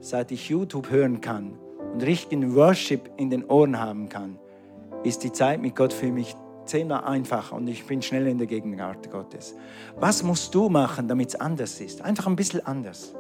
Seit 0.01 0.33
ich 0.33 0.49
YouTube 0.49 0.89
hören 0.89 1.21
kann 1.21 1.59
und 1.93 2.03
richtigen 2.03 2.55
Worship 2.55 3.11
in 3.19 3.29
den 3.29 3.45
Ohren 3.45 3.79
haben 3.79 4.09
kann, 4.09 4.39
ist 5.05 5.25
die 5.25 5.31
Zeit 5.31 5.61
mit 5.61 5.77
Gott 5.77 5.93
für 5.93 6.11
mich 6.11 6.35
zehnmal 6.65 7.05
einfacher 7.05 7.57
und 7.57 7.69
ich 7.69 7.85
bin 7.85 8.01
schnell 8.01 8.27
in 8.29 8.39
der 8.39 8.47
Gegenwart 8.47 9.11
Gottes. 9.11 9.55
Was 9.97 10.23
musst 10.23 10.55
du 10.55 10.71
machen, 10.71 11.07
damit 11.07 11.29
es 11.29 11.35
anders 11.35 11.79
ist? 11.83 12.01
Einfach 12.01 12.27
ein 12.27 12.35
bisschen 12.35 12.65
anders. 12.65 13.15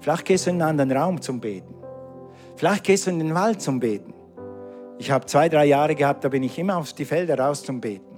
Vielleicht 0.00 0.24
gehst 0.24 0.46
du 0.46 0.50
in 0.50 0.60
einen 0.60 0.80
anderen 0.80 0.90
Raum 0.90 1.20
zum 1.20 1.38
Beten. 1.38 1.72
Vielleicht 2.56 2.82
gehst 2.82 3.06
du 3.06 3.10
in 3.10 3.20
den 3.20 3.32
Wald 3.32 3.62
zum 3.62 3.78
Beten. 3.78 4.12
Ich 4.98 5.12
habe 5.12 5.24
zwei, 5.26 5.48
drei 5.48 5.66
Jahre 5.66 5.94
gehabt, 5.94 6.24
da 6.24 6.28
bin 6.28 6.42
ich 6.42 6.58
immer 6.58 6.78
auf 6.78 6.92
die 6.92 7.04
Felder 7.04 7.38
raus 7.38 7.62
zum 7.62 7.80
Beten. 7.80 8.13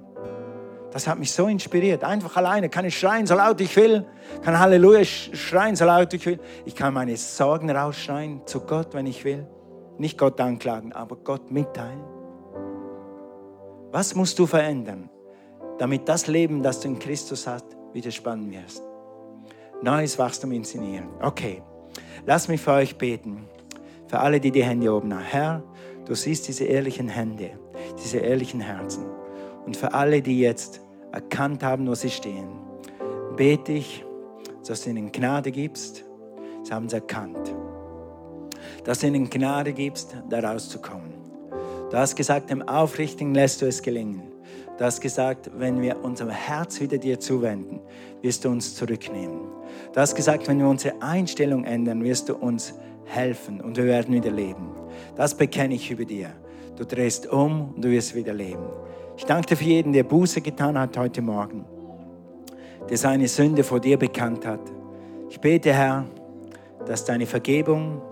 Das 0.97 1.07
hat 1.07 1.19
mich 1.19 1.31
so 1.31 1.47
inspiriert. 1.47 2.03
Einfach 2.05 2.39
alleine 2.39 2.71
kann 2.71 2.87
ich 2.87 2.99
schreien, 2.99 3.27
so 3.27 3.35
laut 3.35 3.61
ich 3.61 3.77
will. 3.77 4.07
Kann 4.41 4.59
Halleluja 4.59 5.05
schreien, 5.05 5.77
so 5.77 5.85
laut 5.85 6.15
ich 6.15 6.25
will. 6.25 6.41
Ich 6.65 6.75
kann 6.75 6.95
meine 6.95 7.15
Sorgen 7.19 7.71
rausschreien 7.71 8.47
zu 8.47 8.61
Gott, 8.61 8.95
wenn 8.95 9.05
ich 9.05 9.23
will. 9.23 9.47
Nicht 9.99 10.17
Gott 10.17 10.41
anklagen, 10.41 10.95
aber 10.95 11.17
Gott 11.17 11.51
mitteilen. 11.51 12.01
Was 13.93 14.15
musst 14.15 14.39
du 14.39 14.47
verändern, 14.47 15.11
damit 15.77 16.09
das 16.09 16.29
Leben, 16.29 16.63
das 16.63 16.81
du 16.81 16.89
in 16.89 16.99
Christus 16.99 17.47
hast, 17.47 17.67
wieder 17.93 18.11
spannend 18.11 18.55
wirst? 18.55 18.83
Neues 19.83 20.19
Wachstum 20.19 20.53
inszenieren. 20.53 21.09
Okay, 21.21 21.63
lass 22.25 22.49
mich 22.49 22.63
für 22.63 22.73
euch 22.73 22.97
beten. 22.97 23.47
Für 24.07 24.21
alle, 24.21 24.41
die 24.41 24.51
die 24.51 24.65
Hände 24.65 24.91
oben 24.91 25.13
haben. 25.13 25.25
Herr, 25.25 25.63
du 26.07 26.15
siehst 26.15 26.49
diese 26.49 26.65
ehrlichen 26.65 27.09
Hände, 27.09 27.51
diese 28.03 28.17
ehrlichen 28.17 28.61
Herzen. 28.61 29.05
Und 29.67 29.77
für 29.77 29.93
alle, 29.93 30.23
die 30.23 30.41
jetzt 30.41 30.86
erkannt 31.17 31.63
haben, 31.63 31.89
wo 31.89 31.95
sie 31.95 32.11
stehen, 32.11 32.49
bete 33.37 33.73
ich, 33.73 34.05
dass 34.67 34.85
du 34.85 34.91
ihnen 34.91 35.11
Gnade 35.11 35.51
gibst. 35.51 36.05
Sie 36.63 36.73
haben 36.73 36.87
es 36.87 36.93
erkannt. 36.93 37.55
Dass 38.85 39.01
du 39.01 39.07
ihnen 39.07 39.31
Gnade 39.31 39.73
gibst, 39.73 40.15
da 40.29 40.41
rauszukommen. 40.41 41.15
Du 41.91 41.97
hast 41.97 42.17
gesagt, 42.17 42.51
dem 42.51 42.63
Aufrichtigen 42.69 43.35
lässt 43.35 43.63
du 43.63 43.67
es 43.67 43.81
gelingen. 43.81 44.23
Du 44.77 44.85
hast 44.85 45.01
gesagt, 45.01 45.51
wenn 45.57 45.81
wir 45.81 46.05
unser 46.05 46.31
Herz 46.31 46.81
wieder 46.81 46.99
dir 46.99 47.19
zuwenden, 47.19 47.81
wirst 48.21 48.45
du 48.45 48.51
uns 48.51 48.75
zurücknehmen. 48.75 49.41
Du 49.95 50.01
hast 50.01 50.15
gesagt, 50.15 50.49
wenn 50.49 50.59
wir 50.59 50.69
unsere 50.69 51.01
Einstellung 51.01 51.65
ändern, 51.65 52.05
wirst 52.05 52.29
du 52.29 52.35
uns 52.35 52.75
helfen 53.07 53.63
und 53.63 53.79
wir 53.79 53.87
werden 53.87 54.15
wieder 54.15 54.31
leben. 54.31 54.69
Das 55.17 55.35
bekenne 55.35 55.75
ich 55.75 55.91
über 55.91 56.05
dir. 56.05 56.31
Du 56.77 56.85
drehst 56.85 57.27
um 57.27 57.73
und 57.75 57.83
du 57.83 57.91
wirst 57.91 58.15
wieder 58.15 58.35
leben. 58.35 58.67
Ich 59.17 59.25
danke 59.25 59.49
dir 59.49 59.57
für 59.57 59.65
jeden, 59.65 59.93
der 59.95 60.03
Buße 60.03 60.43
getan 60.43 60.79
hat 60.79 60.97
heute 60.99 61.23
Morgen, 61.23 61.65
der 62.89 62.99
seine 62.99 63.27
Sünde 63.29 63.65
vor 63.65 63.81
dir 63.81 63.99
bekannt 63.99 64.47
hat. 64.47 64.61
Ich 65.31 65.41
bete, 65.41 65.73
Herr, 65.73 66.05
dass 66.85 67.05
deine 67.05 67.25
Vergebung, 67.25 68.03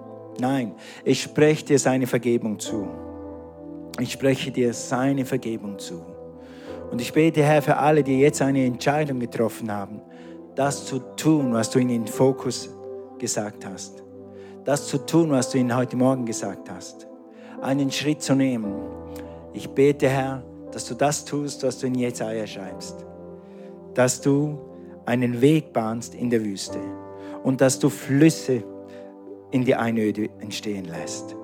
nein, 0.41 0.75
ich 1.05 1.23
spreche 1.23 1.67
dir 1.67 1.79
seine 1.79 2.07
Vergebung 2.07 2.59
zu. 2.59 2.89
Ich 4.01 4.13
spreche 4.13 4.51
dir 4.51 4.73
seine 4.73 5.27
Vergebung 5.27 5.79
zu. 5.79 6.03
Und 6.91 7.01
ich 7.01 7.13
bete, 7.13 7.43
Herr, 7.43 7.61
für 7.61 7.77
alle, 7.77 8.03
die 8.03 8.21
jetzt 8.21 8.41
eine 8.41 8.65
Entscheidung 8.65 9.21
getroffen 9.21 9.71
haben, 9.71 10.01
das 10.55 10.87
zu 10.87 11.01
tun, 11.17 11.53
was 11.53 11.71
du 11.71 11.81
in 11.81 11.89
den 11.89 12.07
Fokus 12.07 12.71
gesagt 13.19 13.67
hast. 13.67 14.03
Das 14.65 14.87
zu 14.87 14.99
tun, 14.99 15.31
was 15.31 15.51
du 15.51 15.59
ihnen 15.59 15.77
heute 15.77 15.97
Morgen 15.97 16.25
gesagt 16.25 16.71
hast. 16.71 17.07
Einen 17.61 17.91
Schritt 17.91 18.23
zu 18.23 18.35
nehmen. 18.35 18.73
Ich 19.53 19.69
bete, 19.69 20.09
Herr, 20.09 20.43
dass 20.75 20.87
du 20.87 20.95
das 20.95 21.25
tust, 21.25 21.63
was 21.63 21.79
du 21.79 21.87
in 21.87 21.95
Jesaja 21.95 22.47
schreibst. 22.47 23.05
Dass 23.95 24.21
du 24.21 24.59
einen 25.07 25.41
Weg 25.41 25.73
bahnst 25.73 26.15
in 26.15 26.31
der 26.31 26.45
Wüste 26.45 26.79
und 27.45 27.61
dass 27.61 27.79
du 27.79 27.91
Flüsse 27.91 28.65
in 29.51 29.65
die 29.65 29.77
Einöde 29.77 30.31
entstehen 30.41 30.87
lässt. 30.87 31.37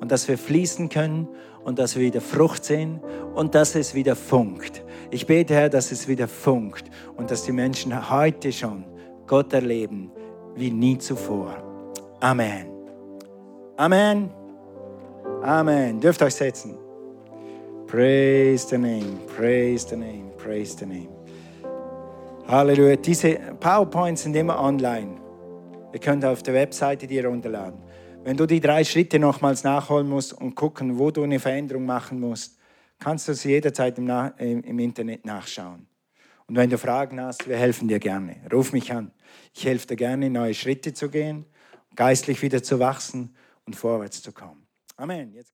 Und 0.00 0.12
dass 0.12 0.28
wir 0.28 0.36
fließen 0.36 0.90
können 0.90 1.28
und 1.64 1.78
dass 1.78 1.96
wir 1.96 2.02
wieder 2.02 2.20
Frucht 2.20 2.64
sehen 2.64 3.00
und 3.34 3.54
dass 3.54 3.74
es 3.74 3.94
wieder 3.94 4.16
funkt. 4.16 4.84
Ich 5.10 5.26
bete, 5.26 5.54
Herr, 5.54 5.70
dass 5.70 5.90
es 5.90 6.06
wieder 6.06 6.28
funkt 6.28 6.90
und 7.16 7.30
dass 7.30 7.44
die 7.44 7.52
Menschen 7.52 8.10
heute 8.10 8.52
schon 8.52 8.84
Gott 9.26 9.52
erleben 9.54 10.10
wie 10.56 10.70
nie 10.70 10.98
zuvor. 10.98 11.56
Amen. 12.20 12.66
Amen. 13.76 14.30
Amen. 15.42 16.00
Dürft 16.00 16.20
euch 16.22 16.34
setzen. 16.34 16.83
Praise 17.94 18.66
the 18.68 18.76
name, 18.76 19.20
praise 19.36 19.86
the 19.88 19.94
name, 19.94 20.32
praise 20.36 20.76
the 20.76 20.84
name. 20.84 21.10
Halleluja. 22.48 22.96
Diese 22.96 23.36
PowerPoints 23.60 24.24
sind 24.24 24.34
immer 24.34 24.58
online. 24.58 25.20
Ihr 25.92 26.00
könnt 26.00 26.24
auf 26.24 26.42
der 26.42 26.54
Webseite 26.54 27.06
die 27.06 27.20
runterladen. 27.20 27.78
Wenn 28.24 28.36
du 28.36 28.46
die 28.46 28.58
drei 28.58 28.82
Schritte 28.82 29.20
nochmals 29.20 29.62
nachholen 29.62 30.08
musst 30.08 30.32
und 30.32 30.56
gucken, 30.56 30.98
wo 30.98 31.12
du 31.12 31.22
eine 31.22 31.38
Veränderung 31.38 31.86
machen 31.86 32.18
musst, 32.18 32.58
kannst 32.98 33.28
du 33.28 33.34
sie 33.34 33.50
jederzeit 33.50 33.96
im, 33.96 34.10
im, 34.40 34.78
Internet 34.80 35.24
nachschauen. 35.24 35.86
Und 36.48 36.56
wenn 36.56 36.70
du 36.70 36.78
Fragen 36.78 37.20
hast, 37.20 37.48
wir 37.48 37.56
helfen 37.56 37.86
dir 37.86 38.00
gerne. 38.00 38.38
Ruf 38.52 38.72
mich 38.72 38.92
an. 38.92 39.12
Ich 39.52 39.66
helfe 39.66 39.86
dir 39.86 39.96
gerne, 39.96 40.30
neue 40.30 40.54
Schritte 40.54 40.94
zu 40.94 41.08
gehen, 41.08 41.44
geistlich 41.94 42.42
wieder 42.42 42.60
zu 42.60 42.80
wachsen 42.80 43.36
und 43.66 43.76
vorwärts 43.76 44.20
zu 44.20 44.32
kommen. 44.32 44.66
Amen. 44.96 45.32
Jetzt 45.32 45.42